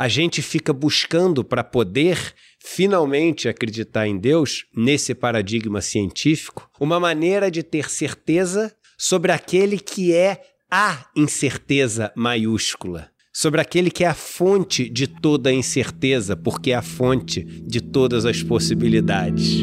a 0.00 0.08
gente 0.08 0.40
fica 0.40 0.72
buscando 0.72 1.44
para 1.44 1.62
poder 1.62 2.18
finalmente 2.58 3.50
acreditar 3.50 4.06
em 4.06 4.16
Deus, 4.16 4.64
nesse 4.74 5.14
paradigma 5.14 5.82
científico, 5.82 6.70
uma 6.80 6.98
maneira 6.98 7.50
de 7.50 7.62
ter 7.62 7.90
certeza 7.90 8.74
sobre 8.96 9.30
aquele 9.30 9.78
que 9.78 10.14
é 10.14 10.40
a 10.70 11.04
incerteza 11.14 12.10
maiúscula, 12.16 13.10
sobre 13.30 13.60
aquele 13.60 13.90
que 13.90 14.02
é 14.02 14.06
a 14.06 14.14
fonte 14.14 14.88
de 14.88 15.06
toda 15.06 15.50
a 15.50 15.52
incerteza, 15.52 16.34
porque 16.34 16.70
é 16.70 16.76
a 16.76 16.82
fonte 16.82 17.42
de 17.44 17.82
todas 17.82 18.24
as 18.24 18.42
possibilidades. 18.42 19.62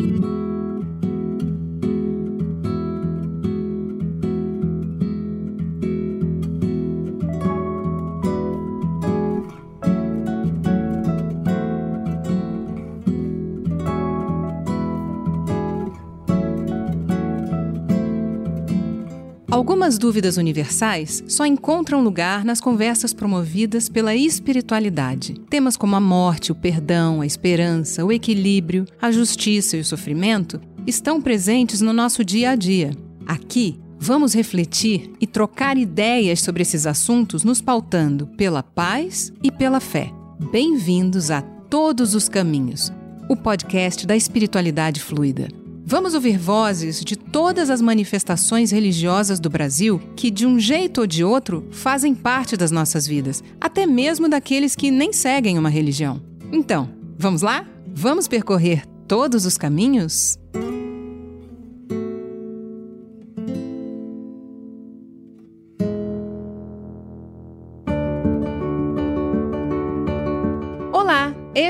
Algumas 19.88 20.00
dúvidas 20.00 20.36
universais 20.36 21.24
só 21.30 21.46
encontram 21.46 22.04
lugar 22.04 22.44
nas 22.44 22.60
conversas 22.60 23.14
promovidas 23.14 23.88
pela 23.88 24.14
espiritualidade. 24.14 25.36
Temas 25.50 25.78
como 25.78 25.96
a 25.96 26.00
morte, 26.02 26.52
o 26.52 26.56
perdão, 26.56 27.22
a 27.22 27.26
esperança, 27.26 28.04
o 28.04 28.12
equilíbrio, 28.12 28.84
a 29.02 29.14
justiça 29.14 29.78
e 29.78 29.80
o 29.80 29.86
sofrimento 29.86 30.60
estão 30.86 31.22
presentes 31.22 31.80
no 31.80 31.94
nosso 31.94 32.22
dia 32.22 32.50
a 32.50 32.56
dia. 32.58 32.92
Aqui, 33.26 33.80
vamos 33.98 34.34
refletir 34.34 35.10
e 35.22 35.26
trocar 35.26 35.78
ideias 35.78 36.42
sobre 36.42 36.64
esses 36.64 36.86
assuntos, 36.86 37.46
nos 37.46 37.62
pautando 37.62 38.28
pela 38.28 38.62
paz 38.62 39.32
e 39.42 39.50
pela 39.50 39.80
fé. 39.80 40.12
Bem-vindos 40.52 41.32
a 41.32 41.42
Todos 41.42 42.14
os 42.14 42.28
Caminhos, 42.28 42.92
o 43.30 43.38
podcast 43.38 44.06
da 44.06 44.18
espiritualidade 44.18 45.00
fluida. 45.00 45.48
Vamos 45.90 46.14
ouvir 46.14 46.38
vozes 46.38 47.00
de 47.00 47.16
todas 47.16 47.70
as 47.70 47.82
manifestações 47.82 48.72
religiosas 48.72 49.40
do 49.40 49.50
Brasil 49.50 50.02
que, 50.18 50.30
de 50.30 50.46
um 50.46 50.60
jeito 50.60 51.00
ou 51.00 51.08
de 51.08 51.24
outro, 51.24 51.66
fazem 51.72 52.14
parte 52.14 52.58
das 52.58 52.72
nossas 52.72 53.08
vidas, 53.08 53.42
até 53.58 53.86
mesmo 53.86 54.28
daqueles 54.28 54.76
que 54.76 54.92
nem 54.92 55.14
seguem 55.14 55.58
uma 55.58 55.70
religião. 55.70 56.22
Então, 56.52 56.90
vamos 57.18 57.42
lá? 57.42 57.66
Vamos 57.88 58.28
percorrer 58.28 58.86
todos 59.08 59.46
os 59.46 59.58
caminhos? 59.58 60.38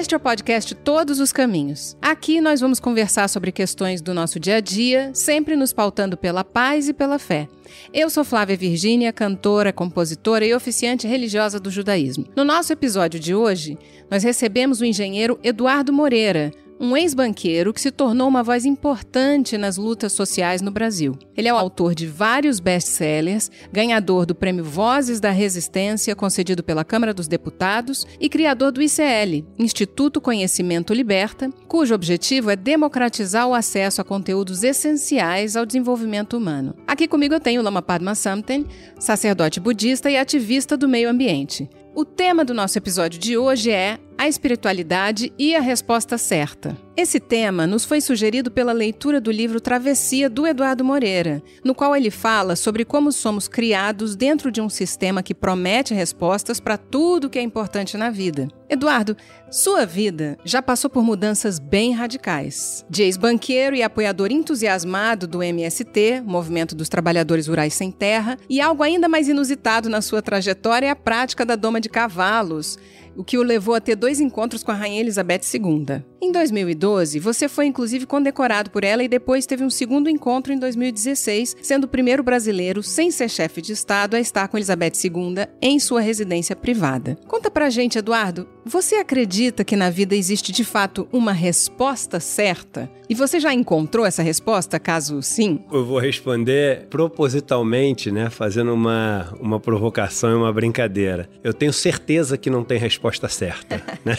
Este 0.07 0.13
é 0.13 0.17
o 0.17 0.21
podcast 0.21 0.73
Todos 0.73 1.19
os 1.19 1.33
Caminhos. 1.33 1.97
Aqui 2.01 2.39
nós 2.39 2.61
vamos 2.61 2.79
conversar 2.79 3.27
sobre 3.27 3.51
questões 3.51 3.99
do 3.99 4.13
nosso 4.13 4.39
dia 4.39 4.55
a 4.55 4.59
dia, 4.61 5.11
sempre 5.13 5.53
nos 5.53 5.73
pautando 5.73 6.15
pela 6.15 6.45
paz 6.45 6.87
e 6.87 6.93
pela 6.93 7.19
fé. 7.19 7.49
Eu 7.93 8.09
sou 8.09 8.23
Flávia 8.23 8.55
Virgínia, 8.55 9.11
cantora, 9.11 9.73
compositora 9.73 10.45
e 10.45 10.53
oficiante 10.53 11.05
religiosa 11.05 11.59
do 11.59 11.69
judaísmo. 11.69 12.23
No 12.37 12.45
nosso 12.45 12.71
episódio 12.71 13.19
de 13.19 13.35
hoje, 13.35 13.77
nós 14.09 14.23
recebemos 14.23 14.79
o 14.79 14.85
engenheiro 14.85 15.37
Eduardo 15.43 15.91
Moreira, 15.91 16.53
um 16.79 16.95
ex-banqueiro 16.95 17.73
que 17.73 17.81
se 17.81 17.91
tornou 17.91 18.27
uma 18.27 18.43
voz 18.43 18.65
importante 18.65 19.57
nas 19.57 19.77
lutas 19.77 20.13
sociais 20.13 20.61
no 20.61 20.71
Brasil. 20.71 21.17
Ele 21.35 21.47
é 21.47 21.53
o 21.53 21.57
autor 21.57 21.95
de 21.95 22.05
vários 22.05 22.59
best-sellers, 22.59 23.49
ganhador 23.71 24.25
do 24.25 24.35
Prêmio 24.35 24.63
Vozes 24.63 25.19
da 25.19 25.31
Resistência, 25.31 26.15
concedido 26.15 26.63
pela 26.63 26.85
Câmara 26.85 27.13
dos 27.13 27.27
Deputados, 27.27 28.05
e 28.19 28.29
criador 28.29 28.71
do 28.71 28.81
ICL, 28.81 29.45
Instituto 29.57 30.21
Conhecimento 30.21 30.93
Liberta, 30.93 31.49
cujo 31.67 31.95
objetivo 31.95 32.49
é 32.49 32.55
democratizar 32.55 33.47
o 33.47 33.53
acesso 33.53 34.01
a 34.01 34.05
conteúdos 34.05 34.63
essenciais 34.63 35.55
ao 35.55 35.65
desenvolvimento 35.65 36.37
humano. 36.37 36.75
Aqui 36.85 37.07
comigo 37.07 37.33
eu 37.33 37.39
tenho 37.39 37.61
Lama 37.61 37.81
Padma 37.81 38.15
Samten, 38.15 38.65
sacerdote 38.99 39.59
budista 39.59 40.09
e 40.09 40.17
ativista 40.17 40.77
do 40.77 40.87
meio 40.87 41.09
ambiente. 41.09 41.69
O 41.95 42.05
tema 42.05 42.45
do 42.45 42.53
nosso 42.53 42.77
episódio 42.77 43.19
de 43.19 43.35
hoje 43.35 43.71
é 43.71 43.97
a 44.17 44.27
espiritualidade 44.27 45.31
e 45.37 45.55
a 45.55 45.61
resposta 45.61 46.17
certa. 46.17 46.75
Esse 46.95 47.19
tema 47.19 47.67
nos 47.67 47.85
foi 47.85 48.01
sugerido 48.01 48.49
pela 48.49 48.71
leitura 48.71 49.21
do 49.21 49.29
livro 49.29 49.61
Travessia 49.61 50.27
do 50.27 50.47
Eduardo 50.47 50.83
Moreira, 50.83 51.43
no 51.63 51.75
qual 51.75 51.95
ele 51.95 52.09
fala 52.09 52.55
sobre 52.55 52.83
como 52.83 53.11
somos 53.11 53.47
criados 53.47 54.15
dentro 54.15 54.51
de 54.51 54.59
um 54.59 54.67
sistema 54.67 55.21
que 55.21 55.35
promete 55.35 55.93
respostas 55.93 56.59
para 56.59 56.75
tudo 56.75 57.29
que 57.29 57.37
é 57.37 57.41
importante 57.43 57.95
na 57.95 58.09
vida. 58.09 58.47
Eduardo, 58.67 59.15
sua 59.51 59.85
vida 59.85 60.37
já 60.43 60.59
passou 60.59 60.89
por 60.89 61.03
mudanças 61.03 61.59
bem 61.59 61.93
radicais. 61.93 62.83
De 62.89 63.03
ex-banqueiro 63.03 63.75
e 63.75 63.83
apoiador 63.83 64.31
entusiasmado 64.31 65.27
do 65.27 65.43
MST, 65.43 66.23
Movimento 66.25 66.75
dos 66.75 66.89
Trabalhadores 66.89 67.47
Rurais 67.47 67.75
Sem 67.75 67.91
Terra, 67.91 68.37
e 68.49 68.59
algo 68.59 68.81
ainda 68.81 69.07
mais 69.07 69.29
inusitado 69.29 69.87
na 69.87 70.01
sua 70.01 70.21
trajetória 70.23 70.87
é 70.87 70.89
a 70.89 70.95
prática 70.95 71.45
da 71.45 71.55
doma 71.55 71.79
de 71.79 71.89
cavalos 71.89 72.77
o 73.17 73.23
que 73.23 73.37
o 73.37 73.43
levou 73.43 73.73
a 73.73 73.81
ter 73.81 73.95
dois 73.95 74.21
encontros 74.21 74.63
com 74.63 74.71
a 74.71 74.75
Rainha 74.75 75.01
Elizabeth 75.01 75.41
II. 75.53 76.03
Em 76.21 76.31
2012, 76.31 77.19
você 77.19 77.49
foi 77.49 77.65
inclusive 77.65 78.05
condecorado 78.05 78.69
por 78.69 78.83
ela 78.83 79.03
e 79.03 79.07
depois 79.07 79.45
teve 79.45 79.63
um 79.63 79.69
segundo 79.69 80.09
encontro 80.09 80.53
em 80.53 80.59
2016, 80.59 81.57
sendo 81.61 81.85
o 81.85 81.87
primeiro 81.87 82.23
brasileiro, 82.23 82.83
sem 82.83 83.11
ser 83.11 83.29
chefe 83.29 83.61
de 83.61 83.73
Estado, 83.73 84.15
a 84.15 84.19
estar 84.19 84.47
com 84.47 84.57
Elizabeth 84.57 84.93
II 85.03 85.47
em 85.61 85.79
sua 85.79 86.01
residência 86.01 86.55
privada. 86.55 87.17
Conta 87.27 87.49
pra 87.49 87.69
gente, 87.69 87.97
Eduardo, 87.97 88.47
você 88.63 88.95
acredita 88.95 89.63
que 89.63 89.75
na 89.75 89.89
vida 89.89 90.15
existe 90.15 90.51
de 90.51 90.63
fato 90.63 91.07
uma 91.11 91.31
resposta 91.31 92.19
certa? 92.19 92.89
E 93.09 93.15
você 93.15 93.39
já 93.39 93.53
encontrou 93.53 94.05
essa 94.05 94.21
resposta, 94.21 94.77
caso 94.77 95.21
sim? 95.21 95.63
Eu 95.71 95.85
vou 95.85 95.97
responder 95.97 96.87
propositalmente, 96.89 98.11
né, 98.11 98.29
fazendo 98.29 98.73
uma, 98.73 99.33
uma 99.39 99.59
provocação 99.61 100.31
e 100.31 100.35
uma 100.35 100.51
brincadeira. 100.51 101.29
Eu 101.41 101.53
tenho 101.53 101.71
certeza 101.71 102.37
que 102.37 102.49
não 102.49 102.65
tem 102.65 102.77
resposta 102.77 103.06
certa, 103.29 103.81
né? 104.03 104.17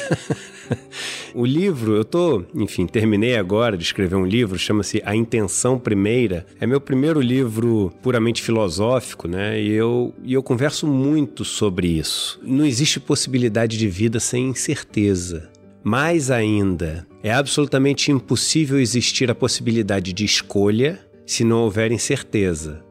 o 1.34 1.44
livro, 1.44 1.94
eu 1.94 2.04
tô, 2.04 2.44
enfim, 2.54 2.86
terminei 2.86 3.36
agora 3.36 3.76
de 3.76 3.84
escrever 3.84 4.16
um 4.16 4.26
livro, 4.26 4.58
chama-se 4.58 5.02
A 5.04 5.14
Intenção 5.14 5.78
Primeira. 5.78 6.46
É 6.60 6.66
meu 6.66 6.80
primeiro 6.80 7.20
livro 7.20 7.92
puramente 8.02 8.42
filosófico, 8.42 9.28
né? 9.28 9.60
E 9.60 9.72
eu, 9.72 10.14
e 10.22 10.32
eu 10.32 10.42
converso 10.42 10.86
muito 10.86 11.44
sobre 11.44 11.88
isso. 11.88 12.40
Não 12.42 12.64
existe 12.64 12.98
possibilidade 13.00 13.76
de 13.76 13.88
vida 13.88 14.20
sem 14.20 14.48
incerteza. 14.48 15.50
Mais 15.82 16.30
ainda, 16.30 17.06
é 17.22 17.32
absolutamente 17.32 18.10
impossível 18.10 18.78
existir 18.78 19.30
a 19.30 19.34
possibilidade 19.34 20.12
de 20.12 20.24
escolha 20.24 20.98
se 21.26 21.44
não 21.44 21.58
houver 21.58 21.92
incerteza. 21.92 22.82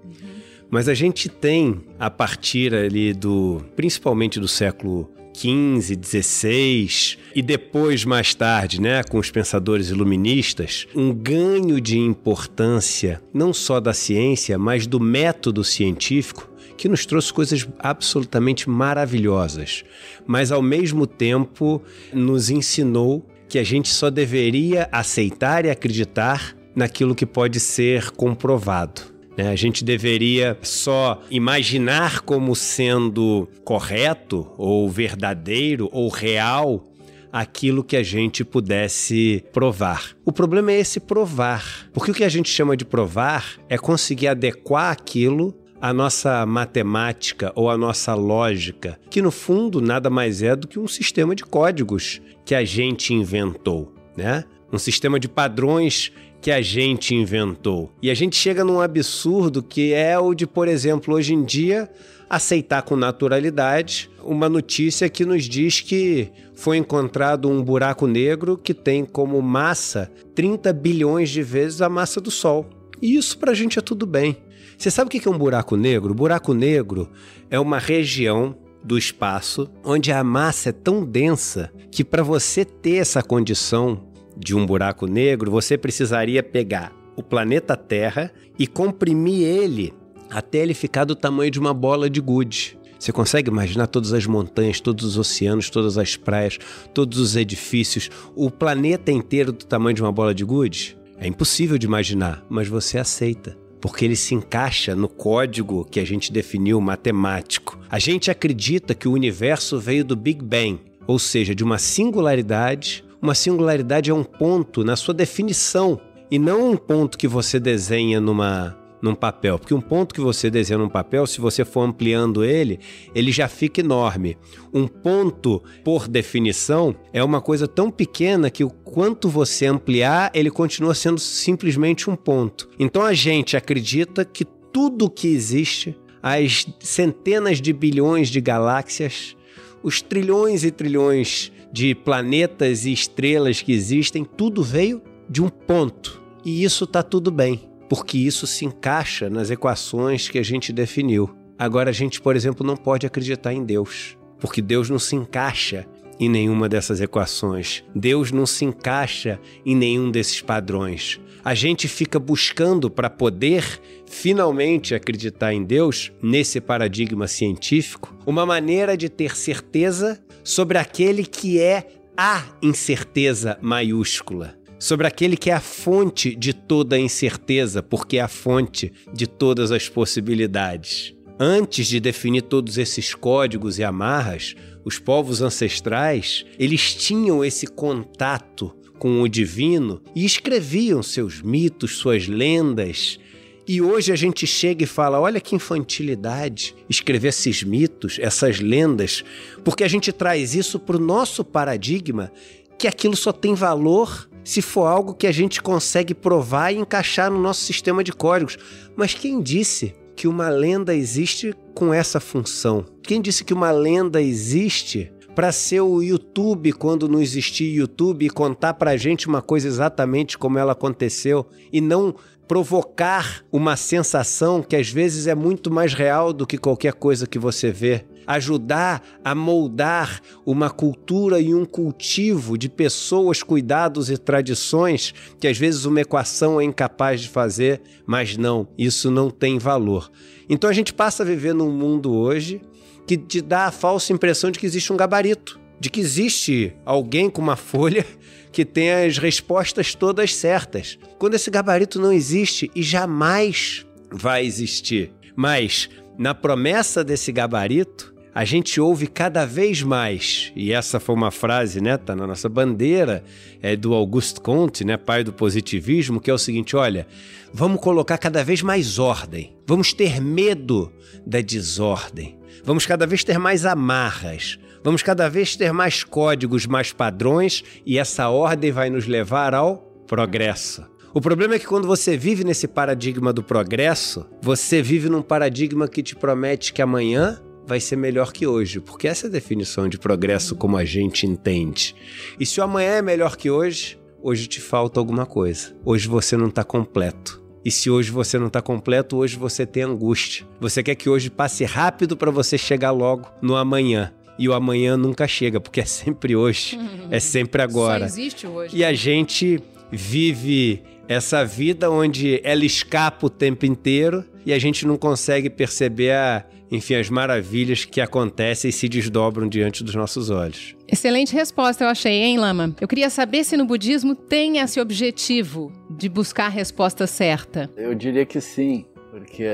Mas 0.69 0.89
a 0.89 0.93
gente 0.93 1.29
tem, 1.29 1.81
a 1.97 2.09
partir 2.09 2.73
ali 2.73 3.13
do, 3.13 3.61
principalmente 3.75 4.39
do 4.39 4.47
século 4.47 5.09
15, 5.33 5.95
16 5.95 7.17
e 7.35 7.41
depois 7.43 8.03
mais 8.03 8.33
tarde, 8.33 8.81
né, 8.81 9.03
com 9.03 9.19
os 9.19 9.29
pensadores 9.29 9.89
iluministas, 9.89 10.87
um 10.95 11.13
ganho 11.13 11.79
de 11.79 11.97
importância 11.99 13.21
não 13.31 13.53
só 13.53 13.79
da 13.79 13.93
ciência, 13.93 14.57
mas 14.57 14.87
do 14.87 14.99
método 14.99 15.63
científico 15.63 16.49
que 16.75 16.89
nos 16.89 17.05
trouxe 17.05 17.31
coisas 17.31 17.67
absolutamente 17.79 18.69
maravilhosas, 18.69 19.83
mas 20.25 20.51
ao 20.51 20.61
mesmo 20.61 21.07
tempo 21.07 21.81
nos 22.11 22.49
ensinou 22.49 23.25
que 23.47 23.57
a 23.57 23.63
gente 23.63 23.89
só 23.89 24.09
deveria 24.09 24.89
aceitar 24.91 25.65
e 25.65 25.69
acreditar 25.69 26.55
naquilo 26.75 27.15
que 27.15 27.25
pode 27.25 27.59
ser 27.59 28.11
comprovado. 28.11 29.16
Né? 29.37 29.49
A 29.49 29.55
gente 29.55 29.83
deveria 29.83 30.57
só 30.61 31.21
imaginar 31.29 32.21
como 32.21 32.55
sendo 32.55 33.47
correto, 33.63 34.49
ou 34.57 34.89
verdadeiro, 34.89 35.87
ou 35.91 36.09
real 36.09 36.83
aquilo 37.31 37.83
que 37.83 37.95
a 37.95 38.03
gente 38.03 38.43
pudesse 38.43 39.43
provar. 39.53 40.15
O 40.25 40.31
problema 40.31 40.71
é 40.71 40.79
esse 40.79 40.99
provar, 40.99 41.87
porque 41.93 42.11
o 42.11 42.13
que 42.13 42.23
a 42.23 42.29
gente 42.29 42.49
chama 42.49 42.75
de 42.75 42.83
provar 42.83 43.59
é 43.69 43.77
conseguir 43.77 44.27
adequar 44.27 44.91
aquilo 44.91 45.53
à 45.79 45.93
nossa 45.93 46.45
matemática 46.45 47.51
ou 47.55 47.69
à 47.69 47.77
nossa 47.77 48.15
lógica, 48.15 48.99
que 49.09 49.21
no 49.21 49.29
fundo 49.29 49.79
nada 49.79 50.09
mais 50.09 50.41
é 50.41 50.55
do 50.55 50.67
que 50.67 50.79
um 50.79 50.87
sistema 50.87 51.35
de 51.35 51.43
códigos 51.43 52.21
que 52.43 52.55
a 52.55 52.65
gente 52.65 53.13
inventou, 53.13 53.93
né? 54.15 54.43
Um 54.71 54.77
sistema 54.77 55.19
de 55.19 55.29
padrões 55.29 56.11
que 56.41 56.51
a 56.51 56.61
gente 56.61 57.15
inventou. 57.15 57.91
E 58.01 58.09
a 58.09 58.13
gente 58.13 58.35
chega 58.35 58.63
num 58.63 58.79
absurdo 58.79 59.61
que 59.63 59.93
é 59.93 60.17
o 60.17 60.33
de, 60.33 60.45
por 60.45 60.67
exemplo, 60.67 61.13
hoje 61.13 61.33
em 61.33 61.43
dia, 61.43 61.89
aceitar 62.29 62.81
com 62.81 62.95
naturalidade 62.95 64.09
uma 64.23 64.49
notícia 64.49 65.09
que 65.09 65.25
nos 65.25 65.45
diz 65.45 65.79
que 65.81 66.29
foi 66.53 66.77
encontrado 66.77 67.49
um 67.49 67.63
buraco 67.63 68.07
negro 68.07 68.57
que 68.57 68.73
tem 68.73 69.05
como 69.05 69.41
massa 69.41 70.11
30 70.35 70.73
bilhões 70.73 71.29
de 71.29 71.41
vezes 71.41 71.81
a 71.81 71.89
massa 71.89 72.19
do 72.19 72.29
Sol. 72.29 72.69
E 73.01 73.15
isso 73.15 73.37
pra 73.37 73.53
gente 73.53 73.79
é 73.79 73.81
tudo 73.81 74.05
bem. 74.05 74.37
Você 74.77 74.91
sabe 74.91 75.07
o 75.07 75.09
que 75.09 75.27
é 75.27 75.31
um 75.31 75.37
buraco 75.37 75.75
negro? 75.75 76.11
O 76.11 76.15
buraco 76.15 76.53
negro 76.53 77.09
é 77.49 77.59
uma 77.59 77.79
região 77.79 78.55
do 78.83 78.97
espaço, 78.97 79.69
onde 79.83 80.11
a 80.11 80.23
massa 80.23 80.69
é 80.69 80.71
tão 80.71 81.03
densa 81.03 81.71
que 81.91 82.03
para 82.03 82.23
você 82.23 82.63
ter 82.63 82.97
essa 82.97 83.23
condição 83.23 84.07
de 84.37 84.55
um 84.55 84.65
buraco 84.65 85.07
negro, 85.07 85.51
você 85.51 85.77
precisaria 85.77 86.41
pegar 86.43 86.93
o 87.15 87.23
planeta 87.23 87.75
Terra 87.75 88.31
e 88.57 88.67
comprimir 88.67 89.43
ele 89.43 89.93
até 90.29 90.59
ele 90.59 90.73
ficar 90.73 91.05
do 91.05 91.15
tamanho 91.15 91.49
de 91.49 91.59
uma 91.59 91.73
bola 91.73 92.09
de 92.09 92.21
gude. 92.21 92.77
Você 92.99 93.11
consegue 93.11 93.49
imaginar 93.49 93.87
todas 93.87 94.11
as 94.13 94.25
montanhas, 94.25 94.79
todos 94.79 95.05
os 95.05 95.17
oceanos, 95.17 95.69
todas 95.69 95.97
as 95.97 96.15
praias, 96.15 96.57
todos 96.93 97.19
os 97.19 97.35
edifícios, 97.35 98.09
o 98.35 98.49
planeta 98.49 99.11
inteiro 99.11 99.51
do 99.51 99.65
tamanho 99.65 99.95
de 99.95 100.01
uma 100.01 100.11
bola 100.11 100.33
de 100.33 100.43
gude? 100.43 100.97
É 101.19 101.27
impossível 101.27 101.77
de 101.77 101.85
imaginar, 101.85 102.43
mas 102.49 102.67
você 102.67 102.97
aceita 102.97 103.57
porque 103.79 104.05
ele 104.05 104.15
se 104.15 104.33
encaixa 104.33 104.95
no 104.95 105.07
código 105.07 105.85
que 105.85 105.99
a 105.99 106.05
gente 106.05 106.31
definiu 106.31 106.81
matemático. 106.81 107.79
A 107.89 107.99
gente 107.99 108.31
acredita 108.31 108.93
que 108.93 109.07
o 109.07 109.13
universo 109.13 109.79
veio 109.79 110.03
do 110.03 110.15
Big 110.15 110.43
Bang, 110.43 110.79
ou 111.05 111.19
seja, 111.19 111.53
de 111.53 111.63
uma 111.63 111.77
singularidade. 111.77 113.03
Uma 113.21 113.33
singularidade 113.33 114.11
é 114.11 114.13
um 114.13 114.23
ponto 114.23 114.83
na 114.83 114.95
sua 114.95 115.13
definição 115.13 115.99
e 116.29 116.37
não 116.37 116.71
um 116.71 116.77
ponto 116.77 117.17
que 117.17 117.27
você 117.27 117.59
desenha 117.59 118.21
numa 118.21 118.77
num 119.01 119.15
papel, 119.15 119.59
porque 119.59 119.73
um 119.73 119.81
ponto 119.81 120.13
que 120.13 120.21
você 120.21 120.49
desenha 120.49 120.79
num 120.79 120.89
papel, 120.89 121.27
se 121.27 121.39
você 121.39 121.63
for 121.63 121.81
ampliando 121.81 122.43
ele, 122.43 122.79
ele 123.13 123.31
já 123.31 123.47
fica 123.47 123.79
enorme. 123.79 124.37
Um 124.73 124.87
ponto, 124.87 125.61
por 125.83 126.07
definição, 126.07 126.95
é 127.13 127.23
uma 127.23 127.39
coisa 127.39 127.67
tão 127.67 127.91
pequena 127.91 128.49
que 128.49 128.63
o 128.63 128.69
quanto 128.69 129.29
você 129.29 129.67
ampliar, 129.67 130.31
ele 130.33 130.49
continua 130.49 130.95
sendo 130.95 131.19
simplesmente 131.19 132.09
um 132.09 132.15
ponto. 132.15 132.67
Então 132.79 133.03
a 133.03 133.13
gente 133.13 133.55
acredita 133.55 134.25
que 134.25 134.43
tudo 134.73 135.09
que 135.09 135.27
existe, 135.27 135.95
as 136.21 136.67
centenas 136.79 137.61
de 137.61 137.71
bilhões 137.73 138.29
de 138.29 138.41
galáxias, 138.41 139.35
os 139.83 140.01
trilhões 140.01 140.63
e 140.63 140.71
trilhões 140.71 141.51
de 141.77 141.93
planetas 141.93 142.87
e 142.87 142.91
estrelas 142.91 143.61
que 143.61 143.71
existem, 143.71 144.25
tudo 144.25 144.63
veio 144.63 144.99
de 145.29 145.43
um 145.43 145.47
ponto. 145.47 146.19
E 146.43 146.63
isso 146.63 146.85
está 146.85 147.03
tudo 147.03 147.29
bem 147.29 147.69
porque 147.87 148.17
isso 148.17 148.45
se 148.45 148.65
encaixa 148.65 149.29
nas 149.29 149.49
equações 149.49 150.27
que 150.27 150.39
a 150.39 150.43
gente 150.43 150.73
definiu. 150.73 151.29
Agora, 151.57 151.91
a 151.91 151.93
gente, 151.93 152.19
por 152.19 152.35
exemplo, 152.35 152.65
não 152.65 152.75
pode 152.75 153.05
acreditar 153.05 153.53
em 153.53 153.63
Deus, 153.63 154.17
porque 154.39 154.61
Deus 154.61 154.89
não 154.89 154.99
se 154.99 155.15
encaixa 155.15 155.85
em 156.19 156.27
nenhuma 156.27 156.67
dessas 156.67 156.99
equações. 156.99 157.83
Deus 157.95 158.31
não 158.31 158.45
se 158.45 158.65
encaixa 158.65 159.39
em 159.65 159.75
nenhum 159.75 160.09
desses 160.11 160.41
padrões. 160.41 161.19
A 161.45 161.53
gente 161.53 161.87
fica 161.87 162.19
buscando 162.19 162.89
para 162.89 163.09
poder 163.09 163.79
finalmente 164.07 164.95
acreditar 164.95 165.53
em 165.53 165.63
Deus, 165.63 166.11
nesse 166.21 166.59
paradigma 166.59 167.27
científico, 167.27 168.17
uma 168.25 168.45
maneira 168.45 168.97
de 168.97 169.09
ter 169.09 169.35
certeza 169.35 170.19
sobre 170.43 170.77
aquele 170.77 171.25
que 171.25 171.59
é 171.59 171.87
a 172.17 172.43
incerteza 172.61 173.57
maiúscula 173.61 174.57
sobre 174.79 175.07
aquele 175.07 175.35
que 175.35 175.49
é 175.49 175.53
a 175.53 175.59
fonte 175.59 176.35
de 176.35 176.53
toda 176.53 176.95
a 176.95 176.99
incerteza, 176.99 177.81
porque 177.81 178.17
é 178.17 178.21
a 178.21 178.27
fonte 178.27 178.91
de 179.13 179.25
todas 179.25 179.71
as 179.71 179.89
possibilidades. 179.89 181.15
Antes 181.39 181.87
de 181.87 181.99
definir 181.99 182.43
todos 182.43 182.77
esses 182.77 183.13
códigos 183.13 183.77
e 183.77 183.83
amarras, 183.83 184.55
os 184.83 184.97
povos 184.97 185.41
ancestrais, 185.41 186.45
eles 186.57 186.95
tinham 186.95 187.43
esse 187.43 187.67
contato 187.67 188.73
com 188.97 189.21
o 189.21 189.27
divino 189.27 190.01
e 190.15 190.25
escreviam 190.25 191.03
seus 191.03 191.41
mitos, 191.41 191.97
suas 191.97 192.27
lendas. 192.27 193.19
E 193.67 193.81
hoje 193.81 194.13
a 194.13 194.15
gente 194.15 194.47
chega 194.47 194.85
e 194.85 194.87
fala: 194.87 195.19
olha 195.19 195.41
que 195.41 195.55
infantilidade 195.55 196.73
escrever 196.89 197.29
esses 197.29 197.63
mitos, 197.63 198.17
essas 198.21 198.59
lendas, 198.59 199.25
porque 199.63 199.83
a 199.83 199.87
gente 199.89 200.13
traz 200.13 200.55
isso 200.55 200.79
para 200.79 200.95
o 200.95 200.99
nosso 200.99 201.43
paradigma 201.43 202.31
que 202.77 202.87
aquilo 202.87 203.15
só 203.15 203.33
tem 203.33 203.53
valor 203.53 204.29
se 204.43 204.61
for 204.61 204.85
algo 204.85 205.13
que 205.13 205.27
a 205.27 205.31
gente 205.31 205.61
consegue 205.61 206.13
provar 206.13 206.71
e 206.71 206.77
encaixar 206.77 207.29
no 207.29 207.41
nosso 207.41 207.65
sistema 207.65 208.03
de 208.03 208.13
códigos. 208.13 208.57
Mas 208.95 209.13
quem 209.13 209.41
disse 209.41 209.93
que 210.15 210.27
uma 210.27 210.47
lenda 210.47 210.95
existe 210.95 211.53
com 211.73 211.93
essa 211.93 212.19
função? 212.21 212.85
Quem 213.03 213.21
disse 213.21 213.43
que 213.43 213.53
uma 213.53 213.71
lenda 213.71 214.21
existe 214.21 215.11
para 215.35 215.51
ser 215.51 215.81
o 215.81 216.01
YouTube 216.01 216.71
quando 216.73 217.07
não 217.07 217.21
existia 217.21 217.71
YouTube 217.71 218.25
e 218.25 218.29
contar 218.29 218.75
para 218.75 218.91
a 218.91 218.97
gente 218.97 219.27
uma 219.27 219.41
coisa 219.41 219.67
exatamente 219.67 220.37
como 220.37 220.57
ela 220.57 220.71
aconteceu 220.71 221.45
e 221.71 221.81
não 221.81 222.15
provocar 222.47 223.43
uma 223.51 223.75
sensação 223.75 224.61
que 224.61 224.75
às 224.75 224.89
vezes 224.89 225.27
é 225.27 225.35
muito 225.35 225.69
mais 225.71 225.93
real 225.93 226.31
do 226.31 226.47
que 226.47 226.57
qualquer 226.57 226.93
coisa 226.93 227.27
que 227.27 227.37
você 227.37 227.71
vê 227.71 228.05
ajudar 228.27 229.01
a 229.23 229.33
moldar 229.33 230.21
uma 230.45 230.69
cultura 230.69 231.39
e 231.39 231.55
um 231.55 231.63
cultivo 231.63 232.57
de 232.57 232.67
pessoas, 232.67 233.41
cuidados 233.41 234.09
e 234.09 234.17
tradições 234.17 235.13
que 235.39 235.47
às 235.47 235.57
vezes 235.57 235.85
uma 235.85 236.01
equação 236.01 236.59
é 236.59 236.65
incapaz 236.65 237.21
de 237.21 237.29
fazer, 237.29 237.81
mas 238.05 238.35
não, 238.35 238.67
isso 238.77 239.09
não 239.09 239.31
tem 239.31 239.57
valor. 239.57 240.11
Então 240.49 240.69
a 240.69 240.73
gente 240.73 240.93
passa 240.93 241.23
a 241.23 241.25
viver 241.25 241.53
num 241.53 241.71
mundo 241.71 242.13
hoje 242.13 242.61
que 243.07 243.15
te 243.15 243.39
dá 243.39 243.67
a 243.67 243.71
falsa 243.71 244.11
impressão 244.11 244.51
de 244.51 244.59
que 244.59 244.65
existe 244.65 244.91
um 244.91 244.97
gabarito, 244.97 245.57
de 245.79 245.89
que 245.89 246.01
existe 246.01 246.75
alguém 246.85 247.29
com 247.29 247.41
uma 247.41 247.55
folha 247.55 248.05
que 248.51 248.65
tem 248.65 248.91
as 248.91 249.17
respostas 249.17 249.93
todas 249.93 250.35
certas. 250.35 250.97
Quando 251.17 251.35
esse 251.35 251.49
gabarito 251.49 251.99
não 251.99 252.11
existe 252.11 252.71
e 252.75 252.81
jamais 252.81 253.85
vai 254.11 254.45
existir. 254.45 255.11
Mas 255.35 255.89
na 256.17 256.33
promessa 256.33 257.03
desse 257.03 257.31
gabarito, 257.31 258.15
a 258.33 258.45
gente 258.45 258.79
ouve 258.79 259.07
cada 259.07 259.45
vez 259.45 259.81
mais, 259.81 260.51
e 260.55 260.71
essa 260.71 260.99
foi 260.99 261.15
uma 261.15 261.31
frase, 261.31 261.81
né, 261.81 261.97
tá 261.97 262.15
na 262.15 262.27
nossa 262.27 262.47
bandeira, 262.47 263.23
é 263.63 263.75
do 263.75 263.95
Auguste 263.95 264.39
Comte, 264.39 264.85
né, 264.85 264.95
pai 264.95 265.23
do 265.23 265.33
positivismo, 265.33 266.21
que 266.21 266.29
é 266.29 266.33
o 266.35 266.37
seguinte, 266.37 266.75
olha, 266.75 267.07
vamos 267.51 267.81
colocar 267.81 268.17
cada 268.19 268.43
vez 268.43 268.61
mais 268.61 268.99
ordem. 268.99 269.57
Vamos 269.65 269.91
ter 269.91 270.21
medo 270.21 270.93
da 271.25 271.41
desordem. 271.41 272.37
Vamos 272.63 272.85
cada 272.85 273.07
vez 273.07 273.23
ter 273.23 273.39
mais 273.39 273.65
amarras. 273.65 274.59
Vamos 274.83 275.01
cada 275.01 275.29
vez 275.29 275.55
ter 275.55 275.71
mais 275.71 276.03
códigos, 276.03 276.65
mais 276.65 276.91
padrões, 276.91 277.63
e 277.85 277.97
essa 277.97 278.29
ordem 278.29 278.71
vai 278.71 278.89
nos 278.89 279.07
levar 279.07 279.53
ao 279.53 279.77
progresso. 280.07 280.85
O 281.13 281.21
problema 281.21 281.55
é 281.55 281.59
que 281.59 281.65
quando 281.65 281.87
você 281.87 282.15
vive 282.15 282.43
nesse 282.43 282.67
paradigma 282.67 283.33
do 283.33 283.41
progresso, 283.41 284.25
você 284.41 284.81
vive 284.81 285.09
num 285.09 285.21
paradigma 285.21 285.87
que 285.87 286.03
te 286.03 286.15
promete 286.15 286.71
que 286.71 286.81
amanhã 286.81 287.41
vai 287.65 287.79
ser 287.79 287.95
melhor 287.95 288.31
que 288.31 288.47
hoje, 288.47 288.79
porque 288.79 289.07
essa 289.07 289.27
é 289.27 289.29
a 289.29 289.31
definição 289.31 289.89
de 289.89 289.97
progresso 289.97 290.55
como 290.55 290.77
a 290.77 290.85
gente 290.85 291.25
entende. 291.25 291.95
E 292.39 292.45
se 292.45 292.59
o 292.59 292.63
amanhã 292.63 292.91
é 292.91 293.01
melhor 293.01 293.35
que 293.35 293.49
hoje, 293.51 293.99
hoje 294.21 294.47
te 294.47 294.61
falta 294.61 294.99
alguma 294.99 295.25
coisa. 295.25 295.75
Hoje 295.83 296.07
você 296.07 296.37
não 296.37 296.47
está 296.47 296.63
completo. 296.63 297.43
E 297.65 297.71
se 297.71 297.89
hoje 297.89 298.11
você 298.11 298.39
não 298.39 298.47
está 298.47 298.61
completo, 298.61 299.17
hoje 299.17 299.35
você 299.35 299.65
tem 299.65 299.83
angústia. 299.83 300.47
Você 300.61 300.81
quer 300.81 300.95
que 300.95 301.09
hoje 301.09 301.29
passe 301.29 301.65
rápido 301.65 302.15
para 302.15 302.31
você 302.31 302.57
chegar 302.57 302.91
logo 302.91 303.27
no 303.41 303.57
amanhã. 303.57 304.13
E 304.37 304.47
o 304.47 304.53
amanhã 304.53 304.95
nunca 304.95 305.27
chega, 305.27 305.59
porque 305.59 305.81
é 305.81 305.85
sempre 305.85 306.35
hoje, 306.35 306.79
é 307.09 307.19
sempre 307.19 307.61
agora. 307.61 308.07
Só 308.07 308.15
existe 308.15 308.47
hoje. 308.47 308.75
E 308.75 308.83
a 308.83 308.93
gente 308.93 309.59
vive 309.91 310.83
essa 311.07 311.45
vida 311.45 311.89
onde 311.89 312.41
ela 312.43 312.65
escapa 312.65 313.27
o 313.27 313.29
tempo 313.29 313.65
inteiro 313.65 314.25
e 314.45 314.53
a 314.53 314.59
gente 314.59 314.85
não 314.85 314.97
consegue 314.97 315.49
perceber 315.49 316.11
a 316.11 316.45
enfim, 316.69 316.95
as 316.95 317.09
maravilhas 317.09 317.85
que 317.85 318.01
acontecem 318.01 318.69
e 318.69 318.73
se 318.73 318.89
desdobram 318.89 319.47
diante 319.47 319.83
dos 319.83 319.95
nossos 319.95 320.29
olhos. 320.29 320.75
Excelente 320.87 321.33
resposta, 321.33 321.83
eu 321.83 321.87
achei, 321.87 322.23
hein, 322.23 322.37
Lama? 322.37 322.75
Eu 322.79 322.87
queria 322.87 323.09
saber 323.09 323.43
se 323.43 323.55
no 323.55 323.65
budismo 323.65 324.15
tem 324.15 324.59
esse 324.59 324.79
objetivo 324.79 325.71
de 325.89 326.09
buscar 326.09 326.47
a 326.47 326.49
resposta 326.49 327.07
certa. 327.07 327.69
Eu 327.77 327.95
diria 327.95 328.25
que 328.25 328.41
sim, 328.41 328.85
porque 329.11 329.45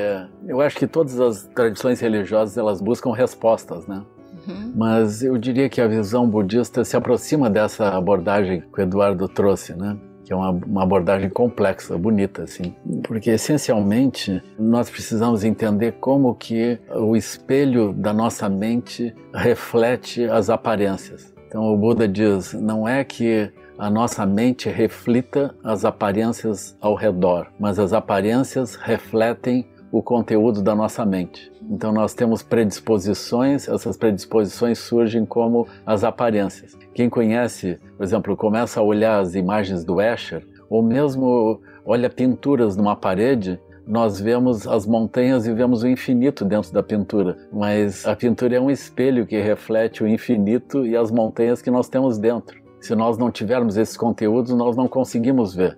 eu 0.48 0.60
acho 0.60 0.78
que 0.78 0.88
todas 0.88 1.20
as 1.20 1.48
tradições 1.48 2.00
religiosas 2.00 2.58
elas 2.58 2.82
buscam 2.82 3.14
respostas, 3.14 3.86
né? 3.88 4.04
Uhum. 4.48 4.74
Mas 4.76 5.24
eu 5.24 5.38
diria 5.38 5.70
que 5.70 5.80
a 5.82 5.88
visão 5.88 6.28
budista 6.28 6.84
se 6.84 6.96
aproxima 6.96 7.50
dessa 7.50 7.90
abordagem 7.90 8.62
que 8.74 8.80
o 8.80 8.84
Eduardo 8.84 9.28
trouxe, 9.28 9.74
né? 9.74 9.98
que 10.24 10.32
é 10.32 10.36
uma, 10.36 10.52
uma, 10.52 10.84
abordagem 10.84 11.30
complexa, 11.30 11.98
bonita, 11.98 12.44
assim, 12.44 12.74
porque 13.04 13.32
essencialmente 13.32 14.42
nós 14.58 14.90
precisamos 14.90 15.44
entender 15.44 15.94
como 16.00 16.34
que 16.34 16.80
o 16.96 17.16
espelho 17.16 17.94
da 17.94 18.14
nossa 18.14 18.48
mente 18.48 19.14
reflete 19.34 20.24
as 20.24 20.50
aparências. 20.50 21.34
Então 21.48 21.74
o 21.74 21.78
Buda 21.78 22.08
diz, 22.08 22.54
não 22.54 22.88
é 22.88 23.04
que 23.04 23.52
a 23.78 23.90
nossa 23.90 24.26
mente 24.26 24.70
reflita 24.70 25.54
as 25.64 25.84
aparências 25.84 26.78
ao 26.80 26.96
redor, 26.96 27.48
mas 27.60 27.80
as 27.80 27.92
aparências 27.92 28.76
refletem 28.76 29.68
o 29.94 30.02
conteúdo 30.02 30.64
da 30.64 30.74
nossa 30.74 31.06
mente. 31.06 31.52
Então 31.70 31.94
nós 31.94 32.16
temos 32.16 32.42
predisposições, 32.42 33.70
essas 33.70 33.96
predisposições 33.96 34.80
surgem 34.80 35.24
como 35.24 35.68
as 35.86 36.04
aparências. 36.04 36.76
Quem 36.96 37.08
conhece, 37.08 37.80
por 37.96 38.04
exemplo, 38.04 38.36
começa 38.36 38.80
a 38.80 38.84
olhar 38.84 39.20
as 39.20 39.36
imagens 39.36 39.86
do 39.86 40.02
Escher, 40.02 40.44
ou 40.68 40.82
mesmo 40.82 41.62
olha 41.86 42.10
pinturas 42.10 42.76
numa 42.76 42.96
parede, 42.96 43.60
nós 43.86 44.20
vemos 44.20 44.66
as 44.66 44.88
montanhas 44.88 45.46
e 45.46 45.54
vemos 45.54 45.84
o 45.84 45.88
infinito 45.88 46.44
dentro 46.44 46.74
da 46.74 46.82
pintura, 46.82 47.38
mas 47.52 48.04
a 48.08 48.16
pintura 48.16 48.56
é 48.56 48.60
um 48.60 48.72
espelho 48.72 49.28
que 49.28 49.40
reflete 49.40 50.04
o 50.04 50.08
infinito 50.08 50.88
e 50.88 50.98
as 50.98 51.12
montanhas 51.12 51.62
que 51.62 51.70
nós 51.70 51.88
temos 51.88 52.18
dentro. 52.18 52.60
Se 52.82 52.96
nós 52.96 53.16
não 53.16 53.30
tivermos 53.30 53.78
esses 53.78 53.96
conteúdos, 53.96 54.56
nós 54.56 54.76
não 54.76 54.88
conseguimos 54.88 55.54
ver. 55.54 55.78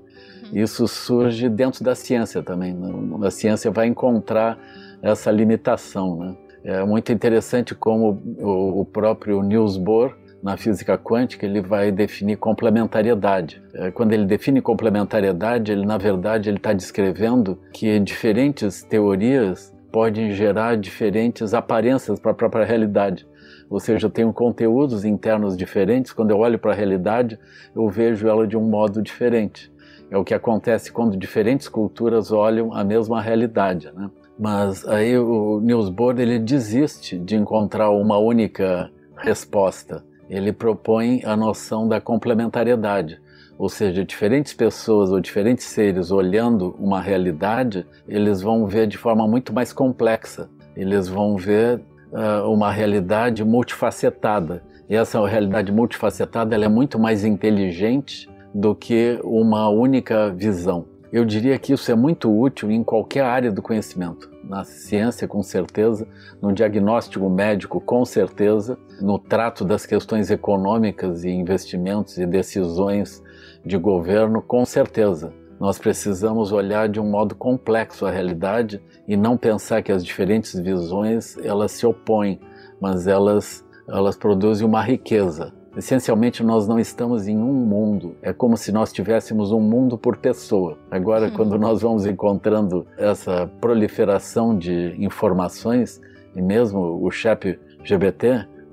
Isso 0.56 0.88
surge 0.88 1.50
dentro 1.50 1.84
da 1.84 1.94
ciência 1.94 2.42
também. 2.42 2.74
Né? 2.74 2.90
A 3.28 3.30
ciência 3.30 3.70
vai 3.70 3.88
encontrar 3.88 4.58
essa 5.02 5.30
limitação. 5.30 6.18
Né? 6.18 6.36
É 6.64 6.86
muito 6.86 7.12
interessante 7.12 7.76
como 7.76 8.22
o 8.40 8.86
próprio 8.86 9.44
Niels 9.44 9.76
Bohr 9.78 10.16
na 10.42 10.56
física 10.56 10.96
quântica, 10.96 11.46
ele 11.46 11.60
vai 11.60 11.92
definir 11.92 12.38
complementariedade. 12.38 13.62
É, 13.74 13.90
quando 13.90 14.14
ele 14.14 14.26
define 14.26 14.62
complementariedade, 14.62 15.72
ele 15.72 15.86
na 15.86 15.98
verdade 15.98 16.50
ele 16.50 16.58
está 16.58 16.72
descrevendo 16.72 17.60
que 17.74 18.00
diferentes 18.00 18.84
teorias 18.84 19.76
podem 19.92 20.32
gerar 20.32 20.78
diferentes 20.78 21.54
aparências 21.54 22.20
para 22.20 22.30
a 22.32 22.36
própria 22.36 22.64
realidade. 22.64 23.28
Ou 23.70 23.80
seja, 23.80 24.06
eu 24.06 24.12
tenho 24.12 24.32
conteúdos 24.32 25.04
internos 25.04 25.58
diferentes. 25.58 26.14
Quando 26.14 26.30
eu 26.30 26.38
olho 26.38 26.60
para 26.60 26.74
a 26.74 26.76
realidade, 26.76 27.40
eu 27.76 27.90
vejo 27.90 28.28
ela 28.28 28.46
de 28.46 28.56
um 28.56 28.62
modo 28.62 29.02
diferente. 29.02 29.72
É 30.16 30.18
o 30.18 30.24
que 30.24 30.34
acontece 30.34 30.94
quando 30.94 31.18
diferentes 31.18 31.68
culturas 31.68 32.32
olham 32.32 32.74
a 32.74 32.86
mesma 32.86 33.22
realidade, 33.22 33.92
né? 33.94 34.10
Mas 34.40 34.88
aí 34.88 35.18
o 35.18 35.60
Niels 35.60 35.90
Bohr 35.90 36.18
ele 36.18 36.40
desiste 36.40 37.18
de 37.18 37.36
encontrar 37.36 37.90
uma 37.90 38.18
única 38.18 38.90
resposta 39.18 40.04
ele 40.30 40.52
propõe 40.52 41.22
a 41.24 41.36
noção 41.36 41.88
da 41.88 42.02
complementariedade, 42.02 43.20
ou 43.58 43.70
seja, 43.70 44.04
diferentes 44.04 44.54
pessoas 44.54 45.12
ou 45.12 45.20
diferentes 45.20 45.66
seres 45.66 46.12
olhando 46.12 46.76
uma 46.80 47.00
realidade, 47.02 47.86
eles 48.08 48.42
vão 48.42 48.66
ver 48.66 48.88
de 48.88 48.98
forma 48.98 49.28
muito 49.28 49.54
mais 49.54 49.72
complexa, 49.72 50.50
eles 50.76 51.08
vão 51.08 51.38
ver 51.38 51.80
uh, 52.12 52.50
uma 52.52 52.72
realidade 52.72 53.44
multifacetada. 53.44 54.64
E 54.90 54.96
essa 54.96 55.26
realidade 55.28 55.72
multifacetada 55.72 56.54
ela 56.54 56.66
é 56.66 56.70
muito 56.70 57.00
mais 57.00 57.24
inteligente 57.24 58.30
do 58.56 58.74
que 58.74 59.20
uma 59.22 59.68
única 59.68 60.30
visão. 60.30 60.86
Eu 61.12 61.26
diria 61.26 61.60
que 61.60 61.74
isso 61.74 61.92
é 61.92 61.96
muito 61.96 62.34
útil 62.34 62.72
em 62.72 62.86
qualquer 62.86 63.26
área 63.26 63.52
do 63.52 63.62
conhecimento. 63.62 64.32
Na 64.46 64.64
ciência, 64.64 65.28
com 65.28 65.44
certeza, 65.44 66.08
no 66.42 66.54
diagnóstico 66.54 67.30
médico, 67.30 67.82
com 67.82 68.06
certeza, 68.06 68.78
no 69.02 69.20
trato 69.20 69.66
das 69.66 69.86
questões 69.86 70.32
econômicas 70.32 71.26
e 71.26 71.30
investimentos 71.30 72.18
e 72.18 72.26
decisões 72.26 73.22
de 73.66 73.78
governo, 73.78 74.42
com 74.42 74.66
certeza. 74.66 75.34
Nós 75.60 75.78
precisamos 75.78 76.54
olhar 76.54 76.88
de 76.88 77.00
um 77.00 77.10
modo 77.10 77.36
complexo 77.36 78.06
a 78.06 78.12
realidade 78.12 78.82
e 79.06 79.18
não 79.18 79.36
pensar 79.36 79.82
que 79.82 79.92
as 79.92 80.04
diferentes 80.04 80.58
visões 80.58 81.38
elas 81.40 81.74
se 81.74 81.86
opõem, 81.86 82.40
mas 82.80 83.06
elas 83.06 83.66
elas 83.88 84.16
produzem 84.16 84.66
uma 84.66 84.82
riqueza. 84.82 85.54
Essencialmente, 85.78 86.42
nós 86.42 86.68
não 86.68 86.80
estamos 86.80 87.28
em 87.28 87.38
um 87.38 87.54
mundo. 87.54 88.16
É 88.22 88.32
como 88.32 88.56
se 88.56 88.72
nós 88.72 88.94
tivéssemos 88.94 89.52
um 89.52 89.60
mundo 89.60 89.98
por 89.98 90.16
pessoa. 90.16 90.78
Agora, 90.90 91.30
quando 91.30 91.60
nós 91.60 91.82
vamos 91.82 92.06
encontrando 92.06 92.88
essa 92.98 93.46
proliferação 93.60 94.58
de 94.58 94.96
informações, 94.98 96.02
e 96.34 96.42
mesmo 96.42 97.04
o 97.04 97.12
chat 97.12 97.60
GBT, 97.84 98.28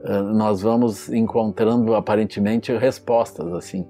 eh, 0.04 0.22
nós 0.22 0.62
vamos 0.62 1.08
encontrando 1.08 1.94
aparentemente 1.94 2.72
respostas 2.76 3.52
assim. 3.52 3.84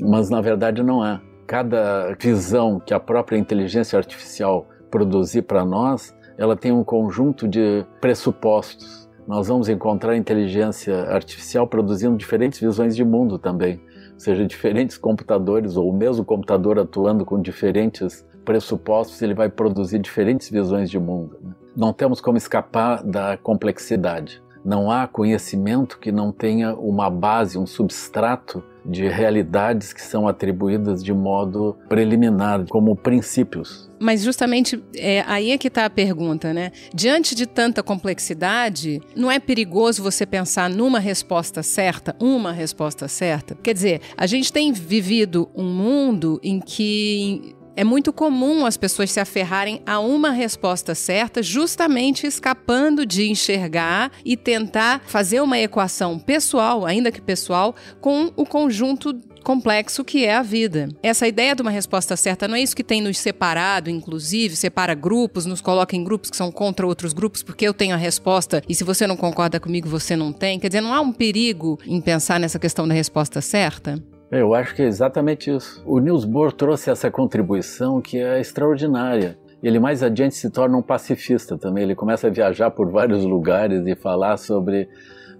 Mas 0.00 0.28
na 0.28 0.40
verdade 0.40 0.82
não 0.82 1.04
é. 1.04 1.20
Cada 1.46 2.16
visão 2.18 2.80
que 2.80 2.92
a 2.92 2.98
própria 3.00 3.38
inteligência 3.38 3.96
artificial 3.96 4.66
produzir 4.90 5.42
para 5.42 5.64
nós, 5.64 6.14
ela 6.36 6.56
tem 6.56 6.72
um 6.72 6.82
conjunto 6.82 7.46
de 7.46 7.86
pressupostos 8.00 9.08
nós 9.30 9.46
vamos 9.46 9.68
encontrar 9.68 10.16
inteligência 10.16 11.02
artificial 11.02 11.64
produzindo 11.64 12.16
diferentes 12.16 12.58
visões 12.58 12.96
de 12.96 13.04
mundo 13.04 13.38
também, 13.38 13.80
ou 14.12 14.18
seja, 14.18 14.44
diferentes 14.44 14.98
computadores 14.98 15.76
ou 15.76 15.88
o 15.88 15.96
mesmo 15.96 16.24
computador 16.24 16.80
atuando 16.80 17.24
com 17.24 17.40
diferentes 17.40 18.26
pressupostos, 18.44 19.22
ele 19.22 19.32
vai 19.32 19.48
produzir 19.48 20.00
diferentes 20.00 20.50
visões 20.50 20.90
de 20.90 20.98
mundo. 20.98 21.38
Né? 21.40 21.52
Não 21.76 21.92
temos 21.92 22.20
como 22.20 22.38
escapar 22.38 23.04
da 23.04 23.36
complexidade. 23.36 24.42
Não 24.64 24.90
há 24.90 25.06
conhecimento 25.06 26.00
que 26.00 26.10
não 26.10 26.32
tenha 26.32 26.74
uma 26.74 27.08
base, 27.08 27.56
um 27.56 27.68
substrato 27.68 28.64
de 28.84 29.08
realidades 29.08 29.92
que 29.92 30.02
são 30.02 30.26
atribuídas 30.26 31.02
de 31.02 31.12
modo 31.12 31.76
preliminar, 31.88 32.64
como 32.68 32.96
princípios. 32.96 33.90
Mas 33.98 34.22
justamente 34.22 34.82
é, 34.96 35.22
aí 35.26 35.50
é 35.50 35.58
que 35.58 35.68
está 35.68 35.84
a 35.84 35.90
pergunta, 35.90 36.54
né? 36.54 36.72
Diante 36.94 37.34
de 37.34 37.46
tanta 37.46 37.82
complexidade, 37.82 39.00
não 39.14 39.30
é 39.30 39.38
perigoso 39.38 40.02
você 40.02 40.24
pensar 40.24 40.70
numa 40.70 40.98
resposta 40.98 41.62
certa, 41.62 42.16
uma 42.18 42.52
resposta 42.52 43.06
certa? 43.08 43.54
Quer 43.62 43.74
dizer, 43.74 44.00
a 44.16 44.26
gente 44.26 44.52
tem 44.52 44.72
vivido 44.72 45.50
um 45.54 45.64
mundo 45.64 46.40
em 46.42 46.60
que 46.60 47.54
é 47.80 47.84
muito 47.84 48.12
comum 48.12 48.66
as 48.66 48.76
pessoas 48.76 49.10
se 49.10 49.18
aferrarem 49.18 49.80
a 49.86 49.98
uma 50.00 50.32
resposta 50.32 50.94
certa, 50.94 51.42
justamente 51.42 52.26
escapando 52.26 53.06
de 53.06 53.30
enxergar 53.30 54.12
e 54.22 54.36
tentar 54.36 55.00
fazer 55.06 55.40
uma 55.40 55.58
equação 55.58 56.18
pessoal, 56.18 56.84
ainda 56.84 57.10
que 57.10 57.22
pessoal, 57.22 57.74
com 57.98 58.30
o 58.36 58.44
conjunto 58.44 59.18
complexo 59.42 60.04
que 60.04 60.26
é 60.26 60.34
a 60.34 60.42
vida. 60.42 60.90
Essa 61.02 61.26
ideia 61.26 61.54
de 61.54 61.62
uma 61.62 61.70
resposta 61.70 62.18
certa 62.18 62.46
não 62.46 62.54
é 62.54 62.60
isso 62.60 62.76
que 62.76 62.84
tem 62.84 63.00
nos 63.00 63.16
separado, 63.16 63.88
inclusive, 63.88 64.56
separa 64.56 64.92
grupos, 64.94 65.46
nos 65.46 65.62
coloca 65.62 65.96
em 65.96 66.04
grupos 66.04 66.28
que 66.28 66.36
são 66.36 66.52
contra 66.52 66.86
outros 66.86 67.14
grupos, 67.14 67.42
porque 67.42 67.66
eu 67.66 67.72
tenho 67.72 67.94
a 67.94 67.98
resposta 67.98 68.62
e 68.68 68.74
se 68.74 68.84
você 68.84 69.06
não 69.06 69.16
concorda 69.16 69.58
comigo, 69.58 69.88
você 69.88 70.14
não 70.14 70.34
tem. 70.34 70.60
Quer 70.60 70.68
dizer, 70.68 70.82
não 70.82 70.92
há 70.92 71.00
um 71.00 71.12
perigo 71.12 71.78
em 71.86 71.98
pensar 71.98 72.38
nessa 72.38 72.58
questão 72.58 72.86
da 72.86 72.92
resposta 72.92 73.40
certa? 73.40 73.98
Eu 74.30 74.54
acho 74.54 74.76
que 74.76 74.82
é 74.82 74.86
exatamente 74.86 75.50
isso. 75.50 75.82
O 75.84 75.98
Niels 75.98 76.24
Bohr 76.24 76.52
trouxe 76.52 76.88
essa 76.88 77.10
contribuição 77.10 78.00
que 78.00 78.18
é 78.18 78.40
extraordinária. 78.40 79.36
Ele 79.60 79.80
mais 79.80 80.02
adiante 80.04 80.36
se 80.36 80.48
torna 80.50 80.76
um 80.76 80.82
pacifista 80.82 81.58
também. 81.58 81.82
Ele 81.82 81.96
começa 81.96 82.28
a 82.28 82.30
viajar 82.30 82.70
por 82.70 82.88
vários 82.90 83.24
lugares 83.24 83.84
e 83.86 83.96
falar 83.96 84.36
sobre 84.36 84.88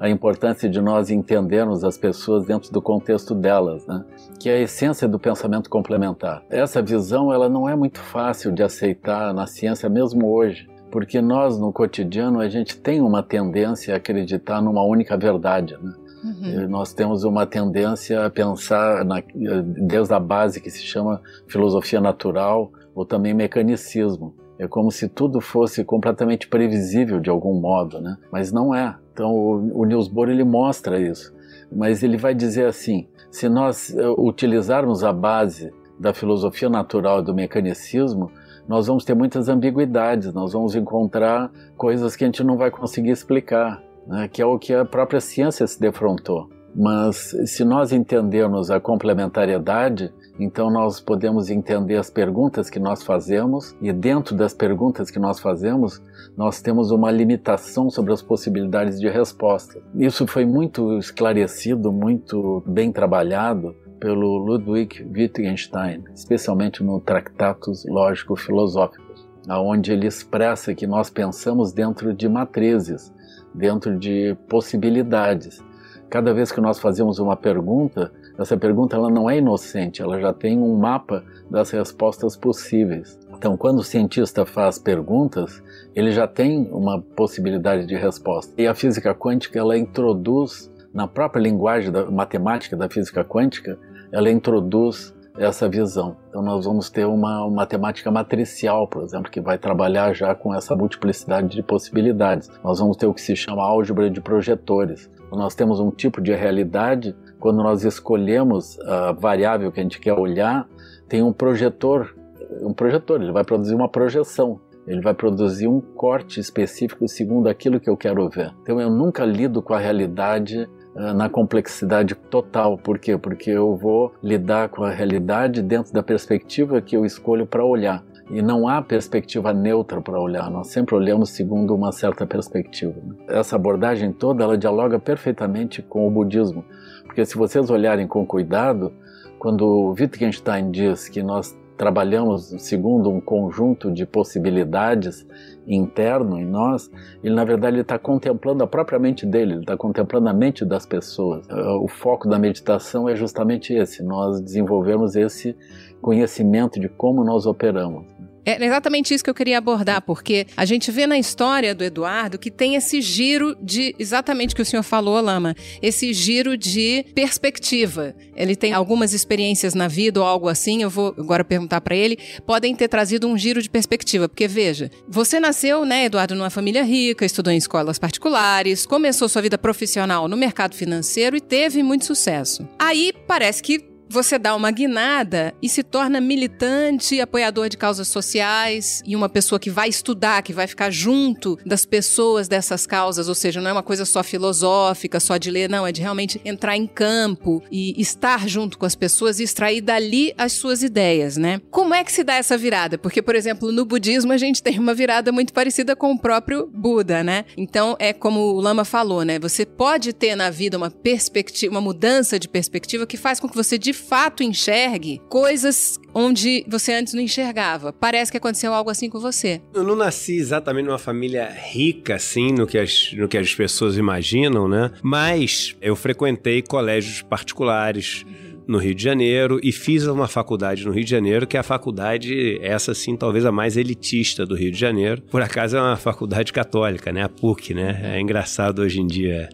a 0.00 0.08
importância 0.08 0.68
de 0.68 0.80
nós 0.80 1.08
entendermos 1.10 1.84
as 1.84 1.96
pessoas 1.96 2.46
dentro 2.46 2.72
do 2.72 2.82
contexto 2.82 3.34
delas, 3.34 3.86
né? 3.86 4.02
que 4.40 4.48
é 4.48 4.54
a 4.54 4.60
essência 4.60 5.06
do 5.06 5.18
pensamento 5.18 5.70
complementar. 5.70 6.42
Essa 6.50 6.82
visão 6.82 7.32
ela 7.32 7.48
não 7.48 7.68
é 7.68 7.76
muito 7.76 8.00
fácil 8.00 8.50
de 8.50 8.62
aceitar 8.62 9.32
na 9.32 9.46
ciência 9.46 9.88
mesmo 9.88 10.26
hoje, 10.26 10.68
porque 10.90 11.20
nós 11.20 11.58
no 11.58 11.72
cotidiano 11.72 12.40
a 12.40 12.48
gente 12.48 12.76
tem 12.78 13.00
uma 13.00 13.22
tendência 13.22 13.94
a 13.94 13.98
acreditar 13.98 14.60
numa 14.60 14.82
única 14.82 15.16
verdade. 15.16 15.76
Né? 15.80 15.92
Uhum. 16.22 16.68
Nós 16.68 16.92
temos 16.92 17.24
uma 17.24 17.46
tendência 17.46 18.26
a 18.26 18.30
pensar 18.30 19.04
na, 19.04 19.22
desde 19.64 20.12
a 20.12 20.20
base 20.20 20.60
que 20.60 20.70
se 20.70 20.82
chama 20.82 21.20
filosofia 21.46 22.00
natural 22.00 22.70
ou 22.94 23.04
também 23.04 23.32
mecanicismo. 23.32 24.34
É 24.58 24.68
como 24.68 24.90
se 24.90 25.08
tudo 25.08 25.40
fosse 25.40 25.82
completamente 25.84 26.46
previsível 26.46 27.18
de 27.18 27.30
algum 27.30 27.58
modo, 27.58 28.00
né? 28.00 28.18
Mas 28.30 28.52
não 28.52 28.74
é. 28.74 28.94
Então 29.12 29.32
o, 29.32 29.80
o 29.80 29.84
Niels 29.86 30.06
Bohr 30.06 30.28
ele 30.28 30.44
mostra 30.44 31.00
isso. 31.00 31.34
Mas 31.72 32.02
ele 32.02 32.18
vai 32.18 32.34
dizer 32.34 32.66
assim: 32.66 33.08
se 33.30 33.48
nós 33.48 33.94
eh, 33.96 34.08
utilizarmos 34.18 35.02
a 35.02 35.12
base 35.12 35.72
da 35.98 36.12
filosofia 36.12 36.68
natural 36.68 37.20
e 37.20 37.24
do 37.24 37.34
mecanicismo, 37.34 38.30
nós 38.68 38.86
vamos 38.86 39.04
ter 39.04 39.14
muitas 39.14 39.48
ambiguidades, 39.48 40.32
nós 40.32 40.52
vamos 40.52 40.74
encontrar 40.74 41.50
coisas 41.76 42.14
que 42.14 42.24
a 42.24 42.26
gente 42.26 42.44
não 42.44 42.56
vai 42.56 42.70
conseguir 42.70 43.10
explicar 43.10 43.82
né, 44.06 44.28
que 44.28 44.42
é 44.42 44.46
o 44.46 44.58
que 44.58 44.74
a 44.74 44.84
própria 44.84 45.20
ciência 45.20 45.66
se 45.66 45.80
defrontou. 45.80 46.48
Mas 46.74 47.34
se 47.46 47.64
nós 47.64 47.92
entendermos 47.92 48.70
a 48.70 48.78
complementariedade, 48.78 50.12
então 50.38 50.70
nós 50.70 51.00
podemos 51.00 51.50
entender 51.50 51.96
as 51.96 52.08
perguntas 52.08 52.70
que 52.70 52.78
nós 52.78 53.02
fazemos 53.02 53.76
e 53.82 53.92
dentro 53.92 54.36
das 54.36 54.54
perguntas 54.54 55.10
que 55.10 55.18
nós 55.18 55.40
fazemos, 55.40 56.00
nós 56.36 56.62
temos 56.62 56.92
uma 56.92 57.10
limitação 57.10 57.90
sobre 57.90 58.12
as 58.12 58.22
possibilidades 58.22 59.00
de 59.00 59.08
resposta. 59.08 59.80
Isso 59.96 60.26
foi 60.26 60.46
muito 60.46 60.96
esclarecido, 60.96 61.92
muito 61.92 62.62
bem 62.66 62.92
trabalhado 62.92 63.74
pelo 63.98 64.38
Ludwig 64.38 65.04
Wittgenstein, 65.12 66.04
especialmente 66.14 66.82
no 66.82 67.00
Tratatus 67.00 67.84
Lógico-Filosóficos, 67.86 69.28
aonde 69.46 69.92
ele 69.92 70.06
expressa 70.06 70.74
que 70.74 70.86
nós 70.86 71.10
pensamos 71.10 71.72
dentro 71.72 72.14
de 72.14 72.28
matrizes 72.28 73.12
dentro 73.54 73.98
de 73.98 74.36
possibilidades. 74.48 75.62
Cada 76.08 76.34
vez 76.34 76.50
que 76.50 76.60
nós 76.60 76.78
fazemos 76.78 77.18
uma 77.18 77.36
pergunta, 77.36 78.12
essa 78.36 78.56
pergunta 78.56 78.96
ela 78.96 79.08
não 79.08 79.30
é 79.30 79.38
inocente, 79.38 80.02
ela 80.02 80.20
já 80.20 80.32
tem 80.32 80.58
um 80.58 80.76
mapa 80.76 81.22
das 81.48 81.70
respostas 81.70 82.36
possíveis. 82.36 83.18
Então, 83.36 83.56
quando 83.56 83.78
o 83.78 83.84
cientista 83.84 84.44
faz 84.44 84.78
perguntas, 84.78 85.62
ele 85.94 86.10
já 86.10 86.26
tem 86.26 86.68
uma 86.72 87.00
possibilidade 87.00 87.86
de 87.86 87.94
resposta. 87.94 88.52
E 88.60 88.66
a 88.66 88.74
física 88.74 89.14
quântica 89.14 89.58
ela 89.58 89.78
introduz 89.78 90.70
na 90.92 91.06
própria 91.06 91.40
linguagem 91.40 91.92
da 91.92 92.10
matemática 92.10 92.76
da 92.76 92.88
física 92.88 93.24
quântica, 93.24 93.78
ela 94.12 94.30
introduz 94.30 95.14
essa 95.38 95.68
visão. 95.68 96.16
Então 96.28 96.42
nós 96.42 96.64
vamos 96.64 96.90
ter 96.90 97.06
uma, 97.06 97.44
uma 97.44 97.66
temática 97.66 98.10
matricial, 98.10 98.86
por 98.86 99.02
exemplo, 99.02 99.30
que 99.30 99.40
vai 99.40 99.58
trabalhar 99.58 100.12
já 100.14 100.34
com 100.34 100.54
essa 100.54 100.74
multiplicidade 100.76 101.48
de 101.48 101.62
possibilidades. 101.62 102.50
Nós 102.62 102.78
vamos 102.78 102.96
ter 102.96 103.06
o 103.06 103.14
que 103.14 103.20
se 103.20 103.36
chama 103.36 103.62
álgebra 103.62 104.10
de 104.10 104.20
projetores. 104.20 105.10
Nós 105.30 105.54
temos 105.54 105.78
um 105.78 105.90
tipo 105.90 106.20
de 106.20 106.34
realidade 106.34 107.14
quando 107.40 107.62
nós 107.62 107.84
escolhemos 107.84 108.78
a 108.80 109.12
variável 109.12 109.72
que 109.72 109.80
a 109.80 109.82
gente 109.82 109.98
quer 109.98 110.12
olhar, 110.12 110.68
tem 111.08 111.22
um 111.22 111.32
projetor, 111.32 112.14
um 112.60 112.72
projetor, 112.72 113.22
ele 113.22 113.32
vai 113.32 113.42
produzir 113.42 113.74
uma 113.74 113.88
projeção. 113.88 114.60
Ele 114.86 115.00
vai 115.00 115.14
produzir 115.14 115.68
um 115.68 115.80
corte 115.80 116.40
específico 116.40 117.06
segundo 117.06 117.48
aquilo 117.48 117.78
que 117.80 117.88
eu 117.88 117.96
quero 117.96 118.28
ver. 118.28 118.52
Então 118.62 118.80
eu 118.80 118.90
nunca 118.90 119.24
lido 119.24 119.62
com 119.62 119.72
a 119.72 119.78
realidade 119.78 120.68
na 120.94 121.28
complexidade 121.28 122.14
total. 122.14 122.76
Por 122.76 122.98
quê? 122.98 123.16
Porque 123.16 123.50
eu 123.50 123.76
vou 123.76 124.12
lidar 124.22 124.68
com 124.68 124.82
a 124.84 124.90
realidade 124.90 125.62
dentro 125.62 125.92
da 125.92 126.02
perspectiva 126.02 126.80
que 126.80 126.96
eu 126.96 127.04
escolho 127.04 127.46
para 127.46 127.64
olhar. 127.64 128.02
E 128.30 128.40
não 128.40 128.68
há 128.68 128.80
perspectiva 128.80 129.52
neutra 129.52 130.00
para 130.00 130.20
olhar, 130.20 130.48
nós 130.50 130.68
sempre 130.68 130.94
olhamos 130.94 131.30
segundo 131.30 131.74
uma 131.74 131.90
certa 131.90 132.24
perspectiva. 132.24 132.94
Essa 133.26 133.56
abordagem 133.56 134.12
toda 134.12 134.44
ela 134.44 134.56
dialoga 134.56 135.00
perfeitamente 135.00 135.82
com 135.82 136.06
o 136.06 136.10
budismo, 136.12 136.64
porque 137.04 137.26
se 137.26 137.36
vocês 137.36 137.68
olharem 137.70 138.06
com 138.06 138.24
cuidado, 138.24 138.92
quando 139.36 139.96
Wittgenstein 139.98 140.70
diz 140.70 141.08
que 141.08 141.24
nós 141.24 141.58
trabalhamos 141.80 142.54
segundo 142.58 143.10
um 143.10 143.22
conjunto 143.22 143.90
de 143.90 144.04
possibilidades 144.04 145.26
interno 145.66 146.38
em 146.38 146.44
nós, 146.44 146.90
ele 147.24 147.34
na 147.34 147.42
verdade 147.42 147.78
está 147.78 147.98
contemplando 147.98 148.62
a 148.62 148.66
própria 148.66 148.98
mente 148.98 149.24
dele, 149.24 149.54
ele 149.54 149.60
está 149.62 149.78
contemplando 149.78 150.28
a 150.28 150.34
mente 150.34 150.62
das 150.62 150.84
pessoas. 150.84 151.48
O 151.80 151.88
foco 151.88 152.28
da 152.28 152.38
meditação 152.38 153.08
é 153.08 153.16
justamente 153.16 153.72
esse, 153.72 154.02
nós 154.02 154.42
desenvolvemos 154.42 155.16
esse 155.16 155.56
conhecimento 156.02 156.78
de 156.78 156.86
como 156.86 157.24
nós 157.24 157.46
operamos. 157.46 158.19
É 158.44 158.62
exatamente 158.64 159.12
isso 159.12 159.22
que 159.22 159.30
eu 159.30 159.34
queria 159.34 159.58
abordar, 159.58 160.02
porque 160.02 160.46
a 160.56 160.64
gente 160.64 160.90
vê 160.90 161.06
na 161.06 161.18
história 161.18 161.74
do 161.74 161.84
Eduardo 161.84 162.38
que 162.38 162.50
tem 162.50 162.74
esse 162.74 163.00
giro 163.00 163.56
de 163.60 163.94
exatamente 163.98 164.52
o 164.52 164.56
que 164.56 164.62
o 164.62 164.64
senhor 164.64 164.82
falou, 164.82 165.20
Lama, 165.20 165.54
esse 165.82 166.12
giro 166.12 166.56
de 166.56 167.04
perspectiva. 167.14 168.14
Ele 168.34 168.56
tem 168.56 168.72
algumas 168.72 169.12
experiências 169.12 169.74
na 169.74 169.88
vida 169.88 170.20
ou 170.20 170.26
algo 170.26 170.48
assim, 170.48 170.82
eu 170.82 170.90
vou 170.90 171.14
agora 171.18 171.44
perguntar 171.44 171.80
para 171.80 171.94
ele, 171.94 172.18
podem 172.46 172.74
ter 172.74 172.88
trazido 172.88 173.28
um 173.28 173.36
giro 173.36 173.60
de 173.60 173.68
perspectiva, 173.68 174.28
porque 174.28 174.48
veja, 174.48 174.90
você 175.08 175.38
nasceu, 175.38 175.84
né, 175.84 176.06
Eduardo, 176.06 176.34
numa 176.34 176.50
família 176.50 176.82
rica, 176.82 177.24
estudou 177.24 177.52
em 177.52 177.56
escolas 177.56 177.98
particulares, 177.98 178.86
começou 178.86 179.28
sua 179.28 179.42
vida 179.42 179.58
profissional 179.58 180.28
no 180.28 180.36
mercado 180.36 180.74
financeiro 180.74 181.36
e 181.36 181.40
teve 181.40 181.82
muito 181.82 182.06
sucesso. 182.06 182.66
Aí 182.78 183.12
parece 183.26 183.62
que 183.62 183.89
você 184.10 184.38
dá 184.38 184.56
uma 184.56 184.72
guinada 184.72 185.54
e 185.62 185.68
se 185.68 185.84
torna 185.84 186.20
militante, 186.20 187.20
apoiador 187.20 187.68
de 187.68 187.76
causas 187.76 188.08
sociais 188.08 189.02
e 189.06 189.14
uma 189.14 189.28
pessoa 189.28 189.60
que 189.60 189.70
vai 189.70 189.88
estudar, 189.88 190.42
que 190.42 190.52
vai 190.52 190.66
ficar 190.66 190.90
junto 190.90 191.56
das 191.64 191.86
pessoas 191.86 192.48
dessas 192.48 192.86
causas, 192.86 193.28
ou 193.28 193.34
seja, 193.36 193.60
não 193.60 193.70
é 193.70 193.72
uma 193.72 193.84
coisa 193.84 194.04
só 194.04 194.24
filosófica, 194.24 195.20
só 195.20 195.36
de 195.36 195.48
ler, 195.48 195.70
não, 195.70 195.86
é 195.86 195.92
de 195.92 196.00
realmente 196.00 196.40
entrar 196.44 196.76
em 196.76 196.88
campo 196.88 197.62
e 197.70 197.94
estar 198.00 198.48
junto 198.48 198.76
com 198.76 198.84
as 198.84 198.96
pessoas 198.96 199.38
e 199.38 199.44
extrair 199.44 199.80
dali 199.80 200.34
as 200.36 200.52
suas 200.54 200.82
ideias, 200.82 201.36
né? 201.36 201.60
Como 201.70 201.94
é 201.94 202.02
que 202.02 202.12
se 202.12 202.24
dá 202.24 202.34
essa 202.34 202.58
virada? 202.58 202.98
Porque, 202.98 203.22
por 203.22 203.36
exemplo, 203.36 203.70
no 203.70 203.84
budismo 203.84 204.32
a 204.32 204.36
gente 204.36 204.60
tem 204.60 204.76
uma 204.78 204.92
virada 204.92 205.30
muito 205.30 205.52
parecida 205.52 205.94
com 205.94 206.12
o 206.12 206.18
próprio 206.18 206.66
Buda, 206.66 207.22
né? 207.22 207.44
Então, 207.56 207.94
é 208.00 208.12
como 208.12 208.40
o 208.40 208.60
Lama 208.60 208.84
falou, 208.84 209.24
né? 209.24 209.38
Você 209.38 209.64
pode 209.64 210.12
ter 210.12 210.34
na 210.34 210.50
vida 210.50 210.76
uma 210.76 210.90
perspectiva, 210.90 211.72
uma 211.72 211.80
mudança 211.80 212.40
de 212.40 212.48
perspectiva 212.48 213.06
que 213.06 213.16
faz 213.16 213.38
com 213.38 213.48
que 213.48 213.54
você 213.54 213.78
de 213.78 213.92
fato 214.00 214.42
enxergue 214.42 215.20
coisas 215.28 215.98
onde 216.12 216.64
você 216.68 216.92
antes 216.92 217.14
não 217.14 217.22
enxergava. 217.22 217.92
Parece 217.92 218.30
que 218.32 218.38
aconteceu 218.38 218.74
algo 218.74 218.90
assim 218.90 219.08
com 219.08 219.20
você. 219.20 219.60
Eu 219.72 219.84
não 219.84 219.94
nasci 219.94 220.36
exatamente 220.36 220.86
numa 220.86 220.98
família 220.98 221.48
rica, 221.48 222.16
assim, 222.16 222.52
no 222.52 222.66
que 222.66 222.78
as, 222.78 223.12
no 223.12 223.28
que 223.28 223.38
as 223.38 223.54
pessoas 223.54 223.96
imaginam, 223.96 224.66
né? 224.68 224.90
Mas 225.02 225.76
eu 225.80 225.94
frequentei 225.94 226.62
colégios 226.62 227.22
particulares. 227.22 228.24
no 228.66 228.78
Rio 228.78 228.94
de 228.94 229.02
Janeiro 229.02 229.58
e 229.64 229.72
fiz 229.72 230.06
uma 230.06 230.28
faculdade 230.28 230.86
no 230.86 230.92
Rio 230.92 231.02
de 231.02 231.10
Janeiro, 231.10 231.44
que 231.44 231.56
é 231.56 231.60
a 231.60 231.62
faculdade, 231.62 232.56
essa 232.62 232.94
sim, 232.94 233.16
talvez 233.16 233.44
a 233.44 233.50
mais 233.50 233.76
elitista 233.76 234.46
do 234.46 234.54
Rio 234.54 234.70
de 234.70 234.78
Janeiro. 234.78 235.20
Por 235.22 235.42
acaso 235.42 235.76
é 235.76 235.80
uma 235.80 235.96
faculdade 235.96 236.52
católica, 236.52 237.12
né? 237.12 237.24
A 237.24 237.28
PUC, 237.28 237.74
né? 237.74 238.00
É 238.14 238.20
engraçado 238.20 238.80
hoje 238.80 239.00
em 239.00 239.08
dia 239.08 239.48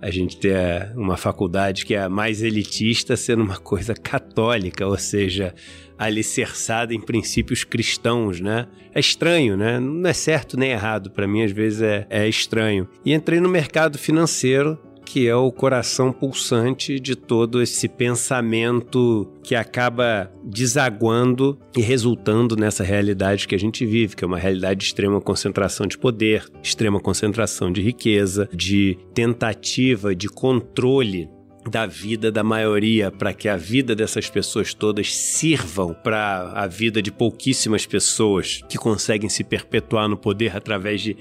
a 0.00 0.10
gente 0.10 0.36
ter 0.36 0.92
uma 0.96 1.16
faculdade 1.16 1.84
que 1.84 1.94
é 1.94 2.08
mais 2.08 2.42
elitista 2.42 3.16
sendo 3.16 3.42
uma 3.42 3.58
coisa 3.58 3.94
católica, 3.94 4.86
ou 4.86 4.96
seja, 4.96 5.54
alicerçada 5.98 6.94
em 6.94 7.00
princípios 7.00 7.64
cristãos, 7.64 8.40
né? 8.40 8.66
É 8.94 9.00
estranho, 9.00 9.56
né? 9.56 9.80
Não 9.80 10.08
é 10.08 10.12
certo 10.12 10.56
nem 10.56 10.70
errado, 10.70 11.10
para 11.10 11.26
mim 11.26 11.42
às 11.42 11.50
vezes 11.50 11.82
é, 11.82 12.06
é 12.08 12.28
estranho. 12.28 12.88
E 13.04 13.12
entrei 13.12 13.40
no 13.40 13.48
mercado 13.48 13.98
financeiro 13.98 14.78
que 15.08 15.26
é 15.26 15.34
o 15.34 15.50
coração 15.50 16.12
pulsante 16.12 17.00
de 17.00 17.16
todo 17.16 17.62
esse 17.62 17.88
pensamento 17.88 19.26
que 19.42 19.54
acaba 19.54 20.30
desaguando 20.44 21.58
e 21.74 21.80
resultando 21.80 22.54
nessa 22.54 22.84
realidade 22.84 23.48
que 23.48 23.54
a 23.54 23.58
gente 23.58 23.86
vive, 23.86 24.14
que 24.14 24.22
é 24.22 24.26
uma 24.26 24.38
realidade 24.38 24.80
de 24.80 24.84
extrema 24.84 25.18
concentração 25.18 25.86
de 25.86 25.96
poder, 25.96 26.44
extrema 26.62 27.00
concentração 27.00 27.72
de 27.72 27.80
riqueza, 27.80 28.50
de 28.52 28.98
tentativa 29.14 30.14
de 30.14 30.28
controle 30.28 31.30
da 31.68 31.86
vida 31.86 32.32
da 32.32 32.42
maioria, 32.42 33.10
para 33.10 33.32
que 33.32 33.48
a 33.48 33.56
vida 33.56 33.94
dessas 33.94 34.28
pessoas 34.28 34.74
todas 34.74 35.14
sirvam 35.14 35.94
para 35.94 36.52
a 36.54 36.66
vida 36.66 37.00
de 37.00 37.12
pouquíssimas 37.12 37.86
pessoas 37.86 38.62
que 38.68 38.78
conseguem 38.78 39.28
se 39.28 39.44
perpetuar 39.44 40.08
no 40.08 40.16
poder 40.16 40.56
através 40.56 41.00
de 41.00 41.16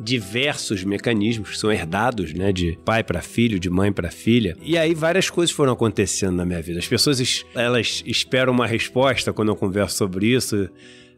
diversos 0.00 0.84
mecanismos 0.84 1.50
que 1.50 1.58
são 1.58 1.72
herdados, 1.72 2.32
né, 2.32 2.52
de 2.52 2.78
pai 2.84 3.02
para 3.02 3.20
filho, 3.20 3.58
de 3.58 3.68
mãe 3.68 3.92
para 3.92 4.10
filha. 4.10 4.56
E 4.62 4.76
aí 4.78 4.94
várias 4.94 5.28
coisas 5.28 5.54
foram 5.54 5.72
acontecendo 5.72 6.36
na 6.36 6.44
minha 6.44 6.62
vida. 6.62 6.78
As 6.78 6.86
pessoas 6.86 7.44
elas 7.54 8.02
esperam 8.06 8.52
uma 8.52 8.66
resposta 8.66 9.32
quando 9.32 9.48
eu 9.48 9.56
converso 9.56 9.96
sobre 9.96 10.26
isso. 10.26 10.68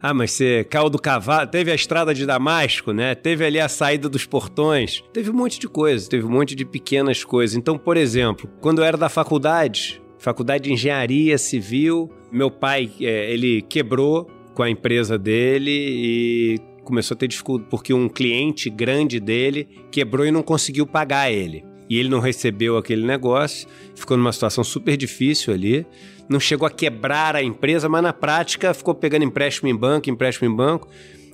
Ah, 0.01 0.15
mas 0.15 0.31
você 0.31 0.63
caiu 0.63 0.89
do 0.89 0.97
cavalo, 0.97 1.45
teve 1.47 1.71
a 1.71 1.75
estrada 1.75 2.11
de 2.11 2.25
Damasco, 2.25 2.91
né? 2.91 3.13
Teve 3.13 3.45
ali 3.45 3.59
a 3.59 3.69
saída 3.69 4.09
dos 4.09 4.25
portões. 4.25 5.03
Teve 5.13 5.29
um 5.29 5.33
monte 5.33 5.59
de 5.59 5.67
coisas, 5.67 6.07
teve 6.07 6.25
um 6.25 6.31
monte 6.31 6.55
de 6.55 6.65
pequenas 6.65 7.23
coisas. 7.23 7.55
Então, 7.55 7.77
por 7.77 7.95
exemplo, 7.95 8.49
quando 8.59 8.79
eu 8.79 8.85
era 8.85 8.97
da 8.97 9.09
faculdade, 9.09 10.01
faculdade 10.17 10.63
de 10.63 10.73
engenharia 10.73 11.37
civil, 11.37 12.11
meu 12.31 12.49
pai, 12.49 12.89
é, 12.99 13.31
ele 13.31 13.61
quebrou 13.61 14.27
com 14.55 14.63
a 14.63 14.69
empresa 14.69 15.19
dele 15.19 15.71
e 15.71 16.70
começou 16.83 17.15
a 17.15 17.17
ter 17.17 17.27
dificuldade 17.27 17.69
porque 17.69 17.93
um 17.93 18.09
cliente 18.09 18.69
grande 18.69 19.19
dele 19.19 19.67
quebrou 19.91 20.25
e 20.25 20.31
não 20.31 20.43
conseguiu 20.43 20.85
pagar 20.85 21.31
ele. 21.31 21.63
E 21.89 21.97
ele 21.97 22.07
não 22.07 22.19
recebeu 22.19 22.77
aquele 22.77 23.05
negócio, 23.05 23.67
ficou 23.93 24.15
numa 24.15 24.31
situação 24.31 24.63
super 24.63 24.95
difícil 24.95 25.53
ali. 25.53 25.85
Não 26.29 26.39
chegou 26.39 26.65
a 26.65 26.71
quebrar 26.71 27.35
a 27.35 27.43
empresa, 27.43 27.89
mas 27.89 28.01
na 28.01 28.13
prática 28.13 28.73
ficou 28.73 28.95
pegando 28.95 29.25
empréstimo 29.25 29.67
em 29.67 29.75
banco, 29.75 30.09
empréstimo 30.09 30.49
em 30.49 30.55
banco, 30.55 30.87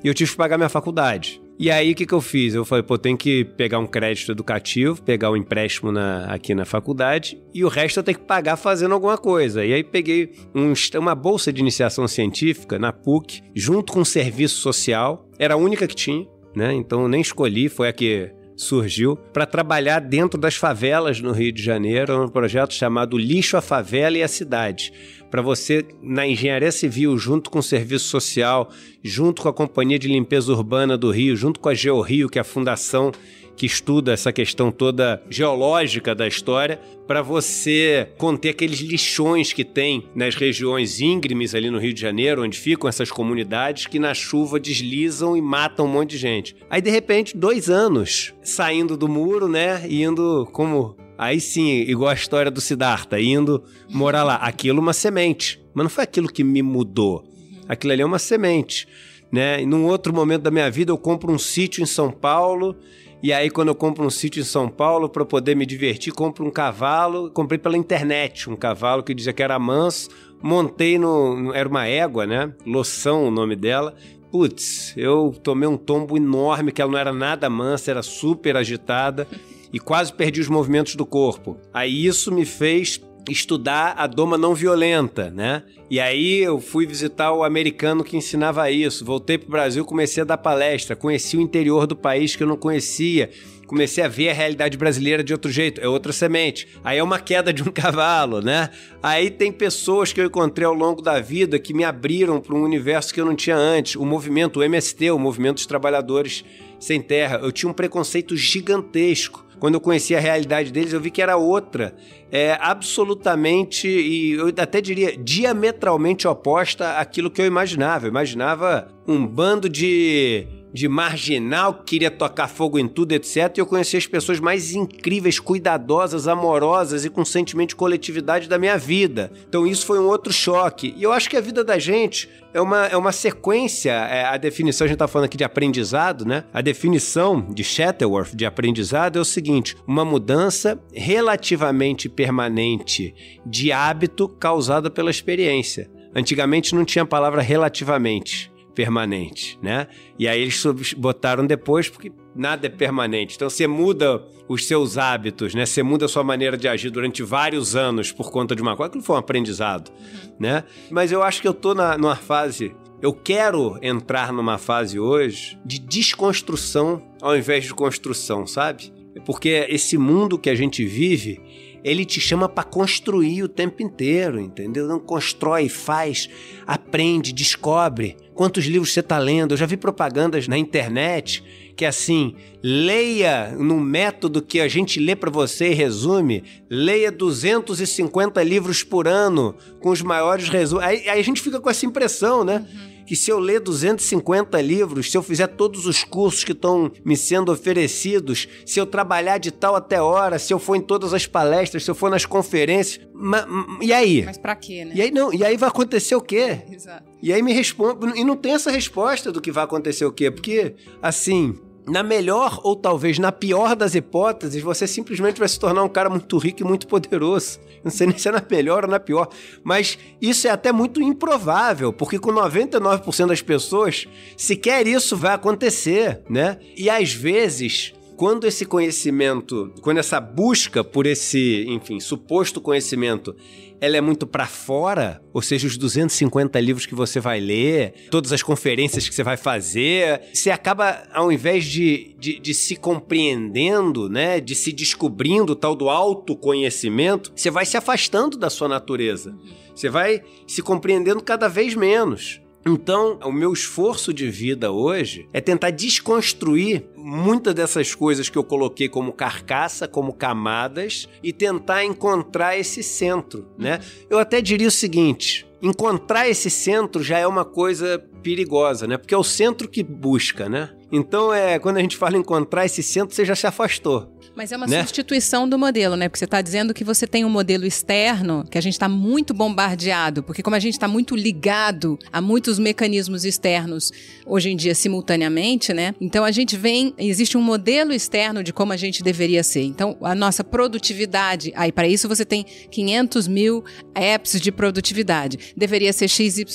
e 0.03 0.07
eu 0.07 0.13
tive 0.13 0.31
que 0.31 0.37
pagar 0.37 0.57
minha 0.57 0.69
faculdade. 0.69 1.39
E 1.59 1.71
aí, 1.71 1.91
o 1.91 1.95
que, 1.95 2.05
que 2.05 2.13
eu 2.13 2.21
fiz? 2.21 2.53
Eu 2.53 2.63
falei, 2.63 2.83
pô, 2.83 2.99
tem 2.99 3.17
que 3.17 3.43
pegar 3.43 3.79
um 3.79 3.87
crédito 3.87 4.31
educativo, 4.31 5.01
pegar 5.01 5.31
um 5.31 5.35
empréstimo 5.35 5.91
na, 5.91 6.25
aqui 6.25 6.53
na 6.53 6.65
faculdade, 6.65 7.41
e 7.51 7.65
o 7.65 7.67
resto 7.67 7.99
eu 7.99 8.03
tenho 8.03 8.19
que 8.19 8.25
pagar 8.25 8.57
fazendo 8.57 8.93
alguma 8.93 9.17
coisa. 9.17 9.65
E 9.65 9.73
aí 9.73 9.83
peguei 9.83 10.33
um, 10.53 10.73
uma 10.99 11.15
bolsa 11.15 11.51
de 11.51 11.59
iniciação 11.59 12.07
científica 12.07 12.77
na 12.77 12.93
PUC, 12.93 13.41
junto 13.55 13.91
com 13.91 14.01
um 14.01 14.05
serviço 14.05 14.57
social, 14.57 15.27
era 15.39 15.55
a 15.55 15.57
única 15.57 15.87
que 15.87 15.95
tinha, 15.95 16.27
né? 16.55 16.73
Então 16.73 17.07
nem 17.07 17.21
escolhi, 17.21 17.69
foi 17.69 17.87
a 17.87 17.93
que 17.93 18.31
surgiu 18.57 19.15
para 19.15 19.45
trabalhar 19.45 19.99
dentro 19.99 20.39
das 20.39 20.55
favelas 20.55 21.21
no 21.21 21.31
Rio 21.31 21.51
de 21.51 21.61
Janeiro, 21.61 22.25
um 22.25 22.27
projeto 22.27 22.73
chamado 22.73 23.17
Lixo 23.17 23.55
a 23.55 23.61
Favela 23.61 24.17
e 24.17 24.23
a 24.23 24.27
Cidade. 24.27 24.91
Para 25.29 25.41
você, 25.41 25.85
na 26.01 26.25
engenharia 26.25 26.71
civil, 26.71 27.17
junto 27.17 27.51
com 27.51 27.59
o 27.59 27.63
serviço 27.63 28.05
social, 28.05 28.71
junto 29.03 29.43
com 29.43 29.49
a 29.49 29.53
Companhia 29.53 29.99
de 29.99 30.07
Limpeza 30.07 30.51
Urbana 30.51 30.97
do 30.97 31.11
Rio, 31.11 31.35
junto 31.35 31.59
com 31.59 31.69
a 31.69 31.73
GeoRio, 31.73 32.29
que 32.29 32.39
é 32.39 32.41
a 32.41 32.45
fundação 32.45 33.11
que 33.57 33.65
estuda 33.65 34.13
essa 34.13 34.31
questão 34.31 34.71
toda 34.71 35.21
geológica 35.29 36.13
da 36.13 36.27
história, 36.27 36.79
para 37.07 37.23
você 37.23 38.07
conter 38.17 38.49
aqueles 38.49 38.79
lixões 38.79 39.51
que 39.51 39.65
tem 39.65 40.07
nas 40.13 40.35
regiões 40.35 41.01
íngremes 41.01 41.55
ali 41.55 41.71
no 41.71 41.79
Rio 41.79 41.93
de 41.93 41.99
Janeiro, 41.99 42.43
onde 42.43 42.57
ficam 42.57 42.87
essas 42.87 43.09
comunidades 43.09 43.87
que 43.87 43.97
na 43.97 44.13
chuva 44.13 44.59
deslizam 44.59 45.35
e 45.35 45.41
matam 45.41 45.87
um 45.87 45.89
monte 45.89 46.11
de 46.11 46.17
gente. 46.17 46.55
Aí, 46.69 46.81
de 46.81 46.91
repente, 46.91 47.35
dois 47.35 47.69
anos 47.69 48.33
saindo 48.43 48.95
do 48.95 49.07
muro, 49.07 49.47
né? 49.47 49.83
Indo 49.89 50.47
como 50.53 50.95
Aí 51.17 51.41
sim, 51.41 51.79
igual 51.81 52.11
a 52.11 52.13
história 52.13 52.51
do 52.51 52.61
Siddhartha, 52.61 53.19
indo 53.19 53.63
morar 53.89 54.23
lá. 54.23 54.35
Aquilo 54.35 54.77
é 54.77 54.81
uma 54.81 54.93
semente. 54.93 55.59
Mas 55.73 55.85
não 55.85 55.89
foi 55.89 56.03
aquilo 56.03 56.31
que 56.31 56.43
me 56.43 56.61
mudou. 56.61 57.25
Aquilo 57.67 57.91
ali 57.91 58.03
é 58.03 58.05
uma 58.05 58.19
semente. 58.19 58.87
Né? 59.31 59.63
E 59.63 59.65
num 59.65 59.85
outro 59.87 60.13
momento 60.13 60.43
da 60.43 60.51
minha 60.51 60.69
vida, 60.69 60.91
eu 60.91 60.97
compro 60.97 61.33
um 61.33 61.39
sítio 61.39 61.81
em 61.81 61.87
São 61.87 62.11
Paulo 62.11 62.75
E 63.21 63.33
aí, 63.33 63.49
quando 63.49 63.69
eu 63.69 63.75
compro 63.75 64.05
um 64.05 64.09
sítio 64.11 64.41
em 64.41 64.45
São 64.45 64.69
Paulo 64.69 65.09
para 65.09 65.25
poder 65.25 65.55
me 65.55 65.65
divertir, 65.65 66.13
compro 66.13 66.45
um 66.45 66.51
cavalo. 66.51 67.31
Comprei 67.31 67.57
pela 67.57 67.75
internet 67.75 68.49
um 68.49 68.55
cavalo 68.55 69.01
que 69.01 69.13
dizia 69.13 69.33
que 69.33 69.41
era 69.41 69.57
manso. 69.57 70.09
Montei 70.41 70.99
no. 70.99 71.51
Era 71.53 71.67
uma 71.67 71.87
égua, 71.87 72.27
né? 72.27 72.53
Loção 72.65 73.27
o 73.27 73.31
nome 73.31 73.55
dela. 73.55 73.95
Putz, 74.31 74.93
eu 74.95 75.33
tomei 75.41 75.67
um 75.67 75.77
tombo 75.77 76.15
enorme, 76.15 76.71
que 76.71 76.81
ela 76.81 76.91
não 76.91 76.99
era 76.99 77.13
nada 77.13 77.49
mansa, 77.49 77.89
era 77.89 78.03
super 78.03 78.57
agitada 78.57 79.27
e 79.71 79.79
quase 79.79 80.13
perdi 80.13 80.41
os 80.41 80.49
movimentos 80.49 80.95
do 80.95 81.05
corpo. 81.05 81.57
Aí 81.73 82.05
isso 82.05 82.31
me 82.31 82.45
fez 82.45 83.01
estudar 83.29 83.93
a 83.97 84.07
doma 84.07 84.37
não 84.37 84.53
violenta, 84.55 85.29
né? 85.29 85.63
E 85.89 85.99
aí 85.99 86.39
eu 86.39 86.59
fui 86.59 86.85
visitar 86.85 87.31
o 87.31 87.43
americano 87.43 88.03
que 88.03 88.17
ensinava 88.17 88.69
isso. 88.71 89.05
Voltei 89.05 89.37
para 89.37 89.47
o 89.47 89.51
Brasil, 89.51 89.85
comecei 89.85 90.21
a 90.21 90.25
dar 90.25 90.37
palestra, 90.37 90.95
conheci 90.95 91.37
o 91.37 91.41
interior 91.41 91.87
do 91.87 91.95
país 91.95 92.35
que 92.35 92.43
eu 92.43 92.47
não 92.47 92.57
conhecia. 92.57 93.29
Comecei 93.65 94.01
a 94.01 94.07
ver 94.07 94.29
a 94.29 94.33
realidade 94.33 94.77
brasileira 94.77 95.21
de 95.21 95.33
outro 95.33 95.51
jeito, 95.51 95.81
é 95.81 95.87
outra 95.87 96.13
semente. 96.13 96.67
Aí 96.81 96.99
é 96.99 97.03
uma 97.03 97.19
queda 97.19 97.51
de 97.51 97.61
um 97.61 97.71
cavalo, 97.71 98.41
né? 98.41 98.69
Aí 99.03 99.29
tem 99.29 99.51
pessoas 99.51 100.13
que 100.13 100.21
eu 100.21 100.25
encontrei 100.25 100.65
ao 100.65 100.73
longo 100.73 101.01
da 101.01 101.19
vida 101.19 101.59
que 101.59 101.73
me 101.73 101.83
abriram 101.83 102.39
para 102.39 102.55
um 102.55 102.63
universo 102.63 103.13
que 103.13 103.19
eu 103.19 103.25
não 103.25 103.35
tinha 103.35 103.57
antes. 103.57 103.95
O 103.95 104.05
movimento, 104.05 104.59
o 104.59 104.63
MST, 104.63 105.11
o 105.11 105.19
Movimento 105.19 105.55
dos 105.55 105.65
Trabalhadores 105.65 106.45
Sem 106.79 107.01
Terra. 107.01 107.39
Eu 107.43 107.51
tinha 107.51 107.69
um 107.69 107.73
preconceito 107.73 108.37
gigantesco 108.37 109.47
quando 109.59 109.73
eu 109.73 109.81
conheci 109.81 110.15
a 110.15 110.19
realidade 110.19 110.71
deles, 110.71 110.93
eu 110.93 111.01
vi 111.01 111.09
que 111.09 111.21
era 111.21 111.35
outra, 111.35 111.95
é 112.31 112.57
absolutamente 112.59 113.87
e 113.87 114.33
eu 114.33 114.47
até 114.47 114.81
diria 114.81 115.15
diametralmente 115.17 116.27
oposta 116.27 116.97
àquilo 116.97 117.31
que 117.31 117.41
eu 117.41 117.45
imaginava. 117.45 118.05
Eu 118.05 118.09
imaginava 118.09 118.87
um 119.07 119.25
bando 119.25 119.69
de 119.69 120.47
de 120.77 120.87
marginal 120.87 121.73
que 121.73 121.83
queria 121.85 122.11
tocar 122.11 122.47
fogo 122.47 122.77
em 122.77 122.87
tudo, 122.87 123.11
etc. 123.13 123.51
E 123.55 123.59
eu 123.59 123.65
conheci 123.65 123.97
as 123.97 124.05
pessoas 124.05 124.39
mais 124.39 124.75
incríveis, 124.75 125.39
cuidadosas, 125.39 126.27
amorosas 126.27 127.05
e 127.05 127.09
com 127.09 127.25
sentimento 127.25 127.69
de 127.69 127.75
coletividade 127.75 128.47
da 128.47 128.59
minha 128.59 128.77
vida. 128.77 129.31
Então 129.47 129.65
isso 129.65 129.85
foi 129.85 129.99
um 129.99 130.05
outro 130.05 130.31
choque. 130.31 130.93
E 130.95 131.03
eu 131.03 131.11
acho 131.11 131.29
que 131.29 131.37
a 131.37 131.41
vida 131.41 131.63
da 131.63 131.79
gente 131.79 132.29
é 132.53 132.61
uma, 132.61 132.85
é 132.87 132.97
uma 132.97 133.11
sequência. 133.11 133.91
É, 133.91 134.25
a 134.25 134.37
definição, 134.37 134.85
a 134.85 134.87
gente 134.87 134.95
está 134.95 135.07
falando 135.07 135.25
aqui 135.25 135.37
de 135.37 135.43
aprendizado, 135.43 136.25
né? 136.25 136.43
A 136.53 136.61
definição 136.61 137.47
de 137.51 137.63
Shuttleworth 137.63 138.35
de 138.35 138.45
aprendizado 138.45 139.17
é 139.17 139.21
o 139.21 139.25
seguinte: 139.25 139.75
uma 139.87 140.05
mudança 140.05 140.79
relativamente 140.93 142.09
permanente 142.17 143.13
de 143.45 143.71
hábito 143.71 144.27
causada 144.27 144.89
pela 144.89 145.11
experiência. 145.11 145.89
Antigamente 146.15 146.73
não 146.73 146.83
tinha 146.83 147.03
a 147.03 147.07
palavra 147.07 147.41
relativamente 147.41 148.51
permanente, 148.73 149.57
né? 149.61 149.87
E 150.19 150.27
aí 150.27 150.41
eles 150.41 150.63
botaram 150.95 151.45
depois 151.45 151.89
porque 151.89 152.11
nada 152.35 152.67
é 152.67 152.69
permanente. 152.69 153.35
Então 153.35 153.49
você 153.49 153.65
muda 153.65 154.23
os 154.47 154.67
seus 154.67 154.97
hábitos, 154.97 155.53
né? 155.53 155.65
Você 155.65 155.81
muda 155.81 156.05
a 156.05 156.07
sua 156.07 156.23
maneira 156.23 156.57
de 156.57 156.67
agir 156.67 156.89
durante 156.89 157.23
vários 157.23 157.75
anos 157.75 158.11
por 158.11 158.31
conta 158.31 158.55
de 158.55 158.61
uma 158.61 158.75
coisa. 158.75 158.89
Aquilo 158.89 159.03
foi 159.03 159.15
um 159.15 159.19
aprendizado, 159.19 159.89
uhum. 159.89 160.35
né? 160.39 160.63
Mas 160.91 161.11
eu 161.11 161.23
acho 161.23 161.41
que 161.41 161.47
eu 161.47 161.53
tô 161.53 161.73
na, 161.73 161.97
numa 161.97 162.15
fase 162.15 162.75
eu 162.99 163.13
quero 163.13 163.77
entrar 163.81 164.33
numa 164.33 164.57
fase 164.57 164.99
hoje 164.99 165.59
de 165.63 165.77
desconstrução 165.77 167.03
ao 167.21 167.37
invés 167.37 167.65
de 167.65 167.73
construção, 167.73 168.47
sabe? 168.47 168.91
Porque 169.23 169.67
esse 169.69 169.97
mundo 169.97 170.37
que 170.37 170.49
a 170.49 170.55
gente 170.55 170.83
vive, 170.85 171.39
ele 171.83 172.05
te 172.05 172.19
chama 172.19 172.49
para 172.49 172.63
construir 172.63 173.43
o 173.43 173.47
tempo 173.47 173.81
inteiro, 173.81 174.39
entendeu? 174.39 174.87
Não 174.87 174.99
constrói, 174.99 175.69
faz, 175.69 176.29
aprende, 176.65 177.33
descobre. 177.33 178.17
Quantos 178.33 178.65
livros 178.65 178.93
você 178.93 178.99
está 178.99 179.17
lendo? 179.17 179.53
Eu 179.53 179.57
já 179.57 179.65
vi 179.65 179.77
propagandas 179.77 180.47
na 180.47 180.57
internet 180.57 181.43
que 181.77 181.85
assim, 181.85 182.35
leia 182.63 183.51
no 183.51 183.79
método 183.79 184.41
que 184.41 184.59
a 184.59 184.67
gente 184.67 184.99
lê 184.99 185.15
para 185.15 185.29
você 185.29 185.69
e 185.69 185.75
resume, 185.75 186.43
leia 186.67 187.11
250 187.11 188.41
livros 188.41 188.83
por 188.83 189.07
ano 189.07 189.55
com 189.79 189.89
os 189.89 190.01
maiores 190.01 190.49
resumos. 190.49 190.83
Aí, 190.83 191.07
aí 191.07 191.19
a 191.19 191.23
gente 191.23 191.39
fica 191.39 191.59
com 191.61 191.69
essa 191.69 191.85
impressão, 191.85 192.43
né? 192.43 192.65
Uhum 192.67 192.97
que 193.07 193.15
se 193.15 193.31
eu 193.31 193.39
ler 193.39 193.61
250 193.61 194.61
livros, 194.61 195.09
se 195.09 195.17
eu 195.17 195.23
fizer 195.23 195.47
todos 195.47 195.87
os 195.87 196.03
cursos 196.03 196.43
que 196.43 196.51
estão 196.51 196.91
me 197.05 197.15
sendo 197.15 197.51
oferecidos, 197.51 198.47
se 198.65 198.79
eu 198.79 198.85
trabalhar 198.85 199.37
de 199.37 199.49
tal 199.49 199.75
até 199.77 200.01
hora, 200.01 200.37
se 200.37 200.53
eu 200.53 200.59
for 200.59 200.75
em 200.75 200.81
todas 200.81 201.13
as 201.13 201.25
palestras, 201.25 201.85
se 201.85 201.89
eu 201.89 201.95
for 201.95 202.11
nas 202.11 202.25
conferências, 202.25 203.07
ma, 203.13 203.47
e 203.81 203.93
aí? 203.93 204.23
Mas 204.25 204.37
pra 204.37 204.55
quê, 204.57 204.83
né? 204.83 204.91
E 204.93 205.01
aí 205.01 205.09
não, 205.09 205.33
e 205.33 205.43
aí 205.43 205.55
vai 205.55 205.69
acontecer 205.69 206.15
o 206.15 206.21
quê? 206.21 206.59
Exato. 206.69 207.09
E 207.23 207.31
aí 207.31 207.41
me 207.41 207.53
responde, 207.53 208.19
e 208.19 208.25
não 208.25 208.35
tem 208.35 208.51
essa 208.51 208.69
resposta 208.69 209.31
do 209.31 209.39
que 209.39 209.51
vai 209.53 209.63
acontecer 209.63 210.05
o 210.05 210.11
quê? 210.11 210.29
Porque 210.29 210.75
assim, 211.01 211.57
na 211.87 212.03
melhor 212.03 212.59
ou 212.63 212.75
talvez 212.75 213.17
na 213.17 213.31
pior 213.31 213.75
das 213.75 213.95
hipóteses, 213.95 214.61
você 214.61 214.85
simplesmente 214.85 215.39
vai 215.39 215.47
se 215.47 215.59
tornar 215.59 215.83
um 215.83 215.89
cara 215.89 216.09
muito 216.09 216.37
rico 216.37 216.61
e 216.61 216.65
muito 216.65 216.87
poderoso. 216.87 217.59
Não 217.83 217.89
sei 217.89 218.07
nem 218.07 218.17
se 218.17 218.27
é 218.27 218.31
na 218.31 218.43
melhor 218.49 218.83
ou 218.83 218.89
na 218.89 218.99
pior, 218.99 219.29
mas 219.63 219.97
isso 220.21 220.47
é 220.47 220.51
até 220.51 220.71
muito 220.71 221.01
improvável, 221.01 221.93
porque 221.93 222.19
com 222.19 222.31
99% 222.31 223.27
das 223.27 223.41
pessoas, 223.41 224.05
sequer 224.35 224.85
isso 224.85 225.15
vai 225.15 225.33
acontecer, 225.33 226.21
né? 226.29 226.59
E 226.75 226.89
às 226.89 227.13
vezes, 227.13 227.93
quando 228.17 228.45
esse 228.45 228.65
conhecimento, 228.65 229.71
quando 229.81 229.99
essa 229.99 230.19
busca 230.19 230.83
por 230.83 231.05
esse, 231.05 231.65
enfim, 231.69 231.99
suposto 231.99 232.59
conhecimento 232.59 233.35
ela 233.79 233.97
é 233.97 234.01
muito 234.01 234.25
para 234.25 234.47
fora, 234.47 235.21
ou 235.33 235.41
seja, 235.41 235.67
os 235.67 235.77
250 235.77 236.59
livros 236.59 236.85
que 236.85 236.95
você 236.95 237.19
vai 237.19 237.39
ler, 237.39 237.93
todas 238.09 238.31
as 238.31 238.41
conferências 238.41 239.07
que 239.07 239.13
você 239.13 239.23
vai 239.23 239.37
fazer, 239.37 240.21
você 240.33 240.49
acaba, 240.49 241.03
ao 241.13 241.31
invés 241.31 241.65
de, 241.65 242.15
de, 242.19 242.39
de 242.39 242.53
se 242.53 242.75
compreendendo, 242.75 244.09
né, 244.09 244.39
de 244.39 244.55
se 244.55 244.71
descobrindo 244.71 245.55
tal 245.55 245.75
do 245.75 245.89
autoconhecimento, 245.89 247.31
você 247.35 247.51
vai 247.51 247.65
se 247.65 247.77
afastando 247.77 248.37
da 248.37 248.49
sua 248.49 248.67
natureza. 248.67 249.35
Você 249.75 249.89
vai 249.89 250.23
se 250.47 250.61
compreendendo 250.63 251.21
cada 251.21 251.47
vez 251.47 251.75
menos. 251.75 252.41
Então, 252.67 253.17
o 253.23 253.31
meu 253.31 253.53
esforço 253.53 254.13
de 254.13 254.29
vida 254.29 254.73
hoje 254.73 255.29
é 255.31 255.39
tentar 255.39 255.69
desconstruir 255.69 256.83
muitas 256.97 257.55
dessas 257.55 257.95
coisas 257.95 258.27
que 258.27 258.37
eu 258.37 258.43
coloquei 258.43 258.89
como 258.89 259.13
carcaça, 259.13 259.87
como 259.87 260.11
camadas, 260.11 261.07
e 261.23 261.31
tentar 261.31 261.85
encontrar 261.85 262.57
esse 262.57 262.83
centro, 262.83 263.47
né? 263.57 263.79
Eu 264.09 264.19
até 264.19 264.41
diria 264.41 264.67
o 264.67 264.71
seguinte: 264.71 265.47
encontrar 265.61 266.27
esse 266.27 266.49
centro 266.49 267.01
já 267.01 267.17
é 267.17 267.25
uma 267.25 267.45
coisa 267.45 268.03
perigosa, 268.21 268.85
né? 268.85 268.97
Porque 268.97 269.13
é 269.13 269.17
o 269.17 269.23
centro 269.23 269.69
que 269.69 269.81
busca, 269.81 270.49
né? 270.49 270.69
Então, 270.91 271.33
é, 271.33 271.57
quando 271.59 271.77
a 271.77 271.81
gente 271.81 271.95
fala 271.95 272.17
encontrar 272.17 272.65
esse 272.65 272.83
centro, 272.83 273.15
você 273.15 273.23
já 273.23 273.35
se 273.35 273.47
afastou. 273.47 274.16
Mas 274.37 274.51
é 274.51 274.55
uma 274.55 274.67
né? 274.67 274.81
substituição 274.81 275.49
do 275.49 275.57
modelo, 275.57 275.95
né? 275.95 276.07
Porque 276.07 276.19
você 276.19 276.25
está 276.25 276.43
dizendo 276.43 276.71
que 276.71 276.83
você 276.83 277.07
tem 277.07 277.25
um 277.25 277.29
modelo 277.29 277.65
externo 277.65 278.45
que 278.47 278.55
a 278.55 278.61
gente 278.61 278.73
está 278.73 278.87
muito 278.87 279.33
bombardeado, 279.33 280.21
porque 280.21 280.43
como 280.43 280.55
a 280.55 280.59
gente 280.59 280.75
está 280.75 280.87
muito 280.87 281.15
ligado 281.15 281.97
a 282.13 282.21
muitos 282.21 282.59
mecanismos 282.59 283.25
externos 283.25 283.91
hoje 284.27 284.51
em 284.51 284.55
dia 284.55 284.75
simultaneamente, 284.75 285.73
né? 285.73 285.95
Então 285.99 286.23
a 286.23 286.29
gente 286.29 286.55
vem, 286.55 286.93
existe 286.99 287.35
um 287.35 287.41
modelo 287.41 287.91
externo 287.91 288.43
de 288.43 288.53
como 288.53 288.71
a 288.71 288.77
gente 288.77 289.01
deveria 289.01 289.43
ser. 289.43 289.63
Então 289.63 289.97
a 290.01 290.13
nossa 290.13 290.43
produtividade, 290.43 291.51
aí 291.55 291.71
para 291.71 291.87
isso 291.87 292.07
você 292.07 292.23
tem 292.23 292.45
500 292.69 293.27
mil 293.27 293.65
apps 293.95 294.39
de 294.39 294.51
produtividade, 294.51 295.39
deveria 295.57 295.91
ser 295.91 296.07
XYZ. 296.07 296.45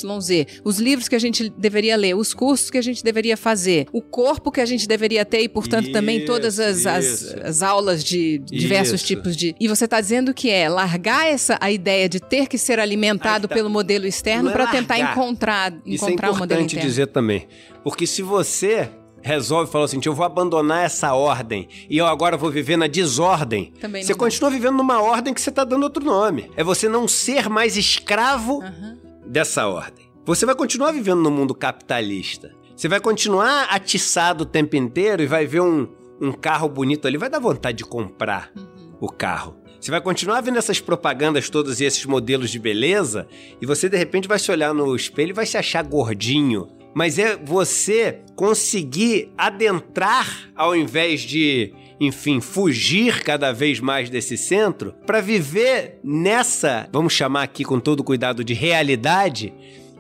Os 0.63 0.79
livros 0.79 1.09
que 1.09 1.17
a 1.17 1.19
gente 1.19 1.49
deveria 1.49 1.97
ler, 1.97 2.15
os 2.15 2.33
cursos 2.33 2.71
que 2.71 2.79
a 2.79 2.83
gente 2.83 3.03
deveria 3.03 3.37
fazer, 3.37 3.89
o 3.93 4.01
corpo 4.01 4.53
que 4.53 4.61
a 4.61 4.67
gente 4.67 4.87
deveria 4.87 5.25
ter 5.25 5.41
e, 5.41 5.49
portanto, 5.49 5.87
isso, 5.87 5.93
também 5.93 6.25
todas 6.25 6.61
as, 6.61 6.87
as, 6.87 7.35
as 7.43 7.72
aulas 7.73 8.05
de 8.05 8.39
diversos 8.39 9.01
Isso. 9.01 9.07
tipos 9.07 9.37
de. 9.37 9.55
E 9.59 9.67
você 9.67 9.85
está 9.85 10.01
dizendo 10.01 10.33
que 10.33 10.51
é 10.51 10.69
largar 10.69 11.27
essa 11.27 11.59
a 11.61 11.71
ideia 11.71 12.09
de 12.09 12.21
ter 12.21 12.47
que 12.47 12.59
ser 12.59 12.79
alimentado 12.79 13.49
tá. 13.49 13.55
pelo 13.55 13.69
modelo 13.71 14.07
externo 14.07 14.51
é 14.51 14.53
para 14.53 14.67
tentar 14.69 14.99
encontrar, 14.99 15.73
Isso 15.85 16.05
encontrar 16.05 16.29
é 16.29 16.31
o 16.31 16.37
modelo 16.37 16.61
interno. 16.63 16.89
dizer 16.89 17.07
também. 17.09 17.49
Porque 17.83 18.07
se 18.07 18.23
você 18.23 18.89
resolve 19.23 19.71
falar 19.71 19.85
assim, 19.85 20.01
eu 20.05 20.15
vou 20.15 20.27
abandonar 20.27 20.85
essa 20.85 21.15
ordem 21.15 21.69
e 21.89 21.97
eu 21.97 22.07
agora 22.07 22.37
vou 22.37 22.51
viver 22.51 22.77
na 22.77 22.87
desordem. 22.87 23.73
Também 23.81 24.03
você 24.03 24.15
continua 24.15 24.51
vivendo 24.51 24.77
numa 24.77 25.01
ordem 25.01 25.33
que 25.33 25.41
você 25.41 25.51
está 25.51 25.65
dando 25.65 25.85
outro 25.85 26.05
nome. 26.05 26.51
É 26.57 26.65
você 26.65 26.89
não 26.89 27.07
ser 27.07 27.49
mais 27.49 27.77
escravo 27.77 28.59
uhum. 28.59 28.99
dessa 29.27 29.67
ordem. 29.67 30.11
Você 30.25 30.45
vai 30.45 30.55
continuar 30.55 30.93
vivendo 30.93 31.21
no 31.21 31.31
mundo 31.31 31.55
capitalista. 31.55 32.53
Você 32.77 32.89
vai 32.89 33.01
continuar 33.01 33.69
atiçado 33.71 34.43
o 34.43 34.47
tempo 34.47 34.77
inteiro 34.77 35.23
e 35.23 35.27
vai 35.27 35.47
ver 35.47 35.61
um, 35.61 35.87
um 36.23 36.31
carro 36.33 36.69
bonito 36.69 37.09
ali, 37.09 37.19
vai 37.19 37.29
dar 37.29 37.41
vontade 37.41 37.79
de 37.79 37.85
comprar 37.85 38.53
uhum. 38.57 38.97
o 39.01 39.09
carro. 39.09 39.57
Você 39.81 39.91
vai 39.91 40.01
continuar 40.01 40.41
vendo 40.41 40.59
essas 40.59 40.81
propagandas 40.81 41.51
todas 41.51 41.81
e 41.81 41.85
esses 41.85 42.07
modelos 42.07 42.51
de 42.51 42.61
beleza, 42.61 43.27
e 43.61 43.67
você 43.67 43.89
de 43.89 43.97
repente 43.97 44.29
vai 44.29 44.39
se 44.39 44.49
olhar 44.53 44.73
no 44.73 44.95
espelho 44.95 45.31
e 45.31 45.35
vai 45.35 45.45
se 45.45 45.59
achar 45.59 45.83
gordinho. 45.83 46.69
Mas 46.95 47.19
é 47.19 47.37
você 47.37 48.21
conseguir 48.37 49.33
adentrar 49.37 50.53
ao 50.55 50.77
invés 50.77 51.23
de, 51.23 51.75
enfim, 51.99 52.41
fugir 52.41 53.25
cada 53.25 53.51
vez 53.51 53.81
mais 53.81 54.09
desse 54.09 54.37
centro 54.37 54.95
para 55.05 55.21
viver 55.21 55.99
nessa, 56.05 56.89
vamos 56.93 57.13
chamar 57.13 57.43
aqui 57.43 57.65
com 57.65 57.81
todo 57.81 58.05
cuidado 58.05 58.45
de 58.45 58.55
realidade, 58.55 59.53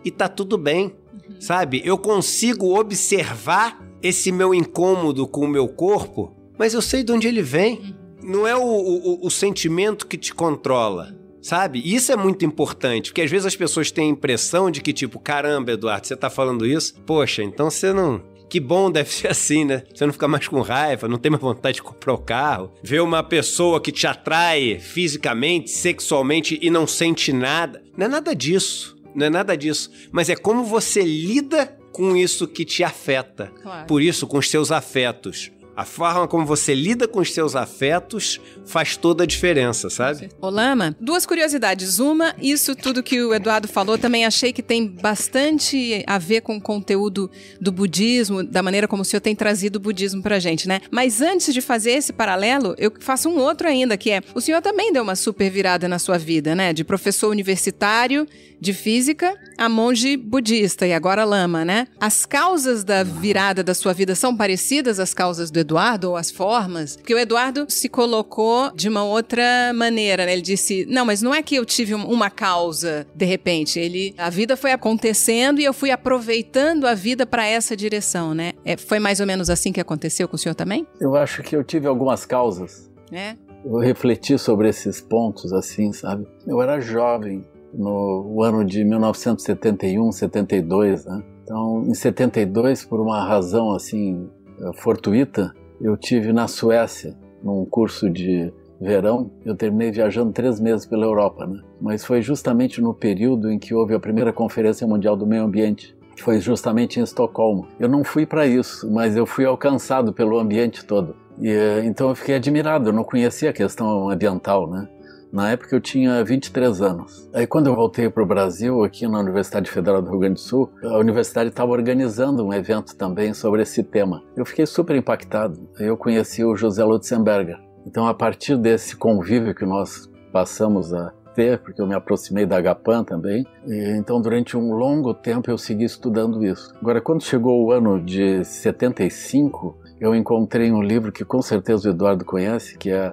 e 0.04 0.10
tá 0.12 0.28
tudo 0.28 0.56
bem. 0.56 0.94
Sabe? 1.40 1.82
Eu 1.84 1.98
consigo 1.98 2.78
observar 2.78 3.80
esse 4.02 4.32
meu 4.32 4.54
incômodo 4.54 5.26
com 5.26 5.42
o 5.42 5.48
meu 5.48 5.68
corpo 5.68 6.42
mas 6.58 6.74
eu 6.74 6.82
sei 6.82 7.02
de 7.02 7.12
onde 7.12 7.26
ele 7.26 7.42
vem. 7.42 7.94
Não 8.22 8.46
é 8.46 8.54
o, 8.54 8.62
o, 8.62 9.26
o 9.26 9.30
sentimento 9.30 10.06
que 10.06 10.16
te 10.16 10.32
controla. 10.32 11.12
Sabe? 11.40 11.82
Isso 11.84 12.12
é 12.12 12.16
muito 12.16 12.44
importante, 12.44 13.10
porque 13.10 13.22
às 13.22 13.28
vezes 13.28 13.46
as 13.46 13.56
pessoas 13.56 13.90
têm 13.90 14.06
a 14.06 14.12
impressão 14.12 14.70
de 14.70 14.80
que, 14.80 14.92
tipo, 14.92 15.18
caramba, 15.18 15.72
Eduardo, 15.72 16.06
você 16.06 16.14
tá 16.14 16.30
falando 16.30 16.64
isso? 16.64 16.94
Poxa, 17.04 17.42
então 17.42 17.68
você 17.68 17.92
não. 17.92 18.22
Que 18.48 18.60
bom 18.60 18.92
deve 18.92 19.10
ser 19.10 19.26
assim, 19.26 19.64
né? 19.64 19.82
Você 19.92 20.06
não 20.06 20.12
fica 20.12 20.28
mais 20.28 20.46
com 20.46 20.60
raiva, 20.60 21.08
não 21.08 21.18
tem 21.18 21.32
mais 21.32 21.42
vontade 21.42 21.76
de 21.76 21.82
comprar 21.82 22.12
o 22.12 22.18
carro. 22.18 22.70
Ver 22.80 23.02
uma 23.02 23.24
pessoa 23.24 23.80
que 23.80 23.90
te 23.90 24.06
atrai 24.06 24.78
fisicamente, 24.78 25.68
sexualmente 25.68 26.60
e 26.62 26.70
não 26.70 26.86
sente 26.86 27.32
nada. 27.32 27.82
Não 27.96 28.06
é 28.06 28.08
nada 28.08 28.36
disso. 28.36 28.96
Não 29.12 29.26
é 29.26 29.30
nada 29.30 29.56
disso. 29.56 29.90
Mas 30.12 30.28
é 30.28 30.36
como 30.36 30.62
você 30.62 31.02
lida 31.02 31.76
com 31.92 32.16
isso 32.16 32.48
que 32.48 32.64
te 32.64 32.82
afeta. 32.82 33.52
Claro. 33.62 33.86
Por 33.86 34.02
isso, 34.02 34.26
com 34.26 34.38
os 34.38 34.50
seus 34.50 34.72
afetos. 34.72 35.50
A 35.74 35.84
forma 35.84 36.28
como 36.28 36.44
você 36.44 36.74
lida 36.74 37.08
com 37.08 37.20
os 37.20 37.32
seus 37.32 37.56
afetos 37.56 38.40
faz 38.66 38.96
toda 38.96 39.24
a 39.24 39.26
diferença, 39.26 39.88
sabe? 39.88 40.28
Olama, 40.40 40.94
duas 41.00 41.24
curiosidades. 41.24 41.98
Uma, 41.98 42.34
isso 42.40 42.76
tudo 42.76 43.02
que 43.02 43.22
o 43.22 43.34
Eduardo 43.34 43.66
falou, 43.66 43.96
também 43.96 44.26
achei 44.26 44.52
que 44.52 44.62
tem 44.62 44.86
bastante 44.86 46.04
a 46.06 46.18
ver 46.18 46.42
com 46.42 46.56
o 46.56 46.60
conteúdo 46.60 47.30
do 47.60 47.72
budismo, 47.72 48.42
da 48.42 48.62
maneira 48.62 48.86
como 48.86 49.02
o 49.02 49.04
senhor 49.04 49.20
tem 49.20 49.34
trazido 49.34 49.76
o 49.76 49.80
budismo 49.80 50.22
pra 50.22 50.38
gente, 50.38 50.68
né? 50.68 50.80
Mas 50.90 51.22
antes 51.22 51.54
de 51.54 51.60
fazer 51.62 51.92
esse 51.92 52.12
paralelo, 52.12 52.74
eu 52.76 52.92
faço 53.00 53.28
um 53.28 53.38
outro 53.38 53.66
ainda, 53.66 53.96
que 53.96 54.10
é: 54.10 54.20
o 54.34 54.40
senhor 54.40 54.60
também 54.60 54.92
deu 54.92 55.02
uma 55.02 55.16
super 55.16 55.50
virada 55.50 55.88
na 55.88 55.98
sua 55.98 56.18
vida, 56.18 56.54
né? 56.54 56.72
De 56.72 56.84
professor 56.84 57.30
universitário 57.30 58.26
de 58.60 58.72
física 58.72 59.36
a 59.58 59.68
monge 59.68 60.16
budista 60.16 60.86
e 60.86 60.92
agora 60.92 61.24
lama, 61.24 61.64
né? 61.64 61.88
As 62.00 62.24
causas 62.24 62.84
da 62.84 63.02
virada 63.02 63.62
da 63.62 63.74
sua 63.74 63.92
vida 63.92 64.14
são 64.14 64.36
parecidas 64.36 65.00
às 65.00 65.12
causas 65.12 65.50
do 65.50 65.61
Eduardo 65.62 66.10
ou 66.10 66.16
as 66.16 66.30
formas? 66.30 66.96
Porque 66.96 67.14
o 67.14 67.18
Eduardo 67.18 67.66
se 67.68 67.88
colocou 67.88 68.70
de 68.74 68.88
uma 68.88 69.04
outra 69.04 69.72
maneira, 69.74 70.26
né? 70.26 70.32
Ele 70.34 70.42
disse: 70.42 70.86
"Não, 70.88 71.04
mas 71.04 71.22
não 71.22 71.34
é 71.34 71.42
que 71.42 71.54
eu 71.54 71.64
tive 71.64 71.94
uma 71.94 72.28
causa 72.30 73.06
de 73.14 73.24
repente, 73.24 73.78
ele 73.78 74.14
a 74.18 74.30
vida 74.30 74.56
foi 74.56 74.72
acontecendo 74.72 75.60
e 75.60 75.64
eu 75.64 75.72
fui 75.72 75.90
aproveitando 75.90 76.86
a 76.86 76.94
vida 76.94 77.26
para 77.26 77.46
essa 77.46 77.76
direção, 77.76 78.34
né? 78.34 78.52
É, 78.64 78.76
foi 78.76 78.98
mais 78.98 79.20
ou 79.20 79.26
menos 79.26 79.48
assim 79.48 79.72
que 79.72 79.80
aconteceu 79.80 80.28
com 80.28 80.36
o 80.36 80.38
senhor 80.38 80.54
também? 80.54 80.86
Eu 81.00 81.16
acho 81.16 81.42
que 81.42 81.56
eu 81.56 81.64
tive 81.64 81.86
algumas 81.86 82.26
causas. 82.26 82.90
É. 83.10 83.34
Eu 83.64 83.78
refleti 83.78 84.38
sobre 84.38 84.68
esses 84.68 85.00
pontos 85.00 85.52
assim, 85.52 85.92
sabe? 85.92 86.26
Eu 86.46 86.60
era 86.60 86.80
jovem, 86.80 87.44
no 87.72 88.42
ano 88.42 88.64
de 88.64 88.84
1971, 88.84 90.12
72, 90.12 91.06
né? 91.06 91.22
Então, 91.42 91.84
em 91.86 91.94
72, 91.94 92.84
por 92.84 93.00
uma 93.00 93.24
razão 93.26 93.72
assim 93.72 94.28
fortuita, 94.74 95.54
eu 95.80 95.96
tive 95.96 96.32
na 96.32 96.46
Suécia 96.46 97.16
num 97.42 97.64
curso 97.64 98.08
de 98.08 98.52
verão. 98.80 99.30
Eu 99.44 99.56
terminei 99.56 99.90
viajando 99.90 100.32
três 100.32 100.60
meses 100.60 100.84
pela 100.84 101.04
Europa, 101.04 101.46
né? 101.46 101.60
Mas 101.80 102.04
foi 102.04 102.20
justamente 102.20 102.80
no 102.80 102.92
período 102.92 103.50
em 103.50 103.58
que 103.58 103.74
houve 103.74 103.94
a 103.94 104.00
primeira 104.00 104.32
Conferência 104.32 104.86
Mundial 104.86 105.16
do 105.16 105.26
Meio 105.26 105.44
Ambiente. 105.44 105.96
Foi 106.20 106.40
justamente 106.40 107.00
em 107.00 107.02
Estocolmo. 107.02 107.66
Eu 107.80 107.88
não 107.88 108.04
fui 108.04 108.26
para 108.26 108.46
isso, 108.46 108.90
mas 108.90 109.16
eu 109.16 109.24
fui 109.24 109.44
alcançado 109.44 110.12
pelo 110.12 110.38
ambiente 110.38 110.84
todo. 110.84 111.16
E, 111.40 111.48
eh, 111.48 111.84
então 111.84 112.10
eu 112.10 112.14
fiquei 112.14 112.34
admirado. 112.34 112.90
Eu 112.90 112.92
não 112.92 113.04
conhecia 113.04 113.50
a 113.50 113.52
questão 113.52 114.10
ambiental, 114.10 114.68
né? 114.70 114.88
Na 115.32 115.50
época 115.50 115.74
eu 115.74 115.80
tinha 115.80 116.22
23 116.22 116.82
anos. 116.82 117.30
Aí 117.32 117.46
quando 117.46 117.68
eu 117.68 117.74
voltei 117.74 118.10
para 118.10 118.22
o 118.22 118.26
Brasil, 118.26 118.84
aqui 118.84 119.08
na 119.08 119.18
Universidade 119.18 119.70
Federal 119.70 120.02
do 120.02 120.10
Rio 120.10 120.18
Grande 120.18 120.34
do 120.34 120.40
Sul, 120.40 120.70
a 120.84 120.98
universidade 120.98 121.48
estava 121.48 121.72
organizando 121.72 122.44
um 122.44 122.52
evento 122.52 122.94
também 122.94 123.32
sobre 123.32 123.62
esse 123.62 123.82
tema. 123.82 124.22
Eu 124.36 124.44
fiquei 124.44 124.66
super 124.66 124.94
impactado. 124.94 125.58
Eu 125.78 125.96
conheci 125.96 126.44
o 126.44 126.54
José 126.54 126.84
Lutzenberger. 126.84 127.58
Então 127.86 128.06
a 128.06 128.12
partir 128.12 128.58
desse 128.58 128.94
convívio 128.94 129.54
que 129.54 129.64
nós 129.64 130.06
passamos 130.30 130.92
a 130.92 131.12
ter, 131.34 131.58
porque 131.60 131.80
eu 131.80 131.86
me 131.86 131.94
aproximei 131.94 132.44
da 132.44 132.58
Agapan 132.58 133.02
também. 133.02 133.46
E, 133.66 133.96
então, 133.96 134.20
durante 134.20 134.54
um 134.54 134.74
longo 134.74 135.14
tempo, 135.14 135.50
eu 135.50 135.56
segui 135.56 135.84
estudando 135.84 136.44
isso. 136.44 136.74
Agora, 136.78 137.00
quando 137.00 137.22
chegou 137.22 137.64
o 137.64 137.72
ano 137.72 137.98
de 137.98 138.44
75, 138.44 139.78
eu 139.98 140.14
encontrei 140.14 140.70
um 140.70 140.82
livro 140.82 141.10
que 141.10 141.24
com 141.24 141.40
certeza 141.40 141.88
o 141.88 141.92
Eduardo 141.92 142.24
conhece, 142.24 142.76
que 142.76 142.90
é 142.90 143.12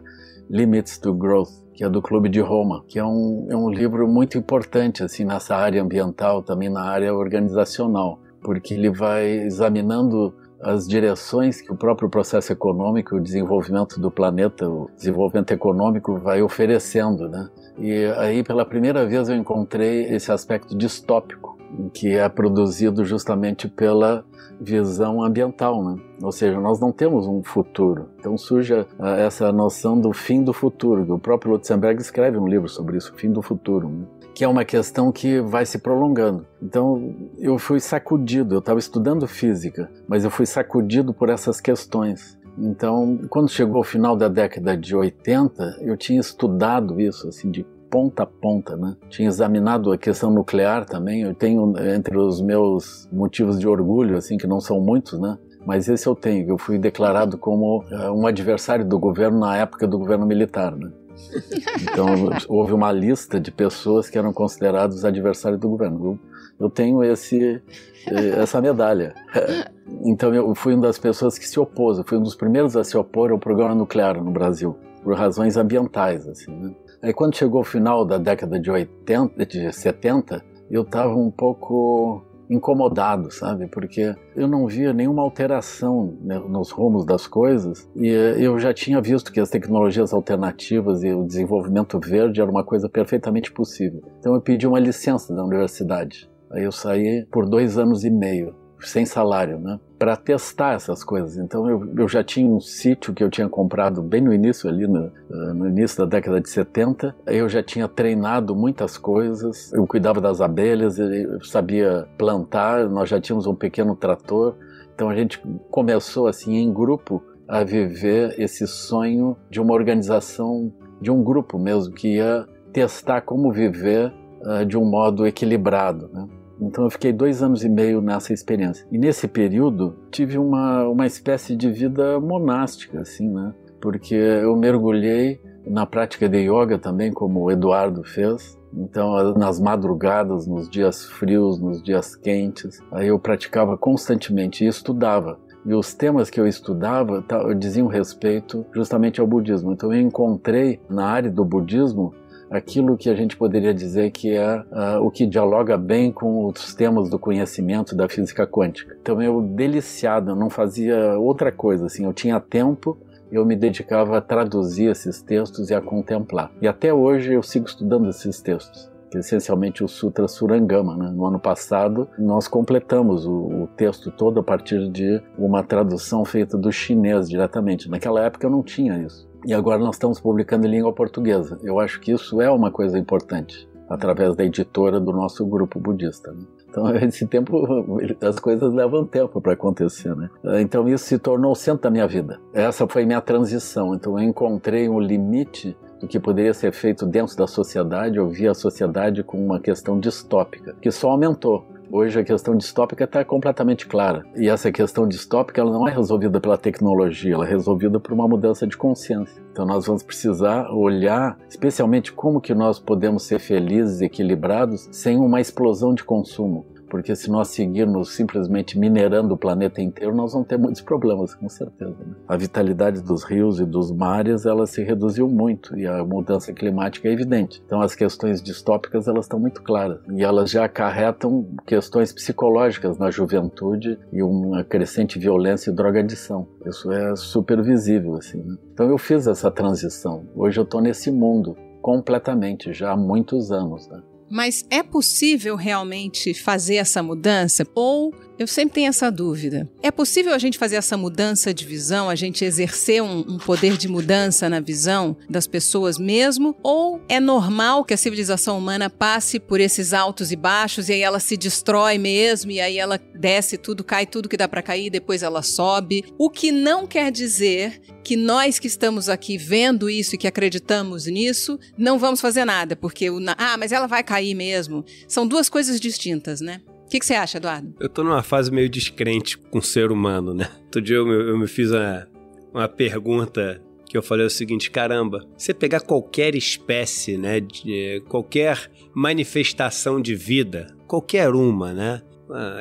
Limits 0.50 0.98
to 0.98 1.14
Growth, 1.14 1.69
que 1.80 1.86
é 1.86 1.90
do 1.90 2.02
Clube 2.02 2.28
de 2.28 2.42
Roma, 2.42 2.84
que 2.90 3.00
é 3.00 3.06
um, 3.06 3.48
é 3.50 3.56
um 3.56 3.70
livro 3.70 4.06
muito 4.06 4.38
importante 4.38 5.02
assim 5.02 5.24
nessa 5.24 5.56
área 5.56 5.82
ambiental, 5.82 6.44
também 6.44 6.68
na 6.68 6.82
área 6.82 7.16
organizacional, 7.16 8.20
porque 8.42 8.74
ele 8.74 8.90
vai 8.90 9.26
examinando 9.30 10.36
as 10.62 10.86
direções 10.86 11.62
que 11.62 11.72
o 11.72 11.78
próprio 11.78 12.10
processo 12.10 12.52
econômico, 12.52 13.16
o 13.16 13.22
desenvolvimento 13.22 13.98
do 13.98 14.12
planeta, 14.12 14.68
o 14.68 14.92
desenvolvimento 14.98 15.52
econômico 15.52 16.18
vai 16.18 16.42
oferecendo, 16.42 17.30
né? 17.30 17.50
E 17.78 18.08
aí 18.18 18.44
pela 18.44 18.66
primeira 18.66 19.06
vez 19.06 19.30
eu 19.30 19.38
encontrei 19.38 20.04
esse 20.14 20.34
aspecto 20.34 20.78
distópico 20.78 21.59
que 21.94 22.16
é 22.16 22.28
produzido 22.28 23.06
justamente 23.06 23.68
pela 23.68 24.26
visão 24.60 25.24
ambiental, 25.24 25.84
né? 25.84 26.02
Ou 26.22 26.32
seja, 26.32 26.60
nós 26.60 26.80
não 26.80 26.92
temos 26.92 27.26
um 27.28 27.42
futuro. 27.42 28.10
Então 28.20 28.38
surge 28.38 28.74
ah, 29.00 29.18
essa 29.18 29.52
noção 29.52 30.00
do 30.00 30.12
fim 30.12 30.44
do 30.44 30.52
futuro. 30.52 31.14
O 31.14 31.20
próprio 31.20 31.54
Lutzenberg 31.54 32.02
escreve 32.02 32.38
um 32.38 32.48
livro 32.48 32.68
sobre 32.68 32.98
isso, 32.98 33.14
Fim 33.16 33.32
do 33.32 33.42
Futuro, 33.42 33.88
né? 33.88 34.06
que 34.36 34.44
é 34.44 34.48
uma 34.48 34.64
questão 34.64 35.12
que 35.12 35.42
vai 35.42 35.66
se 35.66 35.80
prolongando. 35.80 36.46
Então 36.62 37.16
eu 37.38 37.58
fui 37.58 37.80
sacudido. 37.80 38.56
Eu 38.56 38.60
estava 38.60 38.80
estudando 38.80 39.28
física, 39.28 39.90
mas 40.08 40.24
eu 40.24 40.32
fui 40.32 40.46
sacudido 40.46 41.14
por 41.14 41.30
essas 41.30 41.60
questões. 41.62 42.38
Então, 42.58 43.20
quando 43.30 43.50
chegou 43.50 43.80
o 43.80 43.86
final 43.86 44.18
da 44.18 44.28
década 44.28 44.76
de 44.76 44.96
80, 44.96 45.78
eu 45.82 45.96
tinha 45.96 46.20
estudado 46.20 47.00
isso 47.00 47.30
assim 47.30 47.50
de 47.50 47.66
ponta 47.90 48.24
a 48.24 48.26
ponta, 48.26 48.76
né? 48.76 48.96
Tinha 49.10 49.28
examinado 49.28 49.92
a 49.92 49.98
questão 49.98 50.32
nuclear 50.32 50.86
também. 50.86 51.22
Eu 51.22 51.34
tenho 51.34 51.74
entre 51.96 52.18
os 52.18 52.42
meus 52.42 53.10
motivos 53.12 53.60
de 53.60 53.68
orgulho, 53.68 54.18
assim, 54.18 54.38
que 54.38 54.48
não 54.48 54.60
são 54.60 54.80
muitos, 54.80 55.20
né? 55.20 55.38
Mas 55.66 55.90
esse 55.90 56.08
eu 56.08 56.16
tenho. 56.16 56.50
Eu 56.50 56.58
fui 56.58 56.78
declarado 56.78 57.38
como 57.38 57.84
uh, 57.84 58.12
um 58.14 58.26
adversário 58.26 58.86
do 58.86 58.98
governo 58.98 59.40
na 59.40 59.58
época 59.58 59.88
do 59.88 59.98
governo 59.98 60.26
militar, 60.26 60.76
né? 60.76 60.92
Então 61.82 62.08
houve 62.48 62.72
uma 62.74 62.92
lista 62.92 63.40
de 63.40 63.52
pessoas 63.52 64.10
que 64.10 64.18
eram 64.18 64.32
considerados 64.32 65.04
adversários 65.04 65.60
do 65.60 65.70
governo. 65.70 66.06
Eu, 66.06 66.20
eu 66.66 66.70
tenho 66.70 67.04
esse 67.04 67.62
eh, 68.08 68.42
essa 68.42 68.62
medalha. 68.62 69.14
Então 70.06 70.34
eu 70.34 70.54
fui 70.56 70.76
uma 70.76 70.84
das 70.84 71.00
pessoas 71.00 71.38
que 71.38 71.48
se 71.48 71.60
opôs. 71.60 71.98
Eu 71.98 72.06
fui 72.06 72.18
um 72.18 72.22
dos 72.22 72.36
primeiros 72.36 72.78
a 72.78 72.84
se 72.84 72.96
opor 72.96 73.32
ao 73.32 73.40
programa 73.40 73.76
nuclear 73.76 74.24
no 74.24 74.32
Brasil 74.32 74.78
por 75.04 75.16
razões 75.16 75.58
ambientais, 75.58 76.28
assim. 76.28 76.52
Né? 76.52 76.72
Aí 77.02 77.14
quando 77.14 77.36
chegou 77.36 77.62
o 77.62 77.66
final 77.66 78.06
da 78.06 78.18
década 78.18 78.60
de 78.60 78.70
80, 78.70 79.46
de 79.46 79.72
70, 79.72 80.44
eu 80.70 80.82
estava 80.84 81.16
um 81.16 81.32
pouco 81.32 82.26
incomodado, 82.50 83.32
sabe? 83.32 83.68
Porque 83.68 84.14
eu 84.36 84.48
não 84.48 84.66
via 84.66 84.92
nenhuma 84.92 85.22
alteração 85.22 86.18
né, 86.22 86.40
nos 86.40 86.72
rumos 86.72 87.06
das 87.06 87.28
coisas 87.28 87.88
e 87.96 88.10
eh, 88.10 88.36
eu 88.40 88.58
já 88.58 88.74
tinha 88.74 89.00
visto 89.00 89.32
que 89.32 89.40
as 89.40 89.50
tecnologias 89.50 90.12
alternativas 90.12 91.04
e 91.04 91.14
o 91.14 91.24
desenvolvimento 91.24 92.00
verde 92.00 92.42
era 92.42 92.50
uma 92.50 92.64
coisa 92.64 92.90
perfeitamente 92.90 93.52
possível. 93.52 94.02
Então 94.20 94.34
eu 94.34 94.42
pedi 94.42 94.66
uma 94.66 94.80
licença 94.80 95.34
da 95.34 95.44
universidade. 95.44 96.30
Aí 96.52 96.64
eu 96.64 96.72
saí 96.72 97.28
por 97.32 97.48
dois 97.48 97.78
anos 97.78 98.04
e 98.04 98.10
meio 98.10 98.56
sem 98.82 99.06
salário, 99.06 99.60
né? 99.60 99.80
Para 99.98 100.16
testar 100.16 100.76
essas 100.76 101.04
coisas. 101.04 101.38
Então 101.38 101.70
eu, 101.70 101.94
eu 101.98 102.08
já 102.08 102.24
tinha 102.24 102.50
um 102.50 102.60
sítio 102.60 103.14
que 103.14 103.24
eu 103.24 103.30
tinha 103.30 103.50
comprado 103.50 104.02
bem 104.02 104.22
no 104.22 104.34
início, 104.34 104.70
ali 104.70 104.88
no, 104.88 105.06
eh, 105.06 105.54
no 105.54 105.68
início 105.68 105.98
da 106.00 106.06
década 106.06 106.40
de 106.40 106.50
70. 106.50 107.16
Eu 107.28 107.50
já 107.50 107.62
tinha 107.62 107.88
treinado 107.88 108.56
muitas 108.56 108.98
coisas. 108.98 109.72
Eu 109.74 109.86
cuidava 109.86 110.22
das 110.22 110.42
abelhas, 110.42 110.98
eu 110.98 111.44
sabia 111.44 112.08
plantar. 112.18 112.90
Nós 112.90 113.10
já 113.10 113.20
tínhamos 113.20 113.46
um 113.46 113.56
pequeno 113.56 113.96
trator. 113.96 114.56
Então 114.96 115.10
a 115.10 115.16
gente 115.16 115.42
começou 115.70 116.28
assim 116.28 116.56
em 116.58 116.72
grupo 116.74 117.22
a 117.48 117.64
viver 117.64 118.36
esse 118.40 118.68
sonho 118.68 119.36
de 119.50 119.60
uma 119.60 119.74
organização, 119.74 120.72
de 121.02 121.10
um 121.10 121.24
grupo 121.24 121.58
mesmo 121.58 121.94
que 121.94 122.16
ia 122.16 122.46
testar 122.72 123.22
como 123.22 123.52
viver 123.52 124.14
uh, 124.42 124.66
de 124.66 124.78
um 124.78 124.86
modo 124.86 125.26
equilibrado. 125.26 126.10
Né? 126.14 126.28
Então 126.62 126.84
eu 126.84 126.90
fiquei 126.90 127.14
dois 127.14 127.42
anos 127.42 127.64
e 127.64 127.70
meio 127.70 128.02
nessa 128.02 128.34
experiência. 128.34 128.86
E 128.92 128.98
nesse 128.98 129.28
período 129.28 129.96
tive 130.12 130.38
uma, 130.38 130.88
uma 130.88 131.06
espécie 131.06 131.56
de 131.56 131.70
vida 131.72 132.20
monástica, 132.20 133.02
assim, 133.02 133.30
né? 133.30 133.54
Porque 133.82 134.16
eu 134.16 134.56
mergulhei 134.56 135.40
na 135.66 135.86
prática 135.86 136.28
de 136.28 136.40
yoga 136.40 136.78
também, 136.78 137.12
como 137.12 137.42
o 137.42 137.52
Eduardo 137.52 138.04
fez. 138.04 138.58
Então, 138.74 139.34
nas 139.34 139.60
madrugadas, 139.60 140.46
nos 140.46 140.70
dias 140.70 141.06
frios, 141.06 141.60
nos 141.60 141.82
dias 141.82 142.16
quentes, 142.16 142.80
aí 142.92 143.08
eu 143.08 143.18
praticava 143.18 143.78
constantemente 143.78 144.64
e 144.64 144.68
estudava. 144.68 145.40
E 145.66 145.74
os 145.74 145.94
temas 145.94 146.30
que 146.30 146.40
eu 146.40 146.48
estudava 146.48 147.24
diziam 147.58 147.88
respeito 147.88 148.66
justamente 148.74 149.20
ao 149.20 149.28
budismo. 149.28 149.72
Então, 149.72 149.94
eu 149.94 150.00
encontrei 150.00 150.80
na 150.90 151.06
área 151.06 151.32
do 151.32 151.44
budismo 151.44 152.14
aquilo 152.50 152.98
que 152.98 153.10
a 153.10 153.16
gente 153.16 153.38
poderia 153.38 153.74
dizer 153.74 154.12
que 154.12 154.36
é 154.36 154.58
uh, 154.58 155.02
o 155.02 155.12
que 155.12 155.26
dialoga 155.26 155.78
bem 155.78 156.12
com 156.12 156.46
os 156.46 156.74
temas 156.74 157.10
do 157.10 157.20
conhecimento 157.20 157.96
da 157.96 158.08
física 158.08 158.48
quântica. 158.48 158.98
Então 159.02 159.22
eu 159.22 159.42
deliciado, 159.42 160.36
não 160.36 160.50
fazia 160.50 161.18
outra 161.18 161.52
coisa, 161.52 161.86
assim, 161.86 162.06
eu 162.06 162.14
tinha 162.14 162.40
tempo 162.40 162.98
eu 163.32 163.46
me 163.46 163.56
dedicava 163.56 164.18
a 164.18 164.22
traduzir 164.22 164.90
esses 164.90 165.22
textos 165.22 165.70
e 165.70 165.76
a 165.76 165.80
contemplar. 165.80 166.52
E 166.60 166.68
até 166.68 166.92
hoje 166.92 167.34
eu 167.34 167.44
sigo 167.44 167.68
estudando 167.68 168.10
esses 168.10 168.42
textos 168.42 168.90
que 169.10 169.18
é 169.18 169.20
essencialmente 169.22 169.84
o 169.84 169.88
Sutra 169.88 170.28
Surangama. 170.28 170.96
Né? 170.96 171.12
No 171.12 171.26
ano 171.26 171.40
passado, 171.40 172.08
nós 172.18 172.48
completamos 172.48 173.26
o, 173.26 173.64
o, 173.64 173.68
texto 173.76 174.12
todo 174.12 174.40
a 174.40 174.44
partir 174.44 174.90
de 174.90 175.22
uma 175.38 175.64
tradução 175.64 176.24
feita 176.24 176.58
do 176.58 176.72
chinês 176.72 177.28
diretamente. 177.28 177.90
Naquela 177.90 178.22
época 178.22 178.46
eu 178.46 178.52
não 178.52 178.62
tinha 178.62 179.00
isso. 179.00 179.28
E 179.46 179.54
agora 179.54 179.80
nós 179.80 179.96
estamos 179.96 180.20
publicando 180.20 180.68
em 180.68 180.72
língua 180.72 180.94
portuguesa. 180.94 181.60
Eu 181.64 181.80
acho 181.80 182.00
que 182.00 182.12
isso 182.12 182.42
é 182.42 182.50
uma 182.50 182.72
coisa 182.72 182.98
importante, 182.98 183.68
através 183.90 184.36
da 184.36 184.44
editora 184.44 185.00
do 185.00 185.12
nosso 185.12 185.46
grupo 185.46 185.80
budista. 185.80 186.32
Né? 186.32 186.44
Então, 186.70 186.94
esse 186.96 187.26
tempo, 187.26 188.00
as 188.22 188.40
coisas 188.40 188.74
levam 188.74 189.06
tempo 189.06 189.42
para 189.42 189.54
acontecer, 189.54 190.16
né? 190.16 190.30
Então, 190.60 190.88
isso 190.88 191.06
se 191.06 191.18
tornou 191.18 191.52
o 191.52 191.56
centro 191.56 191.84
da 191.84 191.90
minha 191.90 192.08
vida. 192.08 192.40
Essa 192.54 192.88
foi 192.88 193.06
minha 193.06 193.22
transição. 193.22 193.96
Então, 193.96 194.20
eu 194.20 194.28
encontrei 194.28 194.88
um 194.88 195.00
limite 195.00 195.76
do 196.00 196.08
que 196.08 196.20
poderia 196.20 196.54
ser 196.54 196.72
feito 196.72 197.06
dentro 197.06 197.36
da 197.36 197.46
sociedade, 197.46 198.18
eu 198.18 198.30
vi 198.30 198.48
a 198.48 198.54
sociedade 198.54 199.22
com 199.22 199.44
uma 199.44 199.60
questão 199.60 200.00
distópica, 200.00 200.76
que 200.82 200.90
só 200.92 201.10
aumentou. 201.10 201.66
Hoje 201.92 202.20
a 202.20 202.24
questão 202.24 202.56
distópica 202.56 203.06
está 203.06 203.26
completamente 203.26 203.88
clara. 203.88 204.24
E 204.36 204.48
essa 204.48 204.72
questão 204.72 205.08
distópica 205.08 205.60
ela 205.60 205.72
não 205.72 205.88
é 205.88 205.92
resolvida 205.92 206.40
pela 206.40 206.56
tecnologia, 206.56 207.34
ela 207.34 207.48
é 207.48 207.50
resolvida 207.50 208.00
por 208.00 208.14
uma 208.14 208.28
mudança 208.28 208.68
de 208.68 208.78
consciência. 208.78 209.42
Então 209.52 209.66
nós 209.66 209.88
vamos 209.88 210.04
precisar 210.04 210.70
olhar 210.72 211.36
especialmente 211.50 212.14
como 212.14 212.40
que 212.40 212.54
nós 212.54 212.78
podemos 212.78 213.24
ser 213.24 213.40
felizes 213.40 214.02
equilibrados 214.02 214.88
sem 214.92 215.18
uma 215.18 215.42
explosão 215.42 215.94
de 215.94 216.04
consumo 216.04 216.64
porque 216.90 217.16
se 217.16 217.30
nós 217.30 217.50
seguirmos 217.50 218.14
simplesmente 218.16 218.78
minerando 218.78 219.34
o 219.34 219.38
planeta 219.38 219.82
inteiro, 219.82 220.16
nós 220.16 220.34
vamos 220.34 220.48
ter 220.48 220.58
muitos 220.58 220.82
problemas, 220.82 221.36
com 221.36 221.48
certeza. 221.48 221.96
Né? 222.00 222.16
A 222.28 222.36
vitalidade 222.36 223.02
dos 223.02 223.24
rios 223.24 223.60
e 223.60 223.66
dos 223.66 223.92
mares, 223.92 224.46
ela 224.46 224.66
se 224.66 224.84
reduziu 224.84 225.28
muito 225.28 225.78
e 225.78 225.86
a 225.86 226.04
mudança 226.04 226.52
climática 226.54 227.08
é 227.08 227.12
evidente. 227.12 227.62
Então 227.66 227.82
as 227.82 227.96
questões 227.96 228.42
distópicas, 228.42 229.08
elas 229.08 229.26
estão 229.26 229.40
muito 229.40 229.62
claras 229.62 230.00
e 230.12 230.24
elas 230.24 230.50
já 230.50 230.66
acarretam 230.66 231.48
questões 231.66 232.12
psicológicas 232.12 232.98
na 232.98 233.12
juventude 233.12 233.98
e 234.12 234.22
uma 234.24 234.64
crescente 234.64 235.20
violência 235.20 235.72
e 235.72 235.76
drogadição. 235.76 236.48
Isso 236.66 236.92
é 236.92 237.16
super 237.16 237.62
visível, 237.62 238.16
assim. 238.16 238.40
Né? 238.40 238.58
Então 238.74 238.90
eu 238.90 238.98
fiz 238.98 239.28
essa 239.28 239.52
transição. 239.52 240.26
Hoje 240.36 240.60
eu 240.60 240.64
estou 240.64 240.82
nesse 240.82 241.12
mundo 241.12 241.56
completamente, 241.82 242.74
já 242.74 242.92
há 242.92 242.98
muitos 242.98 243.52
anos. 243.52 243.88
Né? 243.88 244.02
Mas 244.30 244.66
é 244.70 244.84
possível 244.84 245.56
realmente 245.56 246.34
fazer 246.34 246.76
essa 246.76 247.02
mudança? 247.02 247.66
Ou 247.76 248.14
eu 248.40 248.48
sempre 248.48 248.76
tenho 248.76 248.88
essa 248.88 249.12
dúvida. 249.12 249.70
É 249.84 249.92
possível 249.92 250.34
a 250.34 250.38
gente 250.38 250.58
fazer 250.58 250.78
essa 250.78 250.96
mudança 250.96 251.54
de 251.54 251.66
visão, 251.66 252.10
a 252.10 252.16
gente 252.16 252.46
exercer 252.46 253.04
um, 253.04 253.20
um, 253.20 253.38
poder 253.38 253.76
de 253.76 253.90
mudança 253.90 254.48
na 254.48 254.62
visão 254.62 255.18
das 255.30 255.46
pessoas 255.46 255.98
mesmo? 255.98 256.56
Ou 256.64 257.02
é 257.10 257.20
normal 257.20 257.84
que 257.84 257.94
a 257.94 257.98
civilização 257.98 258.58
humana 258.58 258.90
passe 258.90 259.42
por 259.42 259.60
esses 259.60 259.94
altos 259.94 260.32
e 260.32 260.38
baixos 260.38 260.88
e 260.88 260.94
aí 260.94 261.02
ela 261.02 261.20
se 261.20 261.36
destrói 261.36 261.98
mesmo 261.98 262.50
e 262.50 262.62
aí 262.62 262.78
ela 262.78 262.98
desce 263.14 263.58
tudo, 263.58 263.84
cai 263.84 264.06
tudo 264.06 264.30
que 264.30 264.38
dá 264.38 264.48
para 264.48 264.62
cair, 264.62 264.90
depois 264.90 265.22
ela 265.22 265.44
sobe? 265.44 266.06
O 266.18 266.30
que 266.30 266.50
não 266.50 266.88
quer 266.88 267.12
dizer 267.12 267.82
que 268.06 268.16
nós 268.16 268.58
que 268.58 268.68
estamos 268.68 269.10
aqui 269.10 269.38
vendo 269.38 269.90
isso 269.90 270.16
e 270.16 270.18
que 270.18 270.28
acreditamos 270.28 271.06
nisso 271.08 271.60
não 271.78 272.00
vamos 272.00 272.22
fazer 272.22 272.46
nada, 272.46 272.76
porque 272.76 273.10
o, 273.10 273.20
ah, 273.38 273.58
mas 273.58 273.74
ela 273.74 273.86
vai 273.86 274.02
cair 274.02 274.19
mesmo. 274.36 274.86
São 275.08 275.28
duas 275.28 275.50
coisas 275.50 275.80
distintas, 275.80 276.42
né? 276.42 276.62
O 276.86 276.90
que, 276.90 277.00
que, 277.00 277.06
você 277.06 277.14
acha, 277.14 277.38
Eduardo? 277.38 277.76
Eu 277.80 277.88
tô 277.88 278.04
numa 278.04 278.24
fase 278.24 278.52
meio 278.52 278.70
descrente 278.70 279.38
com 279.38 279.60
o 279.60 279.62
ser 279.62 279.92
humano, 279.92 280.34
né? 280.34 280.50
Outro 280.64 280.82
dia 280.82 280.96
eu, 280.96 281.08
eu 281.12 281.38
me 281.38 281.48
fiz 281.48 281.70
uma, 281.70 282.08
uma 282.52 282.68
pergunta 282.68 283.62
que 283.90 283.98
eu 283.98 284.04
falei 284.04 284.26
o 284.26 284.30
seguinte, 284.30 284.70
caramba, 284.70 285.26
você 285.36 285.54
pegar 285.54 285.82
qualquer 285.82 286.36
espécie, 286.36 287.18
né, 287.18 287.40
de, 287.40 288.02
qualquer 288.08 288.72
manifestação 288.94 290.00
de 290.00 290.14
vida, 290.14 290.68
qualquer 290.88 291.34
uma, 291.34 291.74
né, 291.74 292.02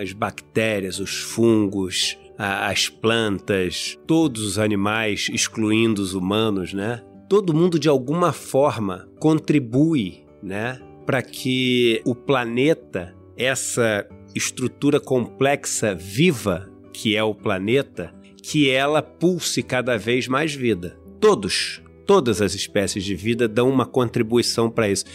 as 0.01 0.13
bactérias, 0.15 0.99
os 0.99 1.19
fungos, 1.19 2.17
as 2.39 2.89
plantas, 2.89 3.99
todos 4.07 4.43
os 4.43 4.59
animais, 4.59 5.29
excluindo 5.31 6.01
os 6.01 6.15
humanos, 6.15 6.73
né, 6.73 7.03
todo 7.29 7.55
mundo 7.55 7.79
de 7.79 7.91
alguma 7.91 8.33
forma 8.33 9.07
contribui, 9.21 10.25
né, 10.43 10.81
para 11.09 11.23
que 11.23 12.03
o 12.05 12.15
planeta, 12.15 13.17
essa 13.35 14.07
estrutura 14.35 15.01
complexa, 15.01 15.95
viva, 15.95 16.71
que 16.93 17.17
é 17.17 17.23
o 17.25 17.35
planeta, 17.35 18.15
que 18.43 18.69
ela 18.69 19.01
pulse 19.01 19.63
cada 19.63 19.97
vez 19.97 20.29
mais 20.29 20.53
vida. 20.53 21.01
Todos, 21.19 21.83
todas 22.07 22.43
as 22.43 22.53
espécies 22.53 23.03
de 23.05 23.15
vida 23.15 23.49
dão 23.49 23.71
uma 23.71 23.87
contribuição 23.87 24.71
para 24.71 24.91
isso. 24.91 25.07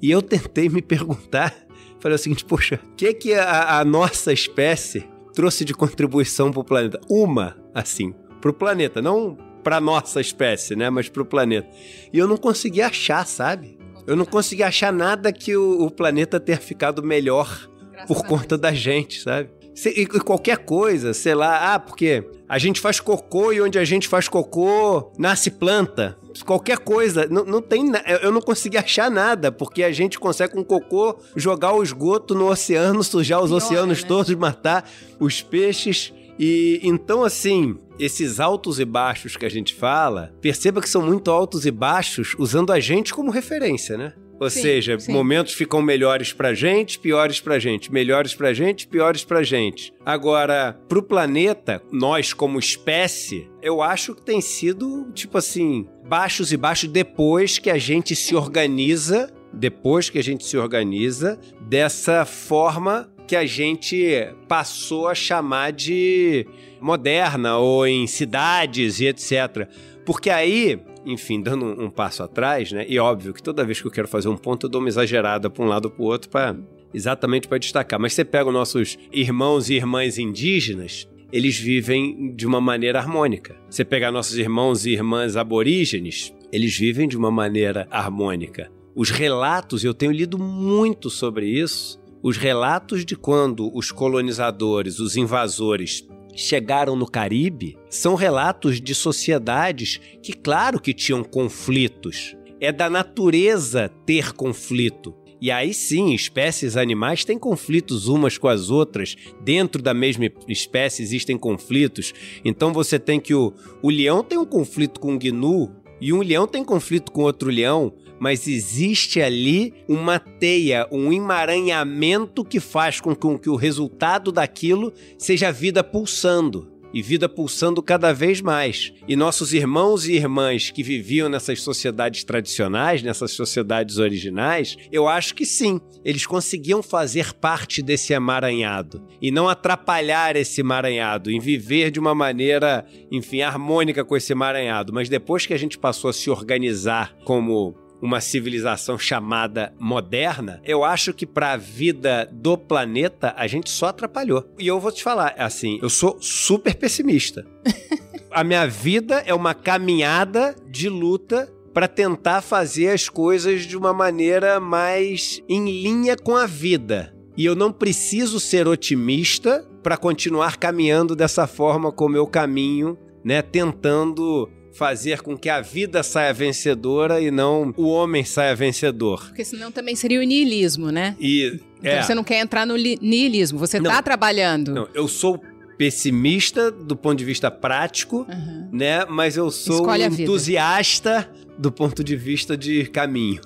E 0.00 0.10
eu 0.10 0.22
tentei 0.22 0.70
me 0.70 0.80
perguntar, 0.80 1.54
falei 2.00 2.14
o 2.14 2.18
seguinte, 2.18 2.46
poxa, 2.46 2.80
o 2.82 2.94
que 2.94 3.12
que 3.12 3.34
a, 3.34 3.78
a 3.78 3.84
nossa 3.84 4.32
espécie 4.32 5.06
trouxe 5.34 5.66
de 5.66 5.74
contribuição 5.74 6.50
para 6.50 6.60
o 6.60 6.64
planeta? 6.64 6.98
Uma, 7.10 7.58
assim, 7.74 8.14
para 8.40 8.50
o 8.50 8.54
planeta, 8.54 9.02
não 9.02 9.36
para 9.62 9.82
nossa 9.82 10.18
espécie, 10.18 10.74
né, 10.74 10.88
mas 10.88 11.10
para 11.10 11.20
o 11.20 11.26
planeta. 11.26 11.68
E 12.10 12.16
eu 12.18 12.26
não 12.26 12.38
consegui 12.38 12.80
achar, 12.80 13.26
sabe? 13.26 13.81
Eu 14.06 14.16
não 14.16 14.24
consegui 14.24 14.62
achar 14.62 14.92
nada 14.92 15.32
que 15.32 15.56
o, 15.56 15.82
o 15.82 15.90
planeta 15.90 16.40
ter 16.40 16.58
ficado 16.58 17.02
melhor 17.02 17.68
por 18.06 18.24
conta 18.24 18.58
da 18.58 18.72
gente, 18.72 19.22
sabe? 19.22 19.48
E 19.86 20.06
qualquer 20.20 20.58
coisa, 20.58 21.14
sei 21.14 21.34
lá, 21.34 21.74
ah, 21.74 21.78
porque 21.78 22.22
a 22.46 22.58
gente 22.58 22.78
faz 22.78 23.00
cocô 23.00 23.52
e 23.52 23.60
onde 23.62 23.78
a 23.78 23.84
gente 23.84 24.06
faz 24.06 24.28
cocô 24.28 25.10
nasce 25.18 25.50
planta. 25.50 26.18
Qualquer 26.44 26.78
coisa, 26.78 27.26
não, 27.30 27.44
não 27.44 27.62
tem. 27.62 27.90
Eu 28.22 28.30
não 28.30 28.42
consegui 28.42 28.76
achar 28.76 29.10
nada, 29.10 29.50
porque 29.50 29.82
a 29.82 29.90
gente 29.90 30.18
consegue 30.18 30.52
com 30.52 30.62
cocô 30.62 31.18
jogar 31.34 31.72
o 31.72 31.82
esgoto 31.82 32.34
no 32.34 32.50
oceano, 32.50 33.02
sujar 33.02 33.40
os 33.40 33.48
Pior, 33.48 33.56
oceanos 33.56 34.02
né? 34.02 34.08
todos, 34.08 34.34
matar 34.34 34.88
os 35.18 35.40
peixes. 35.40 36.12
E 36.38 36.80
então, 36.82 37.24
assim, 37.24 37.76
esses 37.98 38.40
altos 38.40 38.80
e 38.80 38.84
baixos 38.84 39.36
que 39.36 39.46
a 39.46 39.50
gente 39.50 39.74
fala, 39.74 40.34
perceba 40.40 40.80
que 40.80 40.88
são 40.88 41.02
muito 41.02 41.30
altos 41.30 41.66
e 41.66 41.70
baixos 41.70 42.34
usando 42.38 42.72
a 42.72 42.80
gente 42.80 43.14
como 43.14 43.30
referência, 43.30 43.96
né? 43.96 44.14
Ou 44.42 44.50
sim, 44.50 44.60
seja, 44.60 44.98
sim. 44.98 45.12
momentos 45.12 45.52
ficam 45.52 45.80
melhores 45.80 46.32
pra 46.32 46.52
gente, 46.52 46.98
piores 46.98 47.40
pra 47.40 47.60
gente, 47.60 47.92
melhores 47.92 48.34
pra 48.34 48.52
gente, 48.52 48.88
piores 48.88 49.22
pra 49.22 49.44
gente. 49.44 49.94
Agora, 50.04 50.76
pro 50.88 51.00
planeta, 51.00 51.80
nós 51.92 52.32
como 52.32 52.58
espécie, 52.58 53.48
eu 53.62 53.80
acho 53.80 54.16
que 54.16 54.22
tem 54.22 54.40
sido, 54.40 55.08
tipo 55.14 55.38
assim, 55.38 55.86
baixos 56.08 56.52
e 56.52 56.56
baixos 56.56 56.88
depois 56.88 57.60
que 57.60 57.70
a 57.70 57.78
gente 57.78 58.16
se 58.16 58.34
organiza, 58.34 59.32
depois 59.52 60.10
que 60.10 60.18
a 60.18 60.22
gente 60.24 60.44
se 60.44 60.56
organiza 60.56 61.38
dessa 61.60 62.24
forma 62.24 63.11
que 63.32 63.36
a 63.36 63.46
gente 63.46 64.28
passou 64.46 65.08
a 65.08 65.14
chamar 65.14 65.72
de 65.72 66.46
moderna 66.78 67.56
ou 67.56 67.86
em 67.86 68.06
cidades 68.06 69.00
e 69.00 69.06
etc. 69.06 69.66
Porque 70.04 70.28
aí 70.28 70.78
enfim, 71.06 71.40
dando 71.40 71.64
um, 71.64 71.88
passo 71.88 72.22
atrás, 72.22 72.70
né? 72.72 72.84
E 72.86 72.98
óbvio 72.98 73.32
que 73.32 73.42
toda 73.42 73.64
vez 73.64 73.80
que 73.80 73.86
eu 73.86 73.90
quero 73.90 74.06
fazer 74.06 74.28
um 74.28 74.36
ponto, 74.36 74.66
eu 74.66 74.70
dou 74.70 74.82
uma 74.82 74.88
exagerada 74.88 75.48
para 75.48 75.64
um 75.64 75.66
lado 75.66 75.86
ou 75.86 75.90
para 75.90 76.02
o 76.02 76.04
outro 76.04 76.28
para 76.28 76.54
exatamente 76.92 77.48
para 77.48 77.56
destacar. 77.56 77.98
Mas 77.98 78.12
você 78.12 78.22
pega 78.22 78.48
os 78.48 78.52
nossos 78.52 78.98
irmãos 79.10 79.70
e 79.70 79.76
irmãs 79.76 80.18
indígenas, 80.18 81.08
eles 81.32 81.58
vivem 81.58 82.34
de 82.36 82.46
uma 82.46 82.60
maneira 82.60 82.98
harmônica. 82.98 83.56
Você 83.70 83.82
pegar 83.82 84.12
nossos 84.12 84.36
irmãos 84.36 84.84
e 84.84 84.90
irmãs 84.90 85.38
aborígenes, 85.38 86.34
eles 86.52 86.76
vivem 86.76 87.08
de 87.08 87.16
uma 87.16 87.30
maneira 87.30 87.88
harmônica. 87.90 88.70
Os 88.94 89.08
relatos, 89.08 89.84
eu 89.84 89.94
tenho 89.94 90.12
lido 90.12 90.38
muito 90.38 91.08
sobre 91.08 91.46
isso, 91.46 92.01
os 92.22 92.36
relatos 92.36 93.04
de 93.04 93.16
quando 93.16 93.70
os 93.76 93.90
colonizadores, 93.90 95.00
os 95.00 95.16
invasores 95.16 96.06
chegaram 96.34 96.96
no 96.96 97.06
Caribe 97.06 97.76
são 97.90 98.14
relatos 98.14 98.80
de 98.80 98.94
sociedades 98.94 100.00
que, 100.22 100.32
claro, 100.32 100.80
que 100.80 100.94
tinham 100.94 101.22
conflitos. 101.22 102.36
É 102.60 102.70
da 102.70 102.88
natureza 102.88 103.90
ter 104.06 104.32
conflito. 104.32 105.14
E 105.40 105.50
aí 105.50 105.74
sim, 105.74 106.14
espécies 106.14 106.76
animais 106.76 107.24
têm 107.24 107.36
conflitos 107.36 108.06
umas 108.06 108.38
com 108.38 108.46
as 108.46 108.70
outras. 108.70 109.16
Dentro 109.42 109.82
da 109.82 109.92
mesma 109.92 110.30
espécie 110.46 111.02
existem 111.02 111.36
conflitos. 111.36 112.14
Então 112.44 112.72
você 112.72 112.96
tem 112.96 113.18
que 113.18 113.34
o, 113.34 113.52
o 113.82 113.90
leão 113.90 114.22
tem 114.22 114.38
um 114.38 114.46
conflito 114.46 115.00
com 115.00 115.16
o 115.16 115.18
gnu 115.18 115.68
e 116.00 116.12
um 116.12 116.22
leão 116.22 116.46
tem 116.46 116.64
conflito 116.64 117.10
com 117.10 117.22
outro 117.22 117.50
leão 117.50 117.92
mas 118.22 118.46
existe 118.46 119.20
ali 119.20 119.74
uma 119.88 120.20
teia, 120.20 120.86
um 120.92 121.12
emaranhamento 121.12 122.44
que 122.44 122.60
faz 122.60 123.00
com 123.00 123.16
que 123.16 123.50
o 123.50 123.56
resultado 123.56 124.30
daquilo 124.30 124.92
seja 125.18 125.48
a 125.48 125.50
vida 125.50 125.82
pulsando. 125.82 126.70
e 126.94 127.00
vida 127.00 127.26
pulsando 127.26 127.82
cada 127.82 128.12
vez 128.12 128.42
mais. 128.42 128.92
E 129.08 129.16
nossos 129.16 129.54
irmãos 129.54 130.06
e 130.06 130.12
irmãs 130.12 130.70
que 130.70 130.82
viviam 130.82 131.26
nessas 131.28 131.62
sociedades 131.62 132.22
tradicionais, 132.22 133.02
nessas 133.02 133.32
sociedades 133.32 133.96
originais, 133.96 134.76
eu 134.92 135.08
acho 135.08 135.34
que 135.34 135.46
sim, 135.46 135.80
eles 136.04 136.26
conseguiam 136.26 136.82
fazer 136.82 137.32
parte 137.32 137.82
desse 137.82 138.12
emaranhado 138.12 139.02
e 139.22 139.30
não 139.30 139.48
atrapalhar 139.48 140.36
esse 140.36 140.60
emaranhado, 140.60 141.30
em 141.30 141.40
viver 141.40 141.90
de 141.90 141.98
uma 141.98 142.14
maneira, 142.14 142.84
enfim, 143.10 143.40
harmônica 143.40 144.04
com 144.04 144.14
esse 144.14 144.32
emaranhado. 144.32 144.92
Mas 144.92 145.08
depois 145.08 145.46
que 145.46 145.54
a 145.54 145.58
gente 145.58 145.78
passou 145.78 146.10
a 146.10 146.12
se 146.12 146.28
organizar 146.28 147.16
como 147.24 147.74
uma 148.02 148.20
civilização 148.20 148.98
chamada 148.98 149.72
moderna, 149.78 150.60
eu 150.64 150.82
acho 150.82 151.14
que 151.14 151.24
para 151.24 151.52
a 151.52 151.56
vida 151.56 152.28
do 152.32 152.58
planeta 152.58 153.32
a 153.36 153.46
gente 153.46 153.70
só 153.70 153.86
atrapalhou. 153.86 154.44
E 154.58 154.66
eu 154.66 154.80
vou 154.80 154.90
te 154.90 155.04
falar, 155.04 155.34
assim, 155.38 155.78
eu 155.80 155.88
sou 155.88 156.18
super 156.20 156.74
pessimista. 156.74 157.46
a 158.28 158.42
minha 158.42 158.66
vida 158.66 159.22
é 159.24 159.32
uma 159.32 159.54
caminhada 159.54 160.56
de 160.68 160.88
luta 160.88 161.48
para 161.72 161.86
tentar 161.86 162.42
fazer 162.42 162.88
as 162.88 163.08
coisas 163.08 163.62
de 163.62 163.76
uma 163.76 163.94
maneira 163.94 164.58
mais 164.58 165.40
em 165.48 165.64
linha 165.64 166.16
com 166.16 166.36
a 166.36 166.44
vida. 166.44 167.14
E 167.36 167.44
eu 167.44 167.54
não 167.54 167.72
preciso 167.72 168.38
ser 168.40 168.66
otimista 168.66 169.66
para 169.82 169.96
continuar 169.96 170.58
caminhando 170.58 171.16
dessa 171.16 171.46
forma 171.46 171.90
como 171.90 172.16
eu 172.16 172.26
caminho, 172.26 172.98
né, 173.24 173.40
tentando 173.40 174.50
fazer 174.74 175.20
com 175.22 175.36
que 175.36 175.48
a 175.48 175.60
vida 175.60 176.02
saia 176.02 176.32
vencedora 176.32 177.20
e 177.20 177.30
não 177.30 177.72
o 177.76 177.88
homem 177.88 178.24
saia 178.24 178.54
vencedor. 178.56 179.26
Porque 179.26 179.44
senão 179.44 179.70
também 179.70 179.94
seria 179.94 180.18
o 180.20 180.22
niilismo, 180.22 180.90
né? 180.90 181.14
E 181.20 181.60
então 181.78 181.92
é. 181.92 182.02
você 182.02 182.14
não 182.14 182.22
quer 182.24 182.38
entrar 182.40 182.64
no 182.66 182.76
niilismo, 182.76 183.58
você 183.58 183.80
Não. 183.80 183.90
tá 183.90 184.00
trabalhando. 184.02 184.72
Não, 184.72 184.88
eu 184.94 185.08
sou 185.08 185.40
pessimista 185.76 186.70
do 186.70 186.94
ponto 186.96 187.18
de 187.18 187.24
vista 187.24 187.50
prático, 187.50 188.26
Uhum. 188.28 188.68
né? 188.72 189.04
Mas 189.06 189.36
eu 189.36 189.50
sou 189.50 189.84
vida. 189.92 190.22
entusiasta 190.22 191.28
do 191.58 191.70
ponto 191.72 192.02
de 192.02 192.16
vista 192.16 192.56
de 192.56 192.86
caminho. 192.86 193.40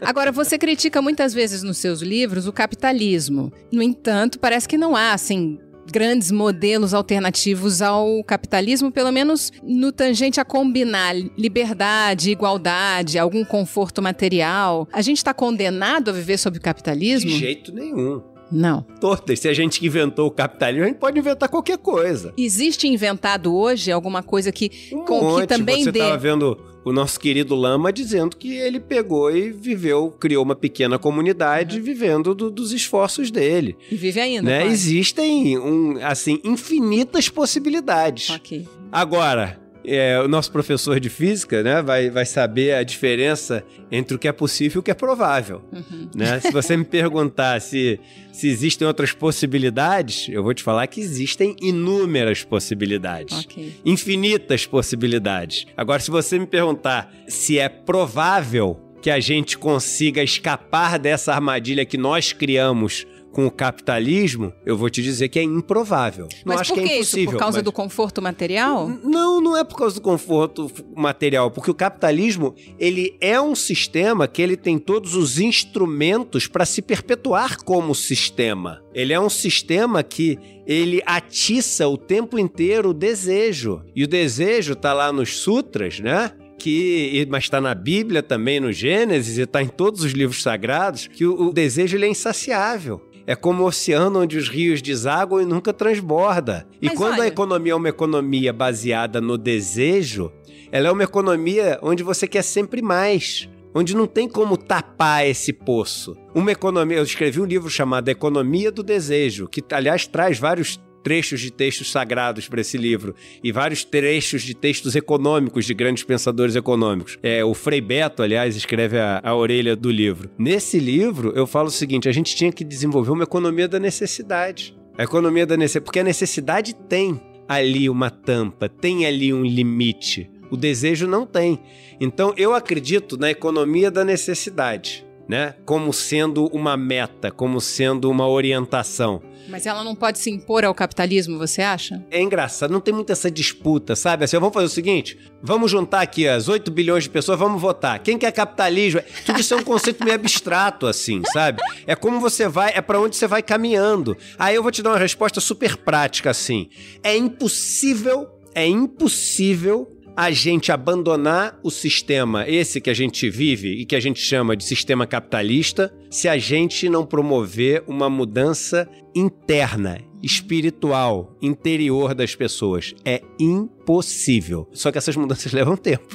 Agora, 0.00 0.32
você 0.32 0.58
critica 0.58 1.00
muitas 1.00 1.32
vezes 1.32 1.62
nos 1.62 1.78
seus 1.78 2.00
livros 2.00 2.46
o 2.46 2.52
capitalismo. 2.52 3.52
No 3.70 3.82
entanto, 3.82 4.38
parece 4.38 4.68
que 4.68 4.76
não 4.76 4.96
há, 4.96 5.12
assim, 5.12 5.58
grandes 5.90 6.30
modelos 6.30 6.94
alternativos 6.94 7.80
ao 7.82 8.22
capitalismo, 8.24 8.90
pelo 8.90 9.12
menos 9.12 9.52
no 9.62 9.92
tangente 9.92 10.40
a 10.40 10.44
combinar 10.44 11.14
liberdade, 11.36 12.30
igualdade, 12.30 13.18
algum 13.18 13.44
conforto 13.44 14.02
material. 14.02 14.88
A 14.92 15.02
gente 15.02 15.18
está 15.18 15.32
condenado 15.32 16.10
a 16.10 16.12
viver 16.12 16.38
sob 16.38 16.58
o 16.58 16.60
capitalismo? 16.60 17.30
De 17.30 17.38
jeito 17.38 17.72
nenhum. 17.72 18.33
Não. 18.50 18.82
Todas. 19.00 19.40
Se 19.40 19.48
a 19.48 19.54
gente 19.54 19.84
inventou 19.84 20.26
o 20.26 20.30
capitalismo, 20.30 20.84
a 20.84 20.88
gente 20.88 20.98
pode 20.98 21.18
inventar 21.18 21.48
qualquer 21.48 21.78
coisa. 21.78 22.32
Existe 22.36 22.86
inventado 22.86 23.54
hoje 23.54 23.90
alguma 23.90 24.22
coisa 24.22 24.52
que, 24.52 24.70
Um 24.92 25.04
com, 25.04 25.18
que 25.18 25.24
monte. 25.24 25.46
também 25.48 25.82
Você 25.84 25.92
dê. 25.92 25.98
estava 26.00 26.16
vendo 26.18 26.58
o 26.84 26.92
nosso 26.92 27.18
querido 27.18 27.54
Lama 27.54 27.90
dizendo 27.92 28.36
que 28.36 28.54
ele 28.56 28.78
pegou 28.78 29.34
e 29.34 29.50
viveu, 29.50 30.10
criou 30.10 30.44
uma 30.44 30.54
pequena 30.54 30.98
comunidade 30.98 31.80
vivendo 31.80 32.34
do- 32.34 32.50
dos 32.50 32.72
esforços 32.72 33.30
dele. 33.30 33.74
E 33.90 33.96
vive 33.96 34.20
ainda. 34.20 34.42
Né? 34.42 34.66
Existem, 34.66 35.58
um, 35.58 35.96
assim, 36.02 36.38
infinitas 36.44 37.28
possibilidades. 37.30 38.28
Ok. 38.30 38.68
Agora, 38.92 39.58
é, 39.84 40.20
o 40.20 40.28
nosso 40.28 40.50
professor 40.50 40.98
de 40.98 41.08
física 41.08 41.62
né, 41.62 41.82
vai, 41.82 42.10
vai 42.10 42.24
saber 42.24 42.74
a 42.74 42.82
diferença 42.82 43.64
entre 43.90 44.16
o 44.16 44.18
que 44.18 44.26
é 44.26 44.32
possível 44.32 44.78
e 44.78 44.80
o 44.80 44.82
que 44.82 44.90
é 44.90 44.94
provável. 44.94 45.62
Uhum. 45.72 46.08
Né? 46.14 46.40
Se 46.40 46.50
você 46.50 46.76
me 46.76 46.84
perguntar 46.84 47.60
se, 47.60 48.00
se 48.32 48.48
existem 48.48 48.86
outras 48.86 49.12
possibilidades, 49.12 50.28
eu 50.28 50.42
vou 50.42 50.54
te 50.54 50.62
falar 50.62 50.86
que 50.86 51.00
existem 51.00 51.54
inúmeras 51.60 52.42
possibilidades. 52.42 53.44
Ok. 53.44 53.74
Infinitas 53.84 54.66
possibilidades. 54.66 55.66
Agora, 55.76 56.00
se 56.00 56.10
você 56.10 56.38
me 56.38 56.46
perguntar 56.46 57.12
se 57.28 57.58
é 57.58 57.68
provável 57.68 58.80
que 59.02 59.10
a 59.10 59.20
gente 59.20 59.58
consiga 59.58 60.22
escapar 60.22 60.98
dessa 60.98 61.34
armadilha 61.34 61.84
que 61.84 61.98
nós 61.98 62.32
criamos 62.32 63.06
com 63.34 63.46
o 63.46 63.50
capitalismo, 63.50 64.52
eu 64.64 64.76
vou 64.76 64.88
te 64.88 65.02
dizer 65.02 65.28
que 65.28 65.38
é 65.38 65.42
improvável. 65.42 66.28
Não 66.46 66.54
Mas 66.54 66.60
acho 66.60 66.74
por 66.74 66.82
que 66.82 66.88
é 66.88 66.92
isso? 67.00 67.16
impossível. 67.18 67.32
Por 67.32 67.38
causa 67.38 67.58
mas- 67.58 67.64
do 67.64 67.72
conforto 67.72 68.22
material? 68.22 68.88
não, 69.02 69.40
não 69.40 69.56
é 69.56 69.64
por 69.64 69.76
causa 69.76 69.96
do 69.96 70.00
conforto 70.00 70.70
material, 70.96 71.50
porque 71.50 71.70
o 71.70 71.74
capitalismo, 71.74 72.54
ele 72.78 73.16
é 73.20 73.40
um 73.40 73.54
sistema 73.54 74.28
que 74.28 74.40
ele 74.40 74.56
tem 74.56 74.78
todos 74.78 75.14
os 75.16 75.38
instrumentos 75.40 76.46
para 76.46 76.64
se 76.64 76.80
perpetuar 76.80 77.62
como 77.64 77.94
sistema. 77.94 78.80
Ele 78.94 79.12
é 79.12 79.18
um 79.18 79.28
sistema 79.28 80.02
que 80.04 80.38
ele 80.66 81.02
atiça 81.04 81.88
o 81.88 81.98
tempo 81.98 82.38
inteiro 82.38 82.90
o 82.90 82.94
desejo. 82.94 83.82
E 83.96 84.04
o 84.04 84.06
desejo 84.08 84.76
tá 84.76 84.92
lá 84.92 85.12
nos 85.12 85.36
sutras, 85.38 85.98
né? 85.98 86.30
Que, 86.58 87.26
mas 87.28 87.44
está 87.44 87.60
na 87.60 87.74
Bíblia 87.74 88.22
também, 88.22 88.60
no 88.60 88.72
Gênesis, 88.72 89.36
e 89.36 89.42
está 89.42 89.60
em 89.60 89.66
todos 89.68 90.02
os 90.04 90.12
livros 90.12 90.40
sagrados, 90.42 91.08
que 91.08 91.26
o, 91.26 91.48
o 91.48 91.52
desejo 91.52 91.96
ele 91.96 92.06
é 92.06 92.08
insaciável. 92.08 93.02
É 93.26 93.34
como 93.34 93.62
o 93.62 93.66
oceano 93.66 94.20
onde 94.20 94.36
os 94.36 94.48
rios 94.48 94.82
desaguam 94.82 95.40
e 95.40 95.46
nunca 95.46 95.72
transborda. 95.72 96.66
E 96.80 96.86
Mas 96.88 96.98
quando 96.98 97.14
a 97.14 97.18
olha- 97.20 97.28
economia 97.28 97.72
é 97.72 97.76
uma 97.76 97.88
economia 97.88 98.52
baseada 98.52 99.20
no 99.20 99.38
desejo, 99.38 100.30
ela 100.70 100.88
é 100.88 100.90
uma 100.92 101.04
economia 101.04 101.78
onde 101.82 102.02
você 102.02 102.26
quer 102.28 102.42
sempre 102.42 102.82
mais. 102.82 103.48
Onde 103.76 103.96
não 103.96 104.06
tem 104.06 104.28
como 104.28 104.56
tapar 104.56 105.26
esse 105.26 105.52
poço. 105.52 106.16
Uma 106.32 106.52
economia. 106.52 106.98
Eu 106.98 107.02
escrevi 107.02 107.40
um 107.40 107.44
livro 107.44 107.68
chamado 107.68 108.08
Economia 108.08 108.70
do 108.70 108.84
Desejo, 108.84 109.48
que, 109.48 109.60
aliás, 109.72 110.06
traz 110.06 110.38
vários 110.38 110.78
trechos 111.04 111.40
de 111.40 111.52
textos 111.52 111.92
sagrados 111.92 112.48
para 112.48 112.62
esse 112.62 112.78
livro 112.78 113.14
e 113.44 113.52
vários 113.52 113.84
trechos 113.84 114.42
de 114.42 114.54
textos 114.54 114.96
econômicos 114.96 115.66
de 115.66 115.74
grandes 115.74 116.02
pensadores 116.02 116.56
econômicos. 116.56 117.18
É, 117.22 117.44
o 117.44 117.52
Frei 117.52 117.80
Beto, 117.80 118.22
aliás, 118.22 118.56
escreve 118.56 118.98
a, 118.98 119.20
a 119.22 119.36
orelha 119.36 119.76
do 119.76 119.90
livro. 119.90 120.30
Nesse 120.38 120.78
livro, 120.78 121.32
eu 121.36 121.46
falo 121.46 121.68
o 121.68 121.70
seguinte: 121.70 122.08
a 122.08 122.12
gente 122.12 122.34
tinha 122.34 122.50
que 122.50 122.64
desenvolver 122.64 123.10
uma 123.10 123.24
economia 123.24 123.68
da 123.68 123.78
necessidade. 123.78 124.74
A 124.96 125.04
economia 125.04 125.46
da 125.46 125.56
necessidade. 125.56 125.84
Porque 125.84 126.00
a 126.00 126.04
necessidade 126.04 126.74
tem 126.88 127.20
ali 127.46 127.90
uma 127.90 128.10
tampa, 128.10 128.68
tem 128.68 129.04
ali 129.04 129.32
um 129.32 129.44
limite. 129.44 130.30
O 130.50 130.56
desejo 130.56 131.06
não 131.06 131.26
tem. 131.26 131.60
Então 132.00 132.32
eu 132.36 132.54
acredito 132.54 133.16
na 133.16 133.30
economia 133.30 133.90
da 133.90 134.04
necessidade, 134.04 135.03
né? 135.28 135.54
Como 135.64 135.92
sendo 135.92 136.46
uma 136.46 136.76
meta, 136.76 137.30
como 137.30 137.60
sendo 137.60 138.10
uma 138.10 138.28
orientação. 138.28 139.22
Mas 139.48 139.66
ela 139.66 139.84
não 139.84 139.94
pode 139.94 140.18
se 140.18 140.30
impor 140.30 140.64
ao 140.64 140.74
capitalismo, 140.74 141.38
você 141.38 141.60
acha? 141.60 142.02
É 142.10 142.20
engraçado, 142.20 142.70
não 142.70 142.80
tem 142.80 142.94
muita 142.94 143.12
essa 143.12 143.30
disputa, 143.30 143.94
sabe? 143.94 144.24
Assim, 144.24 144.38
vamos 144.38 144.54
fazer 144.54 144.66
o 144.66 144.70
seguinte: 144.70 145.18
vamos 145.42 145.70
juntar 145.70 146.00
aqui 146.00 146.26
as 146.26 146.48
8 146.48 146.70
bilhões 146.70 147.04
de 147.04 147.10
pessoas, 147.10 147.38
vamos 147.38 147.60
votar. 147.60 147.98
Quem 147.98 148.16
quer 148.16 148.32
capitalismo? 148.32 149.02
Tudo 149.26 149.40
isso 149.40 149.54
é 149.54 149.56
um 149.56 149.64
conceito 149.64 150.02
meio 150.02 150.16
abstrato, 150.16 150.86
assim, 150.86 151.22
sabe? 151.32 151.60
É 151.86 151.94
como 151.94 152.20
você 152.20 152.48
vai, 152.48 152.72
é 152.74 152.80
para 152.80 153.00
onde 153.00 153.16
você 153.16 153.26
vai 153.26 153.42
caminhando. 153.42 154.16
Aí 154.38 154.54
eu 154.54 154.62
vou 154.62 154.72
te 154.72 154.82
dar 154.82 154.90
uma 154.90 154.98
resposta 154.98 155.40
super 155.40 155.76
prática, 155.76 156.30
assim. 156.30 156.68
É 157.02 157.16
impossível, 157.16 158.28
é 158.54 158.66
impossível 158.66 159.93
a 160.16 160.30
gente 160.30 160.70
abandonar 160.70 161.58
o 161.62 161.70
sistema, 161.70 162.48
esse 162.48 162.80
que 162.80 162.90
a 162.90 162.94
gente 162.94 163.28
vive 163.28 163.80
e 163.80 163.84
que 163.84 163.96
a 163.96 164.00
gente 164.00 164.20
chama 164.20 164.56
de 164.56 164.64
sistema 164.64 165.06
capitalista, 165.06 165.92
se 166.10 166.28
a 166.28 166.38
gente 166.38 166.88
não 166.88 167.04
promover 167.04 167.82
uma 167.86 168.08
mudança 168.08 168.88
interna, 169.14 170.00
espiritual, 170.22 171.36
interior 171.42 172.14
das 172.14 172.34
pessoas. 172.34 172.94
É 173.04 173.22
impossível. 173.38 174.68
Só 174.72 174.92
que 174.92 174.98
essas 174.98 175.16
mudanças 175.16 175.50
levam 175.52 175.76
tempo. 175.76 176.14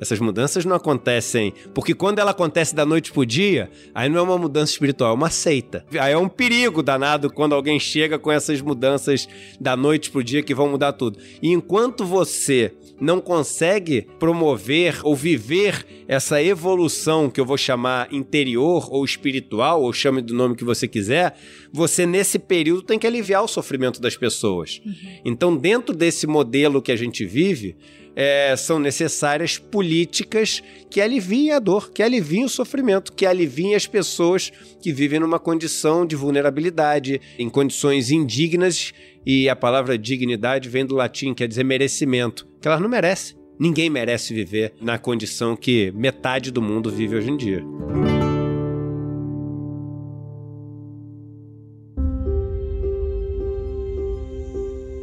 Essas 0.00 0.18
mudanças 0.18 0.64
não 0.64 0.74
acontecem. 0.74 1.52
Porque 1.72 1.94
quando 1.94 2.18
ela 2.18 2.32
acontece 2.32 2.74
da 2.74 2.84
noite 2.84 3.12
pro 3.12 3.24
dia, 3.24 3.70
aí 3.94 4.08
não 4.08 4.18
é 4.18 4.22
uma 4.22 4.38
mudança 4.38 4.72
espiritual, 4.72 5.12
é 5.12 5.14
uma 5.14 5.30
seita. 5.30 5.84
Aí 6.00 6.12
é 6.12 6.18
um 6.18 6.28
perigo 6.28 6.82
danado 6.82 7.32
quando 7.32 7.54
alguém 7.54 7.78
chega 7.78 8.18
com 8.18 8.32
essas 8.32 8.60
mudanças 8.60 9.28
da 9.60 9.76
noite 9.76 10.10
pro 10.10 10.24
dia 10.24 10.42
que 10.42 10.54
vão 10.54 10.68
mudar 10.68 10.92
tudo. 10.94 11.20
E 11.40 11.52
enquanto 11.52 12.04
você 12.04 12.74
não 13.02 13.20
consegue 13.20 14.06
promover 14.20 15.00
ou 15.02 15.16
viver 15.16 15.84
essa 16.06 16.40
evolução 16.40 17.28
que 17.28 17.40
eu 17.40 17.44
vou 17.44 17.58
chamar 17.58 18.06
interior 18.12 18.88
ou 18.92 19.04
espiritual, 19.04 19.82
ou 19.82 19.92
chame 19.92 20.22
do 20.22 20.32
nome 20.32 20.54
que 20.54 20.62
você 20.62 20.86
quiser, 20.86 21.36
você 21.72 22.06
nesse 22.06 22.38
período 22.38 22.82
tem 22.82 23.00
que 23.00 23.06
aliviar 23.06 23.42
o 23.42 23.48
sofrimento 23.48 24.00
das 24.00 24.16
pessoas. 24.16 24.80
Então, 25.24 25.56
dentro 25.56 25.96
desse 25.96 26.28
modelo 26.28 26.80
que 26.80 26.92
a 26.92 26.96
gente 26.96 27.26
vive, 27.26 27.74
é, 28.14 28.54
são 28.56 28.78
necessárias 28.78 29.58
políticas 29.58 30.62
que 30.90 31.00
aliviem 31.00 31.52
a 31.52 31.58
dor, 31.58 31.90
que 31.90 32.02
aliviem 32.02 32.44
o 32.44 32.48
sofrimento, 32.48 33.12
que 33.12 33.24
aliviem 33.24 33.74
as 33.74 33.86
pessoas 33.86 34.52
que 34.80 34.92
vivem 34.92 35.18
numa 35.18 35.38
condição 35.38 36.06
de 36.06 36.14
vulnerabilidade, 36.14 37.20
em 37.38 37.48
condições 37.48 38.10
indignas, 38.10 38.92
e 39.26 39.48
a 39.48 39.56
palavra 39.56 39.98
dignidade 39.98 40.68
vem 40.68 40.84
do 40.84 40.94
latim, 40.94 41.34
quer 41.34 41.48
dizer 41.48 41.64
merecimento, 41.64 42.48
que 42.60 42.68
elas 42.68 42.80
não 42.80 42.88
merecem. 42.88 43.36
Ninguém 43.58 43.88
merece 43.88 44.34
viver 44.34 44.72
na 44.80 44.98
condição 44.98 45.54
que 45.54 45.92
metade 45.92 46.50
do 46.50 46.60
mundo 46.60 46.90
vive 46.90 47.16
hoje 47.16 47.30
em 47.30 47.36
dia. 47.36 47.62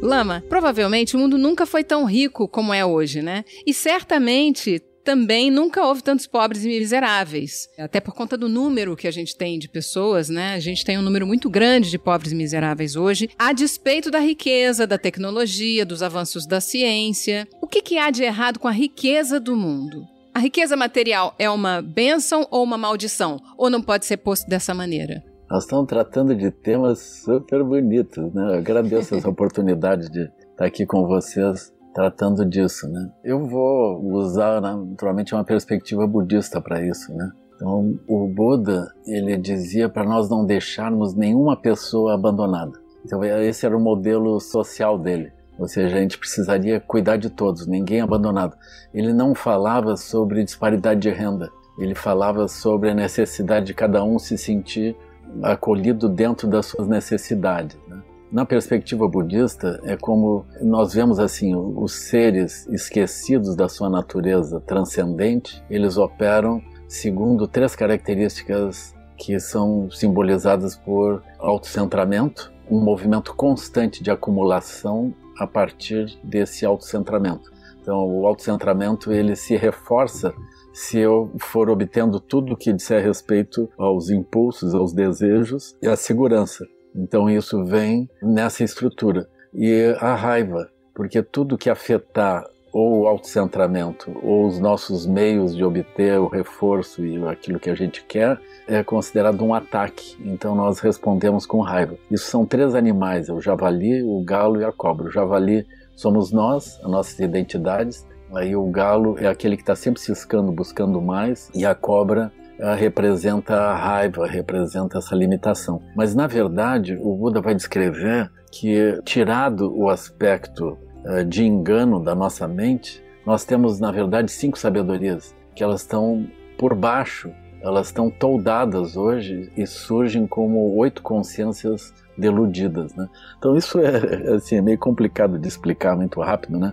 Lama, 0.02 0.42
provavelmente 0.48 1.14
o 1.14 1.18
mundo 1.18 1.38
nunca 1.38 1.64
foi 1.66 1.84
tão 1.84 2.04
rico 2.04 2.48
como 2.48 2.72
é 2.74 2.84
hoje, 2.84 3.22
né? 3.22 3.44
E 3.66 3.72
certamente 3.72 4.82
também 5.04 5.50
nunca 5.50 5.84
houve 5.84 6.02
tantos 6.02 6.26
pobres 6.26 6.64
e 6.64 6.68
miseráveis. 6.68 7.68
Até 7.78 8.00
por 8.00 8.14
conta 8.14 8.36
do 8.36 8.48
número 8.48 8.96
que 8.96 9.08
a 9.08 9.10
gente 9.10 9.36
tem 9.36 9.58
de 9.58 9.68
pessoas, 9.68 10.28
né? 10.28 10.54
A 10.54 10.60
gente 10.60 10.84
tem 10.84 10.98
um 10.98 11.02
número 11.02 11.26
muito 11.26 11.48
grande 11.48 11.90
de 11.90 11.98
pobres 11.98 12.32
e 12.32 12.34
miseráveis 12.34 12.96
hoje, 12.96 13.28
a 13.38 13.52
despeito 13.52 14.10
da 14.10 14.18
riqueza, 14.18 14.86
da 14.86 14.98
tecnologia, 14.98 15.84
dos 15.84 16.02
avanços 16.02 16.46
da 16.46 16.60
ciência. 16.60 17.46
O 17.60 17.66
que, 17.66 17.82
que 17.82 17.98
há 17.98 18.10
de 18.10 18.22
errado 18.22 18.58
com 18.58 18.68
a 18.68 18.72
riqueza 18.72 19.40
do 19.40 19.56
mundo? 19.56 20.06
A 20.32 20.38
riqueza 20.38 20.76
material 20.76 21.34
é 21.38 21.50
uma 21.50 21.82
bênção 21.82 22.46
ou 22.50 22.62
uma 22.62 22.78
maldição? 22.78 23.38
Ou 23.58 23.68
não 23.68 23.82
pode 23.82 24.06
ser 24.06 24.18
posto 24.18 24.48
dessa 24.48 24.72
maneira? 24.72 25.22
Nós 25.50 25.64
estamos 25.64 25.88
tratando 25.88 26.36
de 26.36 26.52
temas 26.52 27.22
super 27.24 27.64
bonitos, 27.64 28.32
né? 28.32 28.52
Eu 28.52 28.58
agradeço 28.58 29.16
essa 29.16 29.28
oportunidade 29.28 30.08
de 30.08 30.30
estar 30.52 30.64
aqui 30.64 30.86
com 30.86 31.04
vocês 31.06 31.72
tratando 31.94 32.44
disso, 32.44 32.88
né? 32.88 33.10
Eu 33.24 33.46
vou 33.46 34.02
usar 34.14 34.60
né, 34.60 34.74
naturalmente 34.90 35.34
uma 35.34 35.44
perspectiva 35.44 36.06
budista 36.06 36.60
para 36.60 36.84
isso, 36.84 37.12
né? 37.14 37.30
Então, 37.54 37.98
o 38.08 38.26
Buda, 38.26 38.90
ele 39.06 39.36
dizia 39.36 39.88
para 39.88 40.04
nós 40.04 40.30
não 40.30 40.46
deixarmos 40.46 41.14
nenhuma 41.14 41.56
pessoa 41.56 42.14
abandonada. 42.14 42.72
Então, 43.04 43.22
esse 43.22 43.66
era 43.66 43.76
o 43.76 43.80
modelo 43.80 44.40
social 44.40 44.98
dele. 44.98 45.30
Ou 45.58 45.68
seja, 45.68 45.94
a 45.94 46.00
gente 46.00 46.16
precisaria 46.16 46.80
cuidar 46.80 47.18
de 47.18 47.28
todos, 47.28 47.66
ninguém 47.66 48.00
abandonado. 48.00 48.56
Ele 48.94 49.12
não 49.12 49.34
falava 49.34 49.94
sobre 49.94 50.42
disparidade 50.42 51.00
de 51.00 51.10
renda. 51.10 51.50
Ele 51.78 51.94
falava 51.94 52.48
sobre 52.48 52.90
a 52.90 52.94
necessidade 52.94 53.66
de 53.66 53.74
cada 53.74 54.02
um 54.02 54.18
se 54.18 54.38
sentir 54.38 54.96
acolhido 55.42 56.08
dentro 56.08 56.48
das 56.48 56.66
suas 56.66 56.88
necessidades. 56.88 57.78
Né? 57.86 58.00
Na 58.32 58.44
perspectiva 58.44 59.08
budista, 59.08 59.80
é 59.82 59.96
como 59.96 60.46
nós 60.62 60.94
vemos 60.94 61.18
assim, 61.18 61.52
os 61.56 61.92
seres 61.92 62.64
esquecidos 62.68 63.56
da 63.56 63.68
sua 63.68 63.90
natureza 63.90 64.60
transcendente, 64.60 65.60
eles 65.68 65.96
operam 65.96 66.62
segundo 66.86 67.48
três 67.48 67.74
características 67.74 68.94
que 69.16 69.40
são 69.40 69.90
simbolizadas 69.90 70.76
por 70.76 71.24
autocentramento, 71.40 72.52
um 72.70 72.80
movimento 72.80 73.34
constante 73.34 74.00
de 74.00 74.12
acumulação 74.12 75.12
a 75.36 75.44
partir 75.44 76.16
desse 76.22 76.64
autocentramento. 76.64 77.50
Então, 77.82 78.06
o 78.06 78.26
autocentramento 78.28 79.12
ele 79.12 79.34
se 79.34 79.56
reforça 79.56 80.32
se 80.72 80.98
eu 80.98 81.32
for 81.40 81.68
obtendo 81.68 82.20
tudo 82.20 82.56
que 82.56 82.72
disser 82.72 83.02
respeito 83.02 83.68
aos 83.76 84.08
impulsos, 84.08 84.72
aos 84.72 84.92
desejos 84.92 85.76
e 85.82 85.88
à 85.88 85.96
segurança. 85.96 86.64
Então 86.94 87.28
isso 87.28 87.64
vem 87.64 88.08
nessa 88.22 88.64
estrutura. 88.64 89.28
E 89.52 89.94
a 90.00 90.14
raiva, 90.14 90.68
porque 90.94 91.22
tudo 91.22 91.58
que 91.58 91.70
afetar 91.70 92.44
ou 92.72 93.00
o 93.00 93.06
autocentramento 93.08 94.12
ou 94.22 94.46
os 94.46 94.58
nossos 94.58 95.06
meios 95.06 95.56
de 95.56 95.64
obter 95.64 96.18
o 96.18 96.28
reforço 96.28 97.04
e 97.04 97.22
aquilo 97.26 97.58
que 97.58 97.70
a 97.70 97.74
gente 97.74 98.04
quer 98.04 98.40
é 98.66 98.82
considerado 98.82 99.44
um 99.44 99.52
ataque. 99.52 100.16
Então 100.24 100.54
nós 100.54 100.78
respondemos 100.78 101.46
com 101.46 101.60
raiva. 101.60 101.96
Isso 102.10 102.26
são 102.26 102.46
três 102.46 102.74
animais: 102.74 103.28
é 103.28 103.32
o 103.32 103.40
javali, 103.40 104.02
o 104.02 104.22
galo 104.22 104.60
e 104.60 104.64
a 104.64 104.72
cobra. 104.72 105.06
O 105.06 105.10
javali 105.10 105.66
somos 105.96 106.30
nós, 106.30 106.78
as 106.82 106.90
nossas 106.90 107.18
identidades. 107.18 108.06
Aí 108.32 108.54
o 108.54 108.64
galo 108.66 109.16
é 109.18 109.26
aquele 109.26 109.56
que 109.56 109.62
está 109.62 109.74
sempre 109.74 110.00
ciscando, 110.00 110.52
buscando 110.52 111.02
mais, 111.02 111.50
e 111.52 111.66
a 111.66 111.74
cobra 111.74 112.32
representa 112.76 113.54
a 113.54 113.76
raiva, 113.76 114.26
representa 114.26 114.98
essa 114.98 115.14
limitação. 115.14 115.82
Mas 115.96 116.14
na 116.14 116.26
verdade, 116.26 116.98
o 117.00 117.14
Buda 117.16 117.40
vai 117.40 117.54
descrever 117.54 118.30
que, 118.52 118.98
tirado 119.04 119.72
o 119.76 119.88
aspecto 119.88 120.76
uh, 121.04 121.24
de 121.24 121.44
engano 121.44 122.02
da 122.02 122.14
nossa 122.14 122.46
mente, 122.46 123.02
nós 123.24 123.44
temos 123.44 123.78
na 123.78 123.90
verdade 123.90 124.30
cinco 124.30 124.58
sabedorias 124.58 125.34
que 125.54 125.62
elas 125.62 125.82
estão 125.82 126.26
por 126.58 126.74
baixo, 126.74 127.30
elas 127.62 127.86
estão 127.86 128.10
toldadas 128.10 128.96
hoje 128.96 129.52
e 129.56 129.66
surgem 129.66 130.26
como 130.26 130.74
oito 130.76 131.02
consciências 131.02 131.94
deludidas, 132.16 132.94
né? 132.94 133.08
Então 133.38 133.56
isso 133.56 133.78
é 133.78 134.34
assim 134.36 134.56
é 134.56 134.62
meio 134.62 134.78
complicado 134.78 135.38
de 135.38 135.48
explicar 135.48 135.96
muito 135.96 136.20
rápido, 136.20 136.58
né? 136.58 136.72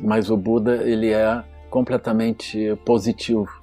Mas 0.00 0.30
o 0.30 0.36
Buda 0.36 0.76
ele 0.76 1.10
é 1.10 1.42
completamente 1.70 2.76
positivo 2.84 3.57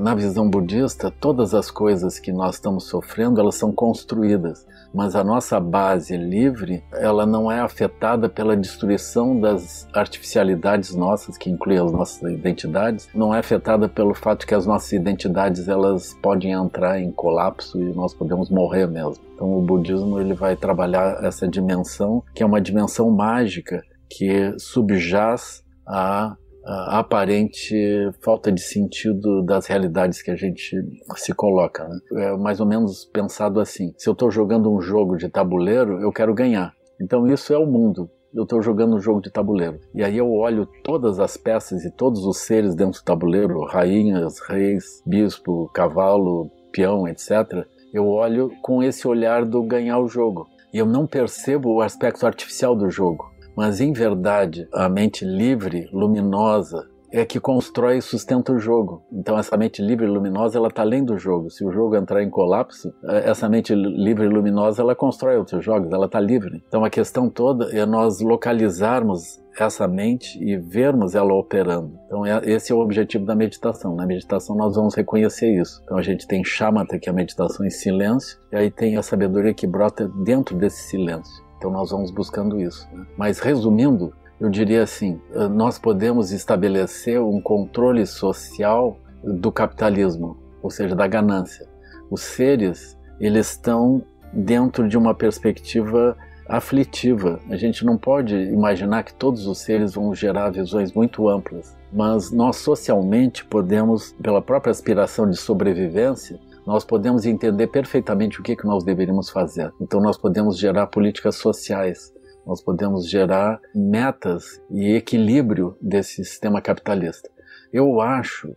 na 0.00 0.14
visão 0.14 0.48
budista, 0.48 1.10
todas 1.10 1.54
as 1.54 1.70
coisas 1.70 2.18
que 2.18 2.32
nós 2.32 2.56
estamos 2.56 2.84
sofrendo, 2.84 3.40
elas 3.40 3.54
são 3.54 3.72
construídas, 3.72 4.66
mas 4.92 5.14
a 5.14 5.22
nossa 5.22 5.60
base 5.60 6.16
livre, 6.16 6.82
ela 6.92 7.24
não 7.24 7.50
é 7.50 7.60
afetada 7.60 8.28
pela 8.28 8.56
destruição 8.56 9.38
das 9.38 9.86
artificialidades 9.92 10.94
nossas, 10.94 11.36
que 11.36 11.50
incluem 11.50 11.78
as 11.78 11.92
nossas 11.92 12.22
identidades, 12.22 13.08
não 13.14 13.34
é 13.34 13.38
afetada 13.38 13.88
pelo 13.88 14.14
fato 14.14 14.46
que 14.46 14.54
as 14.54 14.66
nossas 14.66 14.92
identidades, 14.92 15.68
elas 15.68 16.14
podem 16.20 16.52
entrar 16.52 17.00
em 17.00 17.12
colapso 17.12 17.80
e 17.80 17.92
nós 17.94 18.12
podemos 18.12 18.50
morrer 18.50 18.86
mesmo. 18.86 19.24
Então 19.34 19.56
o 19.56 19.62
budismo 19.62 20.18
ele 20.18 20.34
vai 20.34 20.56
trabalhar 20.56 21.24
essa 21.24 21.46
dimensão, 21.46 22.22
que 22.34 22.42
é 22.42 22.46
uma 22.46 22.60
dimensão 22.60 23.10
mágica 23.10 23.82
que 24.10 24.54
subjaz 24.58 25.62
a 25.86 26.34
a 26.68 26.98
aparente 26.98 27.74
falta 28.20 28.52
de 28.52 28.60
sentido 28.60 29.42
das 29.42 29.66
realidades 29.66 30.20
que 30.20 30.30
a 30.30 30.36
gente 30.36 30.76
se 31.16 31.32
coloca. 31.32 31.88
Né? 31.88 31.98
É 32.12 32.36
mais 32.36 32.60
ou 32.60 32.66
menos 32.66 33.06
pensado 33.06 33.58
assim: 33.58 33.94
se 33.96 34.08
eu 34.08 34.12
estou 34.12 34.30
jogando 34.30 34.70
um 34.70 34.80
jogo 34.80 35.16
de 35.16 35.30
tabuleiro, 35.30 35.98
eu 36.00 36.12
quero 36.12 36.34
ganhar. 36.34 36.74
Então 37.00 37.26
isso 37.26 37.54
é 37.54 37.58
o 37.58 37.66
mundo. 37.66 38.10
Eu 38.34 38.42
estou 38.42 38.60
jogando 38.60 38.96
um 38.96 39.00
jogo 39.00 39.22
de 39.22 39.30
tabuleiro. 39.30 39.80
E 39.94 40.04
aí 40.04 40.18
eu 40.18 40.30
olho 40.30 40.68
todas 40.84 41.18
as 41.18 41.38
peças 41.38 41.84
e 41.84 41.90
todos 41.90 42.26
os 42.26 42.38
seres 42.38 42.74
dentro 42.74 43.00
do 43.00 43.04
tabuleiro 43.04 43.64
rainhas, 43.64 44.38
reis, 44.46 45.02
bispo, 45.06 45.70
cavalo, 45.72 46.50
peão, 46.70 47.08
etc. 47.08 47.66
Eu 47.94 48.06
olho 48.06 48.52
com 48.60 48.82
esse 48.82 49.08
olhar 49.08 49.46
do 49.46 49.62
ganhar 49.62 49.98
o 49.98 50.08
jogo. 50.08 50.46
E 50.74 50.76
eu 50.76 50.84
não 50.84 51.06
percebo 51.06 51.72
o 51.72 51.80
aspecto 51.80 52.26
artificial 52.26 52.76
do 52.76 52.90
jogo. 52.90 53.24
Mas 53.58 53.80
em 53.80 53.92
verdade, 53.92 54.68
a 54.72 54.88
mente 54.88 55.24
livre, 55.24 55.88
luminosa, 55.92 56.88
é 57.10 57.24
que 57.24 57.40
constrói 57.40 57.98
e 57.98 58.00
sustenta 58.00 58.52
o 58.52 58.58
jogo. 58.60 59.02
Então 59.12 59.36
essa 59.36 59.56
mente 59.56 59.82
livre 59.82 60.06
e 60.06 60.08
luminosa 60.08 60.56
ela 60.56 60.68
está 60.68 60.82
além 60.82 61.04
do 61.04 61.18
jogo. 61.18 61.50
Se 61.50 61.64
o 61.64 61.72
jogo 61.72 61.96
entrar 61.96 62.22
em 62.22 62.30
colapso, 62.30 62.94
é, 63.08 63.28
essa 63.28 63.48
mente 63.48 63.74
livre 63.74 64.26
e 64.26 64.28
luminosa 64.28 64.80
ela 64.80 64.94
constrói 64.94 65.36
outros 65.38 65.64
jogos. 65.64 65.90
Ela 65.90 66.06
está 66.06 66.20
livre. 66.20 66.62
Então 66.68 66.84
a 66.84 66.90
questão 66.90 67.28
toda 67.28 67.76
é 67.76 67.84
nós 67.84 68.20
localizarmos 68.20 69.42
essa 69.58 69.88
mente 69.88 70.40
e 70.40 70.56
vermos 70.56 71.16
ela 71.16 71.34
operando. 71.34 71.98
Então 72.06 72.24
é, 72.24 72.40
esse 72.44 72.70
é 72.70 72.74
o 72.76 72.78
objetivo 72.78 73.24
da 73.24 73.34
meditação. 73.34 73.96
Na 73.96 74.06
meditação 74.06 74.54
nós 74.54 74.76
vamos 74.76 74.94
reconhecer 74.94 75.60
isso. 75.60 75.80
Então 75.82 75.98
a 75.98 76.02
gente 76.02 76.28
tem 76.28 76.44
chamata 76.44 76.96
que 76.96 77.08
é 77.08 77.12
a 77.12 77.16
meditação 77.16 77.66
em 77.66 77.70
silêncio 77.70 78.38
e 78.52 78.56
aí 78.56 78.70
tem 78.70 78.96
a 78.96 79.02
sabedoria 79.02 79.52
que 79.52 79.66
brota 79.66 80.06
dentro 80.22 80.56
desse 80.56 80.90
silêncio. 80.90 81.47
Então 81.58 81.70
nós 81.70 81.90
vamos 81.90 82.10
buscando 82.10 82.60
isso. 82.60 82.88
Né? 82.92 83.04
Mas 83.16 83.40
resumindo, 83.40 84.14
eu 84.40 84.48
diria 84.48 84.82
assim: 84.82 85.20
eh, 85.34 85.48
nós 85.48 85.78
podemos 85.78 86.30
estabelecer 86.30 87.20
um 87.20 87.40
controle 87.40 88.06
social 88.06 88.96
do 89.22 89.50
capitalismo, 89.50 90.36
ou 90.62 90.70
seja, 90.70 90.94
da 90.94 91.06
ganância. 91.06 91.68
Os 92.10 92.22
seres 92.22 92.96
eles 93.20 93.50
estão 93.50 94.02
dentro 94.32 94.88
de 94.88 94.96
uma 94.96 95.14
perspectiva 95.14 96.16
aflitiva. 96.48 97.40
A 97.50 97.56
gente 97.56 97.84
não 97.84 97.98
pode 97.98 98.34
imaginar 98.34 99.02
que 99.02 99.12
todos 99.12 99.46
os 99.46 99.58
seres 99.58 99.94
vão 99.94 100.14
gerar 100.14 100.50
visões 100.50 100.92
muito 100.92 101.28
amplas, 101.28 101.76
mas 101.92 102.30
nós 102.30 102.56
socialmente 102.56 103.44
podemos, 103.44 104.14
pela 104.22 104.40
própria 104.40 104.70
aspiração 104.70 105.28
de 105.28 105.36
sobrevivência, 105.36 106.38
nós 106.68 106.84
podemos 106.84 107.24
entender 107.24 107.68
perfeitamente 107.68 108.38
o 108.38 108.42
que, 108.42 108.54
que 108.54 108.66
nós 108.66 108.84
deveríamos 108.84 109.30
fazer. 109.30 109.72
Então, 109.80 110.02
nós 110.02 110.18
podemos 110.18 110.58
gerar 110.58 110.86
políticas 110.88 111.36
sociais, 111.36 112.12
nós 112.46 112.60
podemos 112.60 113.08
gerar 113.08 113.58
metas 113.74 114.60
e 114.70 114.92
equilíbrio 114.92 115.74
desse 115.80 116.22
sistema 116.22 116.60
capitalista. 116.60 117.30
Eu 117.72 118.02
acho, 118.02 118.54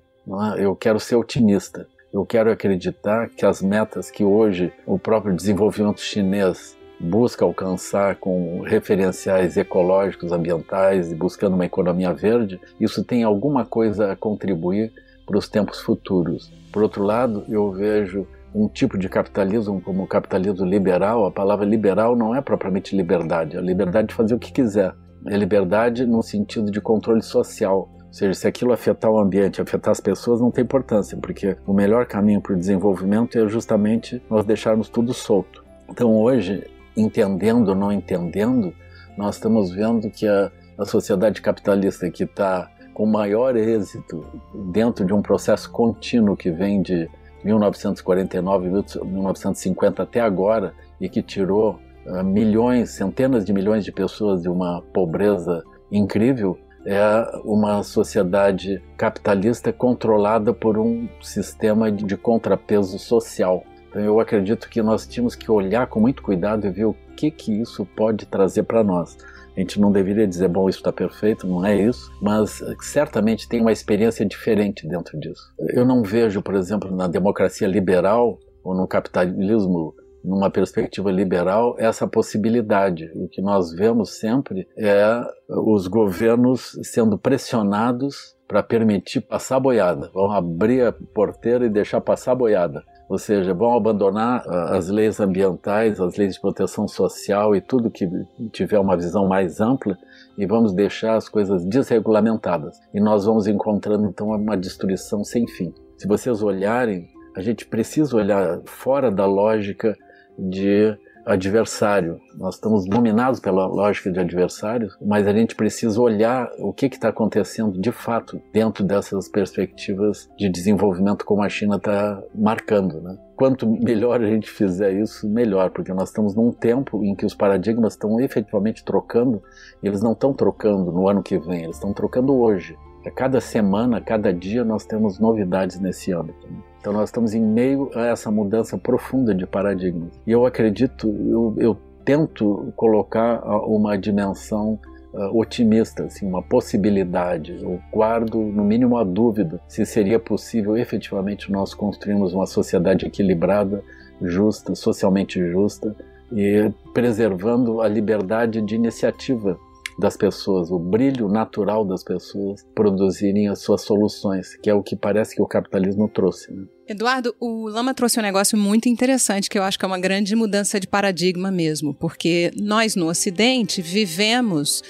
é? 0.58 0.66
eu 0.66 0.76
quero 0.76 1.00
ser 1.00 1.16
otimista, 1.16 1.88
eu 2.12 2.26
quero 2.26 2.52
acreditar 2.52 3.30
que 3.30 3.46
as 3.46 3.62
metas 3.62 4.12
que 4.12 4.26
hoje 4.26 4.74
o 4.86 5.00
próprio 5.00 5.34
desenvolvimento 5.34 6.02
chinês 6.02 6.78
busca 7.00 7.46
alcançar 7.46 8.18
com 8.18 8.60
referenciais 8.60 9.56
ecológicos, 9.56 10.34
ambientais 10.34 11.14
e 11.14 11.16
buscando 11.16 11.54
uma 11.54 11.66
economia 11.66 12.14
verde, 12.14 12.60
isso 12.78 13.06
tem 13.06 13.24
alguma 13.24 13.66
coisa 13.66 14.12
a 14.12 14.18
contribuir 14.18 14.92
para 15.26 15.38
os 15.38 15.48
tempos 15.48 15.80
futuros. 15.80 16.52
Por 16.72 16.82
outro 16.84 17.04
lado, 17.04 17.44
eu 17.50 17.72
vejo 17.72 18.28
um 18.54 18.68
tipo 18.68 18.98
de 18.98 19.08
capitalismo 19.10 19.82
como 19.82 20.04
o 20.04 20.08
capitalismo 20.08 20.66
liberal. 20.66 21.26
A 21.26 21.32
palavra 21.32 21.66
liberal 21.66 22.16
não 22.16 22.36
é 22.36 22.42
propriamente 22.42 22.96
liberdade, 22.96 23.58
é 23.58 23.62
liberdade 23.62 24.10
de 24.10 24.14
fazer 24.14 24.36
o 24.36 24.40
que 24.40 24.52
quiser. 24.52 24.94
É 25.28 25.38
liberdade 25.38 26.06
no 26.06 26.22
sentido 26.24 26.72
de 26.72 26.82
controle 26.82 27.22
social. 27.22 27.90
Ou 28.12 28.14
seja, 28.14 28.34
se 28.34 28.48
aquilo 28.48 28.74
afetar 28.74 29.10
o 29.10 29.20
ambiente, 29.20 29.62
afetar 29.62 29.92
as 29.92 30.02
pessoas, 30.02 30.42
não 30.42 30.52
tem 30.52 30.64
importância, 30.64 31.18
porque 31.18 31.56
o 31.66 31.74
melhor 31.74 32.06
caminho 32.06 32.42
para 32.42 32.54
o 32.54 32.58
desenvolvimento 32.58 33.38
é 33.38 33.48
justamente 33.48 34.22
nós 34.30 34.46
deixarmos 34.46 34.90
tudo 34.90 35.14
solto. 35.14 35.64
Então, 35.90 36.16
hoje, 36.18 36.70
entendendo 36.96 37.70
ou 37.70 37.76
não 37.76 37.92
entendendo, 37.92 38.74
nós 39.18 39.36
estamos 39.36 39.72
vendo 39.72 40.10
que 40.10 40.28
a, 40.28 40.52
a 40.78 40.86
sociedade 40.86 41.42
capitalista 41.42 42.10
que 42.10 42.24
está 42.24 42.70
com 42.94 43.06
maior 43.06 43.56
êxito 43.56 44.26
dentro 44.54 45.06
de 45.06 45.14
um 45.14 45.22
processo 45.22 45.70
contínuo 45.72 46.36
que 46.36 46.52
vem 46.52 46.82
de 46.82 47.10
1949, 47.44 48.70
1950 49.04 50.04
até 50.04 50.22
agora 50.22 50.74
e 51.00 51.10
que 51.10 51.22
tirou 51.22 51.80
uh, 52.06 52.24
milhões, 52.24 52.92
centenas 52.92 53.46
de 53.46 53.54
milhões 53.54 53.84
de 53.84 53.92
pessoas 53.92 54.42
de 54.42 54.50
uma 54.50 54.82
pobreza 54.94 55.64
incrível, 55.92 56.58
é 56.86 57.02
uma 57.44 57.84
sociedade 57.84 58.82
capitalista 58.98 59.72
controlada 59.72 60.54
por 60.54 60.78
um 60.78 61.08
sistema 61.22 61.92
de 61.92 62.18
contrapeso 62.18 62.98
social. 62.98 63.64
Então 63.90 64.02
eu 64.02 64.20
acredito 64.20 64.70
que 64.70 64.82
nós 64.82 65.06
tínhamos 65.06 65.36
que 65.36 65.52
olhar 65.52 65.86
com 65.88 66.00
muito 66.00 66.24
cuidado 66.24 66.66
e 66.66 66.72
ver 66.72 66.86
o 66.86 66.96
que 67.16 67.30
que 67.30 67.62
isso 67.62 67.86
pode 67.86 68.26
trazer 68.26 68.64
para 68.64 68.84
nós. 68.84 69.18
Gente 69.62 69.80
não 69.80 69.92
deveria 69.92 70.28
dizer, 70.28 70.48
bom, 70.48 70.68
isso 70.68 70.80
está 70.80 70.92
perfeito, 70.92 71.46
não 71.46 71.64
é 71.64 71.76
isso, 71.76 72.12
mas 72.20 72.64
certamente 72.82 73.48
tem 73.48 73.62
uma 73.62 73.72
experiência 73.72 74.26
diferente 74.26 74.88
dentro 74.88 75.20
disso. 75.20 75.54
Eu 75.70 75.86
não 75.86 76.02
vejo, 76.02 76.42
por 76.42 76.56
exemplo, 76.56 76.90
na 76.96 77.08
democracia 77.08 77.68
liberal 77.68 78.40
ou 78.64 78.74
no 78.74 78.88
capitalismo 78.88 79.94
numa 80.24 80.50
perspectiva 80.50 81.12
liberal, 81.12 81.76
essa 81.78 82.08
possibilidade. 82.08 83.12
O 83.16 83.28
que 83.28 83.42
nós 83.42 83.72
vemos 83.72 84.20
sempre 84.20 84.68
é 84.78 85.22
os 85.48 85.88
governos 85.88 86.78
sendo 86.84 87.18
pressionados 87.18 88.36
para 88.48 88.62
permitir 88.62 89.22
passar 89.22 89.60
boiada. 89.60 90.10
Vão 90.14 90.32
abrir 90.32 90.86
a 90.86 90.92
porteira 90.92 91.66
e 91.66 91.70
deixar 91.70 92.02
passar 92.02 92.36
boiada. 92.36 92.84
Ou 93.12 93.18
seja, 93.18 93.54
vão 93.54 93.76
abandonar 93.76 94.42
ah, 94.48 94.78
as 94.78 94.88
leis 94.88 95.20
ambientais, 95.20 96.00
as 96.00 96.16
leis 96.16 96.36
de 96.36 96.40
proteção 96.40 96.88
social 96.88 97.54
e 97.54 97.60
tudo 97.60 97.92
que 97.92 98.08
tiver 98.54 98.80
uma 98.80 98.96
visão 98.96 99.28
mais 99.28 99.60
ampla 99.60 99.98
e 100.38 100.46
vamos 100.46 100.74
deixar 100.74 101.18
as 101.18 101.28
coisas 101.28 101.66
desregulamentadas. 101.66 102.80
E 102.94 103.02
nós 103.02 103.26
vamos 103.26 103.48
encontrando 103.48 104.06
então 104.06 104.30
uma 104.30 104.56
destruição 104.56 105.26
sem 105.26 105.46
fim. 105.46 105.74
Se 105.98 106.08
vocês 106.08 106.42
olharem, 106.42 107.10
a 107.36 107.42
gente 107.42 107.66
precisa 107.66 108.16
olhar 108.16 108.62
fora 108.64 109.12
da 109.12 109.26
lógica 109.26 109.94
de 110.40 110.98
adversário. 111.26 112.20
Nós 112.36 112.56
estamos 112.56 112.86
dominados 112.86 113.40
pela 113.40 113.66
lógica 113.68 114.12
de 114.12 114.20
adversário, 114.20 114.90
mas 115.02 115.28
a 115.28 115.34
gente 115.34 115.56
precisa 115.56 116.00
olhar 116.00 116.50
o 116.60 116.74
que 116.74 116.88
está 116.88 117.10
acontecendo 117.10 117.80
de 117.80 117.92
fato 117.92 118.42
dentro 118.54 118.84
dessas 118.84 119.28
perspectivas 119.28 120.30
de 120.38 120.50
desenvolvimento 120.50 121.26
como 121.26 121.44
a 121.44 121.50
China 121.50 121.78
está 121.78 122.22
marcando. 122.34 123.02
Né? 123.02 123.18
Quanto 123.36 123.68
melhor 123.68 124.22
a 124.22 124.26
gente 124.26 124.50
fizer 124.50 124.94
isso, 124.94 125.28
melhor, 125.30 125.72
porque 125.72 125.94
nós 125.94 126.10
estamos 126.10 126.36
num 126.36 126.52
tempo 126.52 127.04
em 127.04 127.16
que 127.16 127.26
os 127.26 127.34
paradigmas 127.34 127.94
estão 127.94 128.20
efetivamente 128.20 128.84
trocando, 128.84 129.42
e 129.82 129.88
eles 129.88 130.02
não 130.02 130.14
estão 130.14 130.34
trocando 130.34 130.92
no 130.92 131.08
ano 131.08 131.24
que 131.24 131.38
vem, 131.40 131.64
eles 131.64 131.76
estão 131.76 131.94
trocando 131.94 132.36
hoje. 132.36 132.78
Cada 133.10 133.42
semana, 133.42 134.00
cada 134.00 134.32
dia, 134.34 134.64
nós 134.64 134.86
temos 134.86 135.20
novidades 135.20 135.80
nesse 135.80 136.14
âmbito. 136.14 136.48
Né? 136.48 136.58
Então 136.80 136.94
nós 136.94 137.10
estamos 137.10 137.34
em 137.34 137.42
meio 137.42 137.90
a 137.96 138.08
essa 138.08 138.30
mudança 138.32 138.78
profunda 138.78 139.34
de 139.34 139.46
paradigmas. 139.48 140.20
E 140.26 140.32
eu 140.32 140.46
acredito, 140.46 141.08
eu, 141.08 141.56
eu 141.58 141.78
tento 142.04 142.72
colocar 142.76 143.44
uma 143.66 143.98
dimensão 143.98 144.80
uh, 145.14 145.38
otimista, 145.38 146.06
assim, 146.06 146.28
uma 146.28 146.42
possibilidade. 146.42 147.58
Eu 147.62 147.80
guardo, 147.92 148.40
no 148.40 148.64
mínimo, 148.64 148.98
a 148.98 149.04
dúvida 149.04 149.60
se 149.68 149.86
seria 149.86 150.20
possível 150.20 150.78
efetivamente 150.78 151.52
nós 151.52 151.74
construirmos 151.74 152.34
uma 152.34 152.46
sociedade 152.46 153.06
equilibrada, 153.06 153.84
justa, 154.22 154.76
socialmente 154.76 155.40
justa 155.52 155.96
e 156.32 156.72
preservando 156.94 157.82
a 157.82 157.88
liberdade 157.88 158.62
de 158.62 158.76
iniciativa 158.76 159.58
das 160.02 160.18
pessoas, 160.18 160.72
o 160.72 160.80
brilho 160.80 161.30
natural 161.30 161.86
das 161.86 162.04
pessoas 162.04 162.66
produzirem 162.76 163.48
as 163.48 163.60
suas 163.60 163.84
soluções, 163.84 164.56
que 164.56 164.70
é 164.70 164.74
o 164.74 164.82
que 164.82 164.96
parece 164.96 165.36
que 165.36 165.42
o 165.42 165.48
capitalismo 165.48 166.10
trouxe. 166.10 166.52
Né? 166.52 166.66
Eduardo, 166.88 167.34
o 167.40 167.70
Lama 167.70 167.94
trouxe 167.94 168.20
um 168.20 168.24
negócio 168.24 168.58
muito 168.58 168.90
interessante 168.90 169.50
que 169.50 169.58
eu 169.58 169.64
acho 169.64 169.78
que 169.78 169.86
é 169.86 169.88
uma 169.88 170.00
grande 170.00 170.36
mudança 170.36 170.80
de 170.80 170.88
paradigma 170.88 171.52
mesmo, 171.52 171.94
porque 171.94 172.52
nós 172.60 172.96
no 172.96 173.08
Ocidente 173.08 173.82
vivemos 173.82 174.84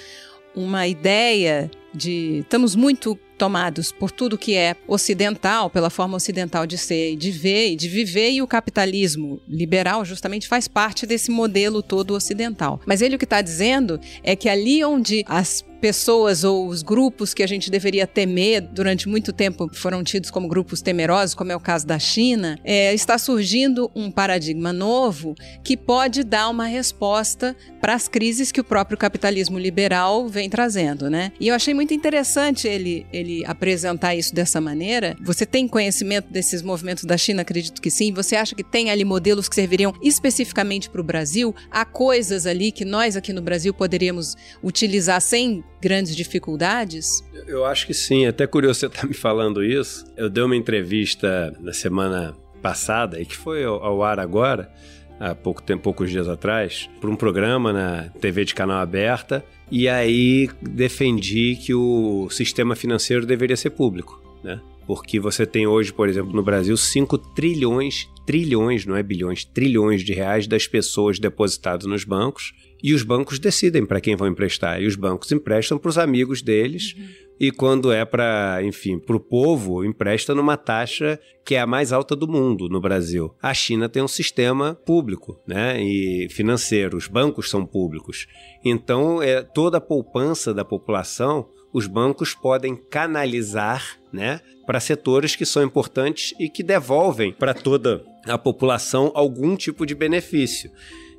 uma 0.56 0.88
ideia 0.88 1.70
de. 1.94 2.40
Estamos 2.40 2.76
muito 2.76 3.20
tomados 3.42 3.92
por 3.92 4.12
tudo 4.12 4.38
que 4.38 4.54
é 4.56 4.76
ocidental, 4.88 5.68
pela 5.68 5.90
forma 5.90 6.16
ocidental 6.16 6.68
de 6.68 6.78
ser 6.78 7.16
de 7.16 7.32
ver 7.32 7.72
e 7.72 7.76
de 7.76 7.90
viver, 7.90 8.30
e 8.30 8.40
o 8.40 8.46
capitalismo 8.46 9.42
liberal 9.48 10.06
justamente 10.06 10.48
faz 10.48 10.68
parte 10.68 11.08
desse 11.08 11.32
modelo 11.32 11.82
todo 11.82 12.14
ocidental. 12.14 12.80
Mas 12.86 13.02
ele 13.02 13.16
o 13.16 13.18
que 13.18 13.26
está 13.26 13.42
dizendo 13.42 14.00
é 14.22 14.36
que 14.36 14.48
ali 14.48 14.86
onde 14.86 15.26
as 15.28 15.64
pessoas 15.82 16.44
ou 16.44 16.68
os 16.68 16.84
grupos 16.84 17.34
que 17.34 17.42
a 17.42 17.48
gente 17.48 17.72
deveria 17.72 18.06
temer 18.06 18.62
durante 18.62 19.10
muito 19.10 19.34
tempo 19.34 19.68
foram 19.74 20.04
tidos 20.04 20.30
como 20.30 20.48
grupos 20.48 20.80
temerosos, 20.82 21.34
como 21.34 21.52
é 21.52 21.56
o 21.56 21.60
caso 21.60 21.88
da 21.88 21.98
China, 21.98 22.60
é, 22.64 22.94
está 22.94 23.18
surgindo 23.18 23.90
um 23.96 24.12
paradigma 24.12 24.72
novo 24.72 25.34
que 25.64 25.76
pode 25.76 26.24
dar 26.24 26.50
uma 26.50 26.68
resposta 26.68 27.56
para 27.82 27.96
as 27.96 28.08
crises 28.08 28.52
que 28.52 28.62
o 28.62 28.64
próprio 28.64 28.98
capitalismo 28.98 29.58
liberal 29.58 30.28
vem 30.28 30.50
trazendo, 30.50 31.10
né? 31.10 31.32
E 31.40 31.48
eu 31.48 31.56
achei 31.56 31.74
muito 31.74 31.94
interessante 31.96 32.68
ele, 32.68 33.08
ele 33.12 33.31
apresentar 33.46 34.16
isso 34.16 34.34
dessa 34.34 34.60
maneira. 34.60 35.16
Você 35.22 35.46
tem 35.46 35.68
conhecimento 35.68 36.32
desses 36.32 36.62
movimentos 36.62 37.04
da 37.04 37.18
China? 37.18 37.42
Acredito 37.42 37.82
que 37.82 37.90
sim. 37.90 38.14
Você 38.14 38.36
acha 38.36 38.56
que 38.56 38.64
tem 38.64 38.90
ali 38.90 39.04
modelos 39.04 39.48
que 39.48 39.56
serviriam 39.56 39.94
especificamente 40.02 40.90
para 40.90 41.02
o 41.02 41.04
Brasil? 41.04 41.56
Há 41.70 41.86
coisas 41.86 42.46
ali 42.46 42.72
que 42.72 42.86
nós 42.86 43.16
aqui 43.16 43.34
no 43.34 43.42
Brasil 43.42 43.74
poderíamos 43.74 44.36
utilizar 44.64 45.22
sem 45.22 45.64
grandes 45.82 46.16
dificuldades? 46.16 47.24
Eu 47.48 47.66
acho 47.66 47.88
que 47.88 47.94
sim. 47.94 48.26
Até 48.26 48.46
curioso 48.46 48.80
você 48.80 48.86
estar 48.88 49.02
tá 49.02 49.08
me 49.08 49.14
falando 49.14 49.64
isso. 49.64 50.06
Eu 50.16 50.30
dei 50.30 50.44
uma 50.44 50.56
entrevista 50.56 51.54
na 51.60 51.74
semana 51.74 52.36
passada 52.62 53.20
e 53.20 53.26
que 53.26 53.36
foi 53.36 53.64
ao 53.64 54.04
ar 54.04 54.20
agora, 54.20 54.72
há 55.20 55.34
pouco 55.36 55.62
tempo, 55.62 55.84
poucos 55.84 56.10
dias 56.10 56.28
atrás, 56.28 56.90
para 57.00 57.10
um 57.10 57.16
programa 57.16 57.74
na 57.74 58.10
TV 58.20 58.46
de 58.46 58.54
canal 58.54 58.80
aberta. 58.80 59.44
E 59.72 59.88
aí 59.88 60.50
defendi 60.62 61.56
que 61.56 61.74
o 61.74 62.30
sistema 62.30 62.76
financeiro 62.76 63.26
deveria 63.26 63.56
ser 63.56 63.70
público, 63.70 64.22
né? 64.44 64.60
Porque 64.86 65.18
você 65.18 65.46
tem 65.46 65.66
hoje, 65.66 65.94
por 65.94 66.10
exemplo, 66.10 66.34
no 66.34 66.44
Brasil, 66.44 66.76
5 66.76 67.18
trilhões, 67.18 68.10
trilhões, 68.26 68.86
não 68.86 68.98
é 68.98 69.02
bilhões, 69.02 69.46
trilhões 69.46 70.04
de 70.04 70.12
reais 70.12 70.46
das 70.46 70.68
pessoas 70.68 71.20
depositadas 71.20 71.86
nos 71.86 72.04
bancos 72.04 72.54
e 72.84 72.94
os 72.94 73.04
bancos 73.04 73.40
decidem 73.40 73.86
para 73.86 74.02
quem 74.02 74.16
vão 74.16 74.28
emprestar. 74.28 74.82
E 74.82 74.88
os 74.88 74.96
bancos 74.96 75.32
emprestam 75.32 75.78
para 75.78 75.90
os 75.90 75.98
amigos 75.98 76.42
deles. 76.42 76.96
Uhum. 76.98 77.08
E 77.40 77.52
quando 77.52 77.92
é 77.92 78.06
para, 78.06 78.60
enfim, 78.64 79.00
para 79.00 79.16
o 79.16 79.20
povo, 79.20 79.84
empresta 79.84 80.36
numa 80.36 80.56
taxa 80.56 81.20
que 81.44 81.56
é 81.56 81.60
a 81.60 81.66
mais 81.66 81.92
alta 81.92 82.16
do 82.16 82.28
mundo 82.28 82.70
no 82.70 82.80
Brasil. 82.80 83.34
A 83.42 83.52
China 83.52 83.90
tem 83.90 84.04
um 84.04 84.08
sistema 84.08 84.76
público, 84.86 85.40
né, 85.48 85.82
e 85.82 86.30
financeiro. 86.30 86.96
Os 86.96 87.08
bancos 87.08 87.50
são 87.50 87.66
públicos. 87.66 88.28
Então, 88.64 89.24
é 89.24 89.42
toda 89.42 89.80
a 89.80 89.82
poupança 89.82 90.54
da 90.54 90.64
população, 90.64 91.50
os 91.74 91.88
bancos 91.88 92.36
podem 92.36 92.76
canalizar, 92.76 93.98
né, 94.14 94.40
para 94.68 94.80
setores 94.80 95.36
que 95.36 95.46
são 95.46 95.64
importantes 95.64 96.34
e 96.40 96.48
que 96.48 96.62
devolvem 96.62 97.34
para 97.34 97.54
toda 97.54 98.06
a 98.28 98.38
população 98.38 99.12
algum 99.16 99.56
tipo 99.56 99.86
de 99.86 99.96
benefício. 99.96 100.70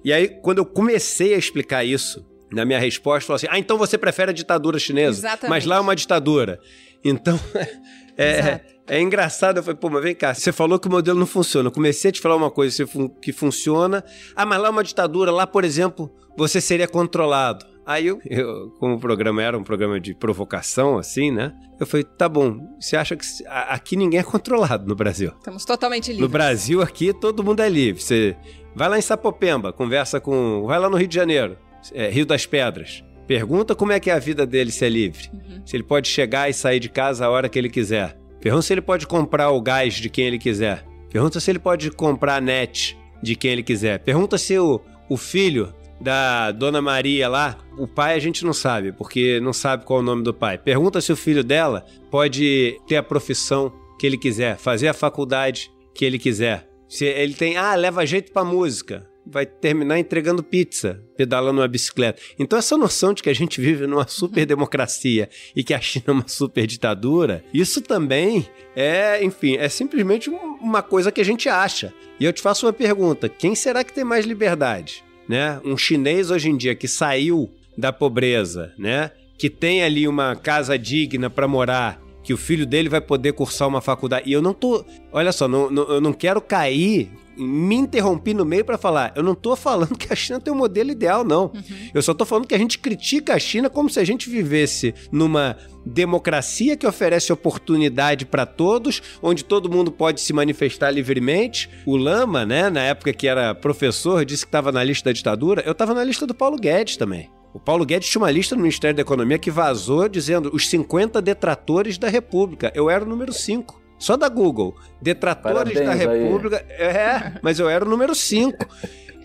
E 0.05 0.13
aí, 0.13 0.29
quando 0.29 0.59
eu 0.59 0.67
comecei 0.67 1.35
a 1.35 1.39
explicar 1.39 1.85
isso, 1.85 2.25
na 2.53 2.65
minha 2.65 2.79
resposta, 2.79 3.27
falou 3.27 3.37
assim: 3.37 3.47
ah, 3.51 3.59
então 3.59 3.79
você 3.79 3.97
prefere 3.97 4.31
a 4.31 4.35
ditadura 4.35 4.79
chinesa? 4.79 5.19
Exatamente. 5.21 5.51
Mas 5.51 5.65
lá 5.65 5.77
é 5.77 5.81
uma 5.81 5.97
ditadura. 5.97 6.61
Então, 7.05 7.39
é, 8.17 8.61
é 8.87 9.01
engraçado. 9.01 9.57
Eu 9.57 9.63
falei, 9.63 9.79
pô, 9.79 9.89
mas 9.89 10.03
vem 10.03 10.15
cá, 10.15 10.35
você 10.35 10.53
falou 10.53 10.79
que 10.79 10.89
o 10.89 10.91
modelo 10.91 11.19
não 11.19 11.27
funciona. 11.27 11.69
Eu 11.69 11.73
comecei 11.73 12.11
a 12.11 12.13
te 12.13 12.21
falar 12.21 12.37
uma 12.37 12.51
coisa 12.51 12.87
que 13.21 13.33
funciona. 13.33 14.05
Ah, 14.37 14.47
mas 14.47 14.61
lá 14.61 14.69
é 14.69 14.71
uma 14.71 14.85
ditadura. 14.85 15.31
Lá, 15.31 15.47
por 15.47 15.65
exemplo, 15.65 16.13
você 16.37 16.61
seria 16.61 16.87
controlado. 16.87 17.73
Aí 17.85 18.07
eu, 18.07 18.21
eu, 18.25 18.71
como 18.79 18.95
o 18.95 19.01
programa 19.01 19.43
era 19.43 19.59
um 19.59 19.65
programa 19.65 19.99
de 19.99 20.15
provocação, 20.15 20.99
assim, 20.99 21.33
né? 21.33 21.53
Eu 21.81 21.87
falei, 21.87 22.05
tá 22.05 22.29
bom, 22.29 22.77
você 22.81 22.97
acha 22.97 23.17
que 23.17 23.27
aqui 23.49 23.97
ninguém 23.97 24.21
é 24.21 24.23
controlado 24.23 24.87
no 24.87 24.95
Brasil? 24.95 25.33
Estamos 25.37 25.65
totalmente 25.65 26.07
livres. 26.07 26.21
No 26.21 26.29
Brasil, 26.29 26.81
aqui, 26.81 27.13
todo 27.13 27.43
mundo 27.43 27.61
é 27.61 27.69
livre. 27.69 28.01
Você 28.01 28.37
vai 28.75 28.89
lá 28.89 28.99
em 28.99 29.03
Sapopemba, 29.03 29.73
conversa 29.73 30.21
com. 30.21 30.65
Vai 30.67 30.79
lá 30.79 30.89
no 30.89 30.97
Rio 30.97 31.09
de 31.09 31.15
Janeiro, 31.15 31.57
é, 31.93 32.09
Rio 32.09 32.27
das 32.27 32.47
Pedras. 32.47 33.05
Pergunta 33.27 33.75
como 33.75 33.93
é 33.93 34.01
que 34.01 34.11
é 34.11 34.15
a 34.15 34.19
vida 34.19 34.45
dele 34.45 34.71
se 34.71 34.85
é 34.85 34.89
livre. 34.89 35.31
Uhum. 35.33 35.63
Se 35.65 35.77
ele 35.77 35.85
pode 35.85 36.09
chegar 36.09 36.51
e 36.51 36.53
sair 36.53 36.81
de 36.81 36.89
casa 36.89 37.25
a 37.25 37.31
hora 37.31 37.49
que 37.49 37.59
ele 37.59 37.71
quiser. 37.71 38.19
Pergunta 38.41 38.63
se 38.63 38.75
ele 38.75 38.83
pode 38.83 39.07
comprar 39.07 39.51
o 39.51 39.61
gás 39.61 39.95
de 39.95 40.11
quem 40.11 40.27
ele 40.27 40.39
quiser. 40.39 40.85
Pergunta 41.09 41.39
se 41.39 41.51
ele 41.51 41.59
pode 41.59 41.91
comprar 41.91 42.37
a 42.37 42.41
net 42.41 42.99
de 43.23 43.37
quem 43.37 43.53
ele 43.53 43.63
quiser. 43.63 44.01
Pergunta 44.01 44.37
se 44.37 44.59
o, 44.59 44.81
o 45.09 45.17
filho 45.17 45.73
da 46.01 46.51
Dona 46.51 46.83
Maria 46.83 47.29
lá, 47.29 47.57
o 47.79 47.87
pai 47.87 48.17
a 48.17 48.19
gente 48.19 48.45
não 48.45 48.53
sabe, 48.53 48.91
porque 48.93 49.39
não 49.41 49.53
sabe 49.53 49.85
qual 49.85 50.01
é 50.01 50.03
o 50.03 50.05
nome 50.05 50.25
do 50.25 50.35
pai. 50.35 50.59
Pergunta 50.59 51.01
se 51.01 51.13
o 51.13 51.17
filho 51.17 51.45
dela 51.45 51.87
pode 52.11 52.77
ter 52.89 52.97
a 52.97 53.03
profissão 53.03 53.73
que 53.99 54.07
ele 54.07 54.19
quiser, 54.19 54.57
fazer 54.57 54.89
a 54.89 54.95
faculdade 54.95 55.71
que 55.95 56.05
ele 56.05 56.19
quiser. 56.19 56.69
Se 56.93 57.07
ele 57.07 57.33
tem, 57.33 57.57
ah, 57.57 57.75
leva 57.75 58.05
jeito 58.05 58.31
pra 58.33 58.45
música. 58.45 59.09
vai 59.25 59.47
terminar 59.47 59.99
entregando 59.99 60.43
pizza, 60.43 61.03
pedalando 61.17 61.61
uma 61.61 61.69
bicicleta. 61.69 62.21
Então 62.39 62.59
essa 62.59 62.77
noção 62.77 63.15
de 63.15 63.23
que 63.23 63.31
a 63.31 63.35
gente 63.35 63.63
vive 63.63 63.87
numa 63.87 64.07
super 64.07 64.45
democracia 64.45 65.31
e 65.57 65.65
que 65.65 65.73
a 65.73 65.81
China 65.81 66.05
é 66.09 66.11
uma 66.11 66.29
super 66.29 66.67
ditadura, 66.67 67.43
isso 67.55 67.81
também 67.81 68.47
é, 68.77 69.25
enfim, 69.25 69.57
é 69.57 69.71
simplesmente 69.71 70.29
uma 70.29 70.83
coisa 70.83 71.11
que 71.11 71.21
a 71.21 71.25
gente 71.25 71.49
acha. 71.49 71.95
E 72.21 72.27
eu 72.27 72.33
te 72.33 72.43
faço 72.43 72.67
uma 72.67 72.75
pergunta: 72.75 73.27
quem 73.27 73.55
será 73.55 73.83
que 73.83 73.95
tem 73.95 74.05
mais 74.05 74.27
liberdade? 74.27 75.03
Né? 75.27 75.59
Um 75.65 75.79
chinês 75.79 76.31
hoje 76.31 76.51
em 76.51 76.57
dia 76.59 76.75
que 76.75 76.89
saiu 76.89 77.51
da 77.79 77.91
pobreza, 77.91 78.75
né? 78.77 79.13
Que 79.39 79.49
tem 79.49 79.83
ali 79.83 80.07
uma 80.07 80.37
casa 80.37 80.79
digna 80.79 81.31
para 81.31 81.49
morar 81.49 82.02
que 82.23 82.33
o 82.33 82.37
filho 82.37 82.67
dele 82.67 82.89
vai 82.89 83.01
poder 83.01 83.33
cursar 83.33 83.69
uma 83.69 83.81
faculdade. 83.81 84.29
E 84.29 84.33
eu 84.33 84.43
não 84.43 84.55
tô. 84.55 84.85
Olha 85.13 85.33
só, 85.33 85.49
não, 85.49 85.71
não, 85.71 85.83
eu 85.85 86.01
não 86.01 86.13
quero 86.13 86.41
cair 86.41 87.11
me 87.37 87.77
interrompi 87.77 88.35
no 88.35 88.45
meio 88.45 88.65
para 88.65 88.79
falar. 88.79 89.13
Eu 89.17 89.23
não 89.23 89.35
tô 89.35 89.57
falando 89.57 89.97
que 89.97 90.13
a 90.13 90.17
China 90.17 90.41
tem 90.41 90.53
um 90.53 90.57
modelo 90.57 90.91
ideal, 90.91 91.25
não. 91.25 91.45
Uhum. 91.45 91.91
Eu 91.95 92.03
só 92.03 92.13
tô 92.13 92.25
falando 92.25 92.47
que 92.47 92.55
a 92.55 92.59
gente 92.59 92.79
critica 92.79 93.35
a 93.35 93.39
China 93.39 93.71
como 93.71 93.89
se 93.89 93.99
a 93.99 94.05
gente 94.05 94.29
vivesse 94.29 94.95
numa 95.11 95.57
democracia 95.85 96.77
que 96.77 96.87
oferece 96.87 97.33
oportunidade 97.33 98.25
para 98.25 98.47
todos, 98.47 99.03
onde 99.23 99.45
todo 99.45 99.71
mundo 99.71 99.91
pode 99.91 100.21
se 100.21 100.33
manifestar 100.33 100.91
livremente. 100.91 101.69
O 101.87 101.97
Lama, 101.97 102.45
né, 102.45 102.71
na 102.71 102.83
época 102.83 103.13
que 103.13 103.27
era 103.27 103.55
professor, 103.55 104.25
disse 104.25 104.45
que 104.45 104.49
estava 104.49 104.71
na 104.71 104.85
lista 104.85 105.09
da 105.09 105.13
ditadura. 105.13 105.63
Eu 105.65 105.73
estava 105.73 105.95
na 105.95 106.05
lista 106.05 106.27
do 106.27 106.35
Paulo 106.35 106.57
Guedes 106.57 106.97
também. 106.97 107.31
O 107.55 107.61
Paulo 107.61 107.85
Guedes 107.85 108.09
tinha 108.09 108.23
uma 108.23 108.31
lista 108.31 108.55
no 108.55 108.63
Ministério 108.63 108.97
da 108.97 109.03
Economia 109.03 109.39
que 109.39 109.51
vazou 109.51 110.09
dizendo 110.09 110.51
os 110.55 110.69
50 110.69 111.21
detratores 111.21 111.99
da 111.99 112.09
República. 112.09 112.73
Eu 112.75 112.89
era 112.89 113.05
o 113.05 113.07
número 113.07 113.33
5. 113.33 113.81
Só 113.99 114.17
da 114.17 114.29
Google. 114.29 114.75
Detratores 115.01 115.75
Parabéns 115.75 115.87
da 115.87 115.93
República. 115.95 116.65
Aí. 116.69 116.75
É, 116.77 117.35
mas 117.43 117.61
eu 117.61 117.69
era 117.69 117.85
o 117.85 117.89
número 117.89 118.15
5. 118.15 118.57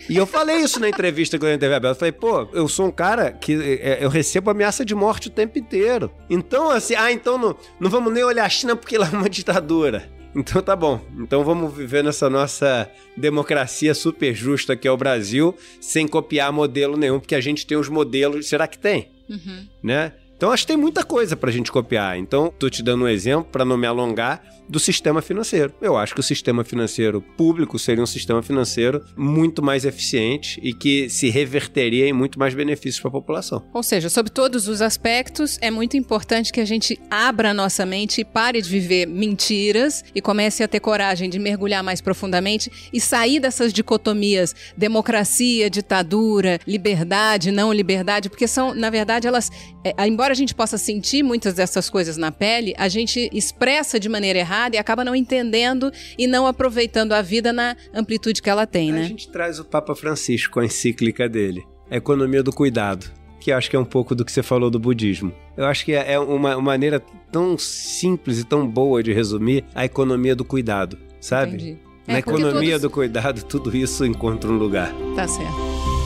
E 0.09 0.15
eu 0.15 0.25
falei 0.25 0.57
isso 0.57 0.79
na 0.79 0.87
entrevista 0.87 1.39
com 1.39 1.45
a 1.45 1.57
TV 1.57 1.73
aberta. 1.73 1.87
Eu 1.87 1.95
falei, 1.95 2.11
pô, 2.11 2.47
eu 2.53 2.67
sou 2.67 2.87
um 2.87 2.91
cara 2.91 3.31
que 3.31 3.79
é, 3.81 4.03
eu 4.03 4.09
recebo 4.09 4.51
ameaça 4.51 4.85
de 4.85 4.93
morte 4.93 5.29
o 5.29 5.31
tempo 5.31 5.57
inteiro. 5.57 6.11
Então, 6.29 6.69
assim, 6.69 6.95
ah, 6.95 7.11
então 7.11 7.37
não, 7.37 7.55
não 7.79 7.89
vamos 7.89 8.13
nem 8.13 8.23
olhar 8.23 8.45
a 8.45 8.49
China 8.49 8.75
porque 8.75 8.97
lá 8.97 9.09
é 9.11 9.15
uma 9.15 9.29
ditadura. 9.29 10.16
Então 10.37 10.61
tá 10.61 10.75
bom. 10.75 11.01
Então 11.17 11.43
vamos 11.43 11.75
viver 11.75 12.03
nessa 12.03 12.29
nossa 12.29 12.87
democracia 13.17 13.95
super 13.95 14.35
justa 14.35 14.75
que 14.75 14.87
é 14.87 14.91
o 14.91 14.95
Brasil, 14.95 15.57
sem 15.81 16.07
copiar 16.07 16.53
modelo 16.53 16.95
nenhum, 16.95 17.19
porque 17.19 17.33
a 17.33 17.41
gente 17.41 17.65
tem 17.65 17.75
os 17.75 17.89
modelos. 17.89 18.47
Será 18.47 18.67
que 18.67 18.77
tem? 18.77 19.09
Uhum. 19.27 19.67
Né? 19.81 20.13
Então 20.37 20.51
acho 20.51 20.63
que 20.63 20.67
tem 20.67 20.77
muita 20.77 21.03
coisa 21.03 21.35
para 21.35 21.49
a 21.49 21.53
gente 21.53 21.71
copiar. 21.71 22.17
Então, 22.17 22.53
tô 22.59 22.69
te 22.69 22.83
dando 22.83 23.05
um 23.05 23.07
exemplo 23.07 23.49
para 23.51 23.65
não 23.65 23.75
me 23.75 23.87
alongar 23.87 24.43
do 24.69 24.79
sistema 24.79 25.21
financeiro. 25.21 25.73
Eu 25.81 25.97
acho 25.97 26.13
que 26.13 26.19
o 26.19 26.23
sistema 26.23 26.63
financeiro 26.63 27.21
público 27.21 27.79
seria 27.79 28.03
um 28.03 28.07
sistema 28.07 28.43
financeiro 28.43 29.03
muito 29.15 29.63
mais 29.63 29.85
eficiente 29.85 30.59
e 30.61 30.73
que 30.73 31.09
se 31.09 31.29
reverteria 31.29 32.07
em 32.07 32.13
muito 32.13 32.37
mais 32.37 32.53
benefícios 32.53 32.99
para 32.99 33.09
a 33.09 33.11
população. 33.11 33.63
Ou 33.73 33.81
seja, 33.81 34.09
sob 34.09 34.29
todos 34.29 34.67
os 34.67 34.81
aspectos, 34.81 35.57
é 35.61 35.71
muito 35.71 35.95
importante 35.95 36.51
que 36.51 36.59
a 36.59 36.65
gente 36.65 36.99
abra 37.09 37.51
a 37.51 37.53
nossa 37.53 37.85
mente 37.85 38.21
e 38.21 38.25
pare 38.25 38.61
de 38.61 38.69
viver 38.69 39.07
mentiras 39.07 40.03
e 40.13 40.21
comece 40.21 40.63
a 40.63 40.67
ter 40.67 40.79
coragem 40.79 41.29
de 41.29 41.39
mergulhar 41.39 41.83
mais 41.83 42.01
profundamente 42.01 42.71
e 42.91 42.99
sair 42.99 43.39
dessas 43.39 43.71
dicotomias 43.71 44.53
democracia, 44.75 45.69
ditadura, 45.69 46.59
liberdade, 46.67 47.51
não 47.51 47.71
liberdade, 47.71 48.29
porque 48.29 48.47
são, 48.47 48.73
na 48.73 48.89
verdade, 48.89 49.27
elas, 49.27 49.49
é, 49.83 50.07
embora 50.07 50.26
a 50.33 50.35
gente 50.35 50.53
possa 50.53 50.77
sentir 50.77 51.23
muitas 51.23 51.53
dessas 51.53 51.89
coisas 51.89 52.17
na 52.17 52.31
pele, 52.31 52.73
a 52.77 52.87
gente 52.87 53.29
expressa 53.33 53.99
de 53.99 54.09
maneira 54.09 54.39
errada 54.39 54.75
e 54.75 54.79
acaba 54.79 55.03
não 55.03 55.15
entendendo 55.15 55.91
e 56.17 56.27
não 56.27 56.47
aproveitando 56.47 57.13
a 57.13 57.21
vida 57.21 57.53
na 57.53 57.75
amplitude 57.93 58.41
que 58.41 58.49
ela 58.49 58.65
tem, 58.65 58.91
né? 58.91 59.01
A 59.01 59.07
gente 59.07 59.29
traz 59.29 59.59
o 59.59 59.65
Papa 59.65 59.95
Francisco 59.95 60.53
com 60.53 60.59
a 60.59 60.65
encíclica 60.65 61.27
dele, 61.27 61.65
a 61.89 61.97
economia 61.97 62.43
do 62.43 62.51
cuidado, 62.51 63.11
que 63.39 63.51
acho 63.51 63.69
que 63.69 63.75
é 63.75 63.79
um 63.79 63.85
pouco 63.85 64.13
do 64.13 64.25
que 64.25 64.31
você 64.31 64.43
falou 64.43 64.69
do 64.69 64.79
budismo. 64.79 65.33
Eu 65.55 65.65
acho 65.65 65.85
que 65.85 65.93
é 65.93 66.19
uma 66.19 66.59
maneira 66.61 67.01
tão 67.31 67.57
simples 67.57 68.39
e 68.39 68.43
tão 68.43 68.67
boa 68.67 69.01
de 69.01 69.13
resumir 69.13 69.63
a 69.73 69.85
economia 69.85 70.35
do 70.35 70.45
cuidado, 70.45 70.97
sabe? 71.19 71.55
Entendi. 71.55 71.77
Na 72.07 72.15
é, 72.15 72.19
economia 72.19 72.71
todos... 72.71 72.81
do 72.81 72.89
cuidado, 72.89 73.43
tudo 73.43 73.75
isso 73.75 74.05
encontra 74.05 74.49
um 74.49 74.57
lugar. 74.57 74.93
Tá 75.15 75.27
certo. 75.27 75.96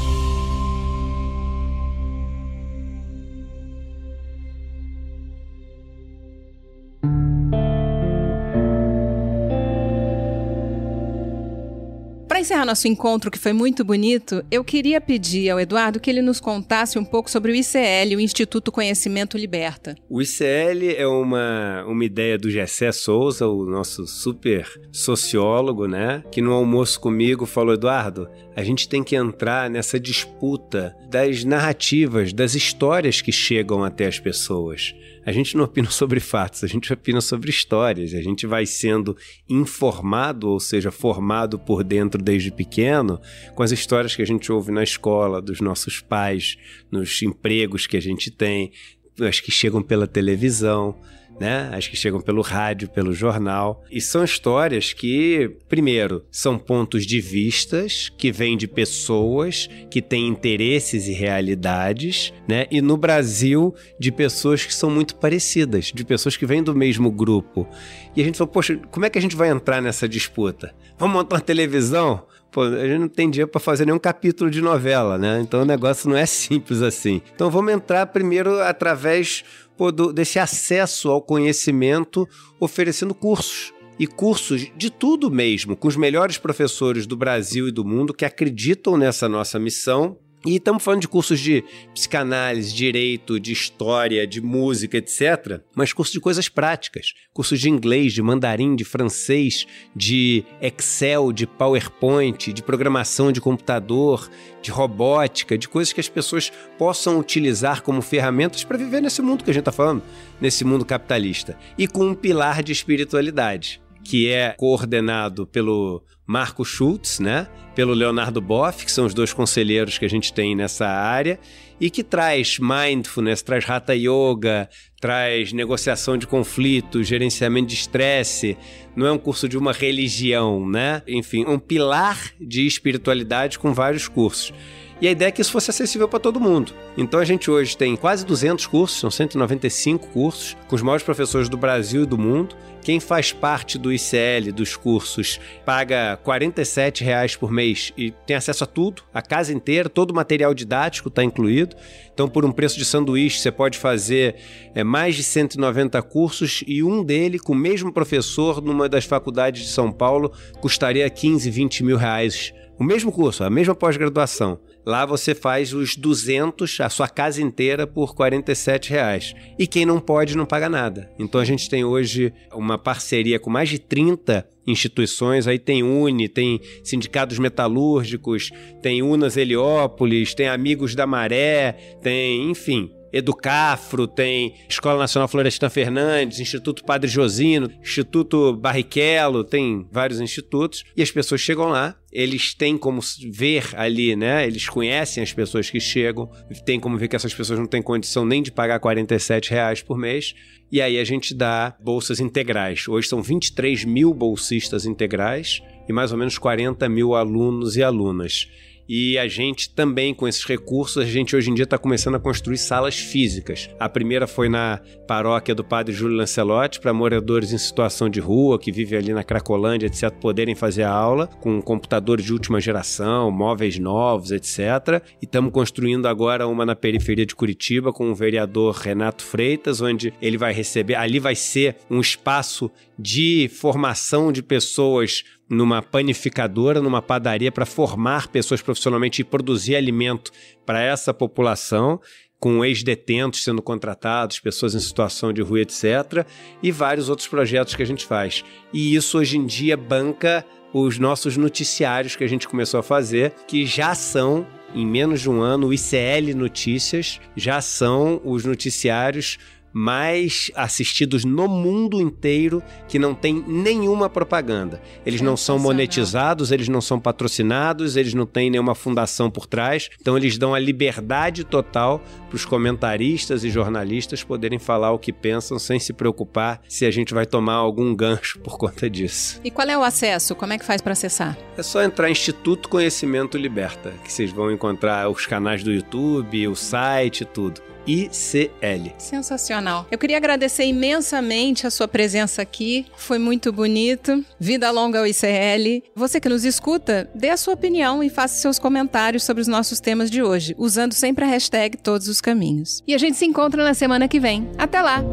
Encerrar 12.41 12.65
nosso 12.65 12.87
encontro, 12.87 13.31
que 13.31 13.37
foi 13.37 13.53
muito 13.53 13.85
bonito, 13.85 14.43
eu 14.51 14.63
queria 14.63 14.99
pedir 14.99 15.49
ao 15.49 15.59
Eduardo 15.59 15.99
que 15.99 16.09
ele 16.09 16.21
nos 16.21 16.39
contasse 16.39 16.97
um 16.97 17.05
pouco 17.05 17.29
sobre 17.29 17.51
o 17.51 17.55
ICL, 17.55 18.15
o 18.15 18.19
Instituto 18.19 18.71
Conhecimento 18.71 19.37
Liberta. 19.37 19.95
O 20.09 20.21
ICL 20.21 20.95
é 20.97 21.07
uma, 21.07 21.85
uma 21.87 22.03
ideia 22.03 22.37
do 22.37 22.49
Gessé 22.49 22.91
Souza, 22.91 23.47
o 23.47 23.65
nosso 23.65 24.05
super 24.07 24.67
sociólogo, 24.91 25.87
né? 25.87 26.23
Que 26.31 26.41
no 26.41 26.53
almoço 26.53 26.99
comigo 26.99 27.45
falou: 27.45 27.73
Eduardo, 27.73 28.27
a 28.55 28.63
gente 28.63 28.89
tem 28.89 29.03
que 29.03 29.15
entrar 29.15 29.69
nessa 29.69 29.99
disputa 29.99 30.95
das 31.09 31.43
narrativas, 31.43 32.33
das 32.33 32.55
histórias 32.55 33.21
que 33.21 33.31
chegam 33.31 33.83
até 33.83 34.07
as 34.07 34.19
pessoas. 34.19 34.93
A 35.25 35.31
gente 35.31 35.55
não 35.55 35.65
opina 35.65 35.89
sobre 35.91 36.19
fatos, 36.19 36.63
a 36.63 36.67
gente 36.67 36.91
opina 36.91 37.21
sobre 37.21 37.49
histórias. 37.49 38.13
A 38.13 38.21
gente 38.21 38.45
vai 38.47 38.65
sendo 38.65 39.15
informado, 39.49 40.49
ou 40.49 40.59
seja, 40.59 40.91
formado 40.91 41.59
por 41.59 41.83
dentro 41.83 42.21
desde 42.21 42.51
pequeno, 42.51 43.19
com 43.55 43.63
as 43.63 43.71
histórias 43.71 44.15
que 44.15 44.21
a 44.21 44.27
gente 44.27 44.51
ouve 44.51 44.71
na 44.71 44.83
escola, 44.83 45.41
dos 45.41 45.61
nossos 45.61 45.99
pais, 45.99 46.57
nos 46.91 47.21
empregos 47.21 47.87
que 47.87 47.97
a 47.97 48.01
gente 48.01 48.31
tem, 48.31 48.71
as 49.19 49.39
que 49.39 49.51
chegam 49.51 49.81
pela 49.81 50.07
televisão 50.07 50.97
né? 51.41 51.71
As 51.73 51.87
que 51.87 51.97
chegam 51.97 52.21
pelo 52.21 52.43
rádio, 52.43 52.87
pelo 52.87 53.13
jornal. 53.13 53.83
E 53.89 53.99
são 53.99 54.23
histórias 54.23 54.93
que, 54.93 55.57
primeiro, 55.67 56.23
são 56.29 56.55
pontos 56.55 57.03
de 57.03 57.19
vistas 57.19 58.09
que 58.15 58.31
vêm 58.31 58.55
de 58.55 58.67
pessoas 58.67 59.67
que 59.89 60.03
têm 60.03 60.27
interesses 60.27 61.07
e 61.07 61.13
realidades, 61.13 62.31
né? 62.47 62.67
E 62.69 62.79
no 62.79 62.95
Brasil, 62.95 63.73
de 63.99 64.11
pessoas 64.11 64.63
que 64.63 64.73
são 64.73 64.91
muito 64.91 65.15
parecidas, 65.15 65.85
de 65.85 66.05
pessoas 66.05 66.37
que 66.37 66.45
vêm 66.45 66.61
do 66.61 66.75
mesmo 66.75 67.09
grupo. 67.09 67.67
E 68.15 68.21
a 68.21 68.23
gente 68.23 68.37
falou, 68.37 68.53
poxa, 68.53 68.79
como 68.91 69.07
é 69.07 69.09
que 69.09 69.17
a 69.17 69.21
gente 69.21 69.35
vai 69.35 69.49
entrar 69.49 69.81
nessa 69.81 70.07
disputa? 70.07 70.75
Vamos 70.99 71.15
montar 71.15 71.37
uma 71.37 71.41
televisão? 71.41 72.23
Pô, 72.51 72.63
a 72.63 72.85
gente 72.85 72.99
não 72.99 73.07
tem 73.07 73.29
dinheiro 73.29 73.49
para 73.49 73.61
fazer 73.61 73.85
nenhum 73.85 73.97
capítulo 73.97 74.51
de 74.51 74.61
novela, 74.61 75.17
né? 75.17 75.39
Então 75.41 75.61
o 75.61 75.65
negócio 75.65 76.09
não 76.09 76.17
é 76.17 76.25
simples 76.25 76.81
assim. 76.81 77.21
Então 77.33 77.49
vamos 77.49 77.71
entrar 77.71 78.05
primeiro 78.07 78.59
através 78.59 79.43
do, 79.89 80.11
desse 80.11 80.37
acesso 80.37 81.09
ao 81.09 81.21
conhecimento, 81.21 82.27
oferecendo 82.59 83.15
cursos. 83.15 83.73
E 83.97 84.07
cursos 84.07 84.69
de 84.75 84.89
tudo 84.89 85.29
mesmo, 85.29 85.77
com 85.77 85.87
os 85.87 85.95
melhores 85.95 86.37
professores 86.37 87.05
do 87.05 87.15
Brasil 87.15 87.67
e 87.67 87.71
do 87.71 87.85
mundo 87.85 88.13
que 88.13 88.25
acreditam 88.25 88.97
nessa 88.97 89.29
nossa 89.29 89.59
missão 89.59 90.17
e 90.45 90.55
estamos 90.55 90.83
falando 90.83 91.01
de 91.01 91.07
cursos 91.07 91.39
de 91.39 91.63
psicanálise, 91.93 92.73
direito, 92.73 93.39
de 93.39 93.51
história, 93.51 94.25
de 94.25 94.41
música, 94.41 94.97
etc. 94.97 95.61
Mas 95.75 95.93
cursos 95.93 96.13
de 96.13 96.19
coisas 96.19 96.49
práticas. 96.49 97.13
Cursos 97.31 97.59
de 97.59 97.69
inglês, 97.69 98.13
de 98.13 98.21
mandarim, 98.21 98.75
de 98.75 98.83
francês, 98.83 99.67
de 99.95 100.43
Excel, 100.59 101.31
de 101.31 101.45
PowerPoint, 101.45 102.51
de 102.51 102.63
programação 102.63 103.31
de 103.31 103.39
computador, 103.39 104.29
de 104.61 104.71
robótica, 104.71 105.57
de 105.57 105.69
coisas 105.69 105.93
que 105.93 105.99
as 105.99 106.09
pessoas 106.09 106.51
possam 106.77 107.19
utilizar 107.19 107.83
como 107.83 108.01
ferramentas 108.01 108.63
para 108.63 108.77
viver 108.77 109.01
nesse 109.01 109.21
mundo 109.21 109.43
que 109.43 109.51
a 109.51 109.53
gente 109.53 109.61
está 109.61 109.71
falando, 109.71 110.01
nesse 110.39 110.63
mundo 110.63 110.83
capitalista. 110.83 111.57
E 111.77 111.87
com 111.87 112.05
um 112.05 112.15
pilar 112.15 112.63
de 112.63 112.71
espiritualidade 112.71 113.81
que 114.03 114.29
é 114.29 114.55
coordenado 114.57 115.45
pelo 115.45 116.03
Marco 116.25 116.63
Schultz, 116.63 117.19
né? 117.19 117.47
Pelo 117.75 117.93
Leonardo 117.93 118.41
Boff, 118.41 118.85
que 118.85 118.91
são 118.91 119.05
os 119.05 119.13
dois 119.13 119.33
conselheiros 119.33 119.97
que 119.97 120.05
a 120.05 120.09
gente 120.09 120.33
tem 120.33 120.55
nessa 120.55 120.87
área, 120.87 121.39
e 121.79 121.89
que 121.89 122.03
traz 122.03 122.57
mindfulness, 122.59 123.41
traz 123.41 123.67
hatha 123.69 123.95
yoga, 123.95 124.69
traz 124.99 125.51
negociação 125.51 126.17
de 126.17 126.27
conflitos, 126.27 127.07
gerenciamento 127.07 127.67
de 127.67 127.73
estresse. 127.75 128.57
Não 128.95 129.07
é 129.07 129.11
um 129.11 129.17
curso 129.17 129.49
de 129.49 129.57
uma 129.57 129.73
religião, 129.73 130.69
né? 130.69 131.01
Enfim, 131.07 131.43
um 131.45 131.57
pilar 131.57 132.17
de 132.39 132.65
espiritualidade 132.67 133.57
com 133.57 133.73
vários 133.73 134.07
cursos. 134.07 134.53
E 135.01 135.07
a 135.07 135.11
ideia 135.11 135.29
é 135.29 135.31
que 135.31 135.41
isso 135.41 135.51
fosse 135.51 135.71
acessível 135.71 136.07
para 136.07 136.19
todo 136.19 136.39
mundo. 136.39 136.73
Então 136.95 137.19
a 137.19 137.25
gente 137.25 137.49
hoje 137.49 137.75
tem 137.75 137.95
quase 137.95 138.23
200 138.23 138.67
cursos, 138.67 138.99
são 138.99 139.09
195 139.09 140.07
cursos, 140.09 140.55
com 140.67 140.75
os 140.75 140.83
maiores 140.83 141.03
professores 141.03 141.49
do 141.49 141.57
Brasil 141.57 142.03
e 142.03 142.05
do 142.05 142.19
mundo. 142.19 142.55
Quem 142.83 142.99
faz 142.99 143.31
parte 143.31 143.79
do 143.79 143.91
ICL, 143.91 144.51
dos 144.53 144.75
cursos, 144.75 145.39
paga 145.65 146.17
47 146.23 147.03
reais 147.03 147.35
por 147.35 147.51
mês 147.51 147.91
e 147.97 148.11
tem 148.25 148.35
acesso 148.35 148.63
a 148.63 148.67
tudo, 148.67 149.03
a 149.11 149.23
casa 149.23 149.51
inteira, 149.51 149.89
todo 149.89 150.11
o 150.11 150.15
material 150.15 150.53
didático 150.53 151.07
está 151.07 151.23
incluído. 151.23 151.75
Então, 152.13 152.27
por 152.29 152.45
um 152.45 152.51
preço 152.51 152.77
de 152.77 152.85
sanduíche, 152.85 153.39
você 153.39 153.51
pode 153.51 153.79
fazer 153.79 154.35
é, 154.75 154.83
mais 154.83 155.15
de 155.15 155.23
190 155.23 155.99
cursos 156.03 156.63
e 156.67 156.83
um 156.83 157.03
dele, 157.03 157.39
com 157.39 157.53
o 157.53 157.55
mesmo 157.55 157.91
professor, 157.91 158.61
numa 158.61 158.87
das 158.87 159.05
faculdades 159.05 159.63
de 159.63 159.69
São 159.69 159.91
Paulo, 159.91 160.31
custaria 160.59 161.09
15, 161.09 161.49
20 161.49 161.83
mil 161.83 161.97
reais 161.97 162.53
O 162.77 162.83
mesmo 162.83 163.11
curso, 163.11 163.43
a 163.43 163.49
mesma 163.49 163.75
pós-graduação. 163.75 164.59
Lá 164.85 165.05
você 165.05 165.35
faz 165.35 165.73
os 165.73 165.95
200, 165.95 166.79
a 166.81 166.89
sua 166.89 167.07
casa 167.07 167.41
inteira, 167.41 167.85
por 167.85 168.15
47 168.15 168.89
reais. 168.89 169.33
E 169.57 169.67
quem 169.67 169.85
não 169.85 169.99
pode 169.99 170.35
não 170.35 170.45
paga 170.45 170.67
nada. 170.67 171.11
Então 171.19 171.39
a 171.39 171.45
gente 171.45 171.69
tem 171.69 171.83
hoje 171.83 172.33
uma 172.53 172.77
parceria 172.77 173.39
com 173.39 173.49
mais 173.49 173.69
de 173.69 173.79
30 173.79 174.47
instituições, 174.65 175.47
aí 175.47 175.57
tem 175.57 175.83
Uni, 175.83 176.27
tem 176.27 176.59
sindicatos 176.83 177.39
metalúrgicos, 177.39 178.51
tem 178.81 179.01
Unas 179.01 179.37
Heliópolis, 179.37 180.33
tem 180.33 180.47
Amigos 180.47 180.95
da 180.95 181.07
Maré, 181.07 181.73
tem, 182.01 182.49
enfim, 182.49 182.91
Educafro, 183.11 184.07
tem 184.07 184.55
Escola 184.69 184.99
Nacional 184.99 185.27
Florestan 185.27 185.69
Fernandes, 185.69 186.39
Instituto 186.39 186.83
Padre 186.83 187.09
Josino, 187.09 187.71
Instituto 187.81 188.55
Barrichello, 188.55 189.43
tem 189.43 189.87
vários 189.91 190.19
institutos, 190.19 190.83
e 190.95 191.01
as 191.01 191.11
pessoas 191.11 191.41
chegam 191.41 191.67
lá, 191.67 191.95
eles 192.11 192.53
têm 192.53 192.77
como 192.77 193.01
ver 193.31 193.69
ali, 193.73 194.15
né? 194.15 194.45
Eles 194.45 194.67
conhecem 194.67 195.23
as 195.23 195.31
pessoas 195.31 195.69
que 195.69 195.79
chegam, 195.79 196.29
tem 196.65 196.79
como 196.79 196.97
ver 196.97 197.07
que 197.07 197.15
essas 197.15 197.33
pessoas 197.33 197.59
não 197.59 197.67
têm 197.67 197.81
condição 197.81 198.25
nem 198.25 198.43
de 198.43 198.51
pagar 198.51 198.79
47 198.79 199.51
reais 199.51 199.81
por 199.81 199.97
mês, 199.97 200.33
e 200.71 200.81
aí 200.81 200.97
a 200.97 201.03
gente 201.03 201.33
dá 201.33 201.75
bolsas 201.81 202.19
integrais. 202.19 202.87
Hoje 202.87 203.07
são 203.07 203.21
23 203.21 203.83
mil 203.83 204.13
bolsistas 204.13 204.85
integrais 204.85 205.61
e 205.87 205.91
mais 205.91 206.11
ou 206.13 206.17
menos 206.17 206.37
40 206.37 206.87
mil 206.87 207.13
alunos 207.13 207.75
e 207.75 207.83
alunas. 207.83 208.47
E 208.87 209.17
a 209.17 209.27
gente 209.27 209.73
também, 209.73 210.13
com 210.13 210.27
esses 210.27 210.43
recursos, 210.43 210.97
a 210.97 211.05
gente 211.05 211.35
hoje 211.35 211.49
em 211.49 211.53
dia 211.53 211.63
está 211.63 211.77
começando 211.77 212.15
a 212.15 212.19
construir 212.19 212.57
salas 212.57 212.97
físicas. 212.97 213.69
A 213.79 213.87
primeira 213.87 214.27
foi 214.27 214.49
na 214.49 214.79
paróquia 215.07 215.55
do 215.55 215.63
Padre 215.63 215.93
Júlio 215.93 216.17
Lancelotti, 216.17 216.79
para 216.79 216.93
moradores 216.93 217.53
em 217.53 217.57
situação 217.57 218.09
de 218.09 218.19
rua, 218.19 218.59
que 218.59 218.71
vivem 218.71 218.99
ali 218.99 219.13
na 219.13 219.23
Cracolândia, 219.23 219.87
etc., 219.87 220.11
poderem 220.11 220.55
fazer 220.55 220.83
a 220.83 220.91
aula, 220.91 221.27
com 221.27 221.61
computadores 221.61 222.25
de 222.25 222.33
última 222.33 222.59
geração, 222.59 223.31
móveis 223.31 223.77
novos, 223.79 224.31
etc. 224.31 225.03
E 225.21 225.25
estamos 225.25 225.51
construindo 225.51 226.07
agora 226.07 226.47
uma 226.47 226.65
na 226.65 226.75
periferia 226.75 227.25
de 227.25 227.35
Curitiba, 227.35 227.93
com 227.93 228.11
o 228.11 228.15
vereador 228.15 228.75
Renato 228.75 229.23
Freitas, 229.23 229.81
onde 229.81 230.13
ele 230.21 230.37
vai 230.37 230.53
receber. 230.53 230.95
Ali 230.95 231.19
vai 231.19 231.35
ser 231.35 231.77
um 231.89 231.99
espaço 231.99 232.71
de 232.97 233.49
formação 233.49 234.31
de 234.31 234.43
pessoas 234.43 235.23
numa 235.51 235.81
panificadora, 235.81 236.81
numa 236.81 237.01
padaria, 237.01 237.51
para 237.51 237.65
formar 237.65 238.29
pessoas 238.29 238.61
profissionalmente 238.61 239.21
e 239.21 239.25
produzir 239.25 239.75
alimento 239.75 240.31
para 240.65 240.81
essa 240.81 241.13
população, 241.13 241.99
com 242.39 242.63
ex-detentos 242.63 243.43
sendo 243.43 243.61
contratados, 243.61 244.39
pessoas 244.39 244.73
em 244.73 244.79
situação 244.79 245.33
de 245.33 245.41
rua, 245.41 245.59
etc., 245.59 246.25
e 246.63 246.71
vários 246.71 247.09
outros 247.09 247.27
projetos 247.27 247.75
que 247.75 247.83
a 247.83 247.85
gente 247.85 248.05
faz. 248.05 248.45
E 248.71 248.95
isso 248.95 249.17
hoje 249.17 249.37
em 249.37 249.45
dia 249.45 249.75
banca 249.75 250.45
os 250.73 250.97
nossos 250.97 251.35
noticiários 251.35 252.15
que 252.15 252.23
a 252.23 252.27
gente 252.27 252.47
começou 252.47 252.79
a 252.79 252.83
fazer, 252.83 253.33
que 253.45 253.65
já 253.65 253.93
são 253.93 254.47
em 254.73 254.87
menos 254.87 255.19
de 255.19 255.29
um 255.29 255.41
ano, 255.41 255.67
o 255.67 255.73
ICL 255.73 256.33
Notícias 256.33 257.19
já 257.35 257.59
são 257.59 258.21
os 258.23 258.45
noticiários 258.45 259.37
mais 259.73 260.51
assistidos 260.55 261.23
no 261.25 261.47
mundo 261.47 262.01
inteiro 262.01 262.61
que 262.87 262.99
não 262.99 263.13
tem 263.13 263.43
nenhuma 263.47 264.09
propaganda. 264.09 264.81
Eles 265.05 265.21
não 265.21 265.37
são 265.37 265.57
monetizados, 265.57 266.51
eles 266.51 266.67
não 266.67 266.81
são 266.81 266.99
patrocinados, 266.99 267.95
eles 267.95 268.13
não 268.13 268.25
têm 268.25 268.49
nenhuma 268.49 268.75
fundação 268.75 269.29
por 269.29 269.45
trás. 269.45 269.89
Então 269.99 270.17
eles 270.17 270.37
dão 270.37 270.53
a 270.53 270.59
liberdade 270.59 271.43
total 271.43 272.01
para 272.29 272.35
os 272.35 272.45
comentaristas 272.45 273.43
e 273.43 273.49
jornalistas 273.49 274.23
poderem 274.23 274.59
falar 274.59 274.91
o 274.91 274.99
que 274.99 275.11
pensam 275.11 275.59
sem 275.59 275.79
se 275.79 275.93
preocupar 275.93 276.61
se 276.67 276.85
a 276.85 276.91
gente 276.91 277.13
vai 277.13 277.25
tomar 277.25 277.55
algum 277.55 277.93
gancho 277.93 278.39
por 278.39 278.57
conta 278.57 278.89
disso. 278.89 279.39
E 279.43 279.51
qual 279.51 279.67
é 279.67 279.77
o 279.77 279.83
acesso? 279.83 280.35
Como 280.35 280.53
é 280.53 280.57
que 280.57 280.65
faz 280.65 280.81
para 280.81 280.93
acessar? 280.93 281.37
É 281.57 281.63
só 281.63 281.83
entrar 281.83 282.09
em 282.09 282.11
Instituto 282.11 282.69
Conhecimento 282.69 283.37
Liberta, 283.37 283.93
que 284.03 284.11
vocês 284.11 284.31
vão 284.31 284.51
encontrar 284.51 285.09
os 285.09 285.25
canais 285.25 285.63
do 285.63 285.71
YouTube, 285.71 286.47
o 286.47 286.55
site, 286.55 287.25
tudo. 287.25 287.70
ICL. 287.85 288.93
Sensacional. 288.97 289.87
Eu 289.91 289.97
queria 289.97 290.17
agradecer 290.17 290.65
imensamente 290.65 291.65
a 291.65 291.71
sua 291.71 291.87
presença 291.87 292.41
aqui. 292.41 292.85
Foi 292.95 293.17
muito 293.17 293.51
bonito. 293.51 294.23
Vida 294.39 294.69
longa 294.71 294.99
ao 294.99 295.07
ICL. 295.07 295.83
Você 295.95 296.19
que 296.19 296.29
nos 296.29 296.45
escuta, 296.45 297.09
dê 297.13 297.29
a 297.29 297.37
sua 297.37 297.53
opinião 297.53 298.03
e 298.03 298.09
faça 298.09 298.39
seus 298.39 298.59
comentários 298.59 299.23
sobre 299.23 299.41
os 299.41 299.47
nossos 299.47 299.79
temas 299.79 300.09
de 300.09 300.21
hoje, 300.23 300.55
usando 300.57 300.93
sempre 300.93 301.25
a 301.25 301.27
hashtag 301.27 301.77
Todos 301.77 302.07
os 302.07 302.21
Caminhos. 302.21 302.83
E 302.87 302.93
a 302.93 302.97
gente 302.97 303.17
se 303.17 303.25
encontra 303.25 303.63
na 303.63 303.73
semana 303.73 304.07
que 304.07 304.19
vem. 304.19 304.49
Até 304.57 304.81
lá! 304.81 305.03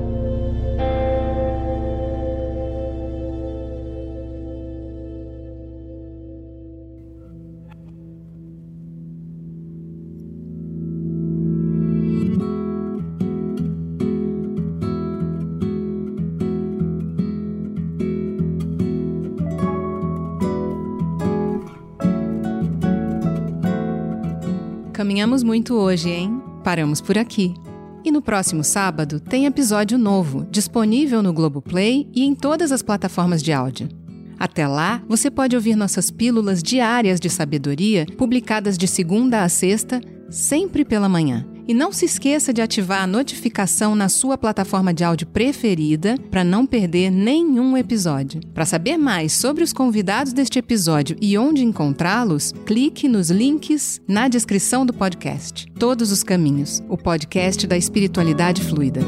Caminhamos 25.18 25.42
muito 25.42 25.74
hoje, 25.74 26.10
hein? 26.10 26.40
Paramos 26.62 27.00
por 27.00 27.18
aqui. 27.18 27.52
E 28.04 28.12
no 28.12 28.22
próximo 28.22 28.62
sábado 28.62 29.18
tem 29.18 29.46
episódio 29.46 29.98
novo, 29.98 30.46
disponível 30.48 31.24
no 31.24 31.32
Globoplay 31.32 32.08
e 32.14 32.22
em 32.22 32.36
todas 32.36 32.70
as 32.70 32.82
plataformas 32.82 33.42
de 33.42 33.52
áudio. 33.52 33.88
Até 34.38 34.68
lá, 34.68 35.02
você 35.08 35.28
pode 35.28 35.56
ouvir 35.56 35.74
nossas 35.74 36.08
pílulas 36.08 36.62
diárias 36.62 37.18
de 37.18 37.28
sabedoria, 37.28 38.06
publicadas 38.16 38.78
de 38.78 38.86
segunda 38.86 39.42
a 39.42 39.48
sexta, 39.48 40.00
sempre 40.30 40.84
pela 40.84 41.08
manhã. 41.08 41.44
E 41.68 41.74
não 41.74 41.92
se 41.92 42.06
esqueça 42.06 42.50
de 42.50 42.62
ativar 42.62 43.02
a 43.02 43.06
notificação 43.06 43.94
na 43.94 44.08
sua 44.08 44.38
plataforma 44.38 44.94
de 44.94 45.04
áudio 45.04 45.26
preferida 45.26 46.16
para 46.30 46.42
não 46.42 46.64
perder 46.64 47.10
nenhum 47.10 47.76
episódio. 47.76 48.40
Para 48.54 48.64
saber 48.64 48.96
mais 48.96 49.34
sobre 49.34 49.62
os 49.62 49.70
convidados 49.70 50.32
deste 50.32 50.58
episódio 50.58 51.14
e 51.20 51.36
onde 51.36 51.62
encontrá-los, 51.62 52.54
clique 52.64 53.06
nos 53.06 53.30
links 53.30 54.00
na 54.08 54.28
descrição 54.28 54.86
do 54.86 54.94
podcast. 54.94 55.70
Todos 55.78 56.10
os 56.10 56.22
Caminhos, 56.22 56.82
o 56.88 56.96
podcast 56.96 57.66
da 57.66 57.76
espiritualidade 57.76 58.62
fluida. 58.62 59.02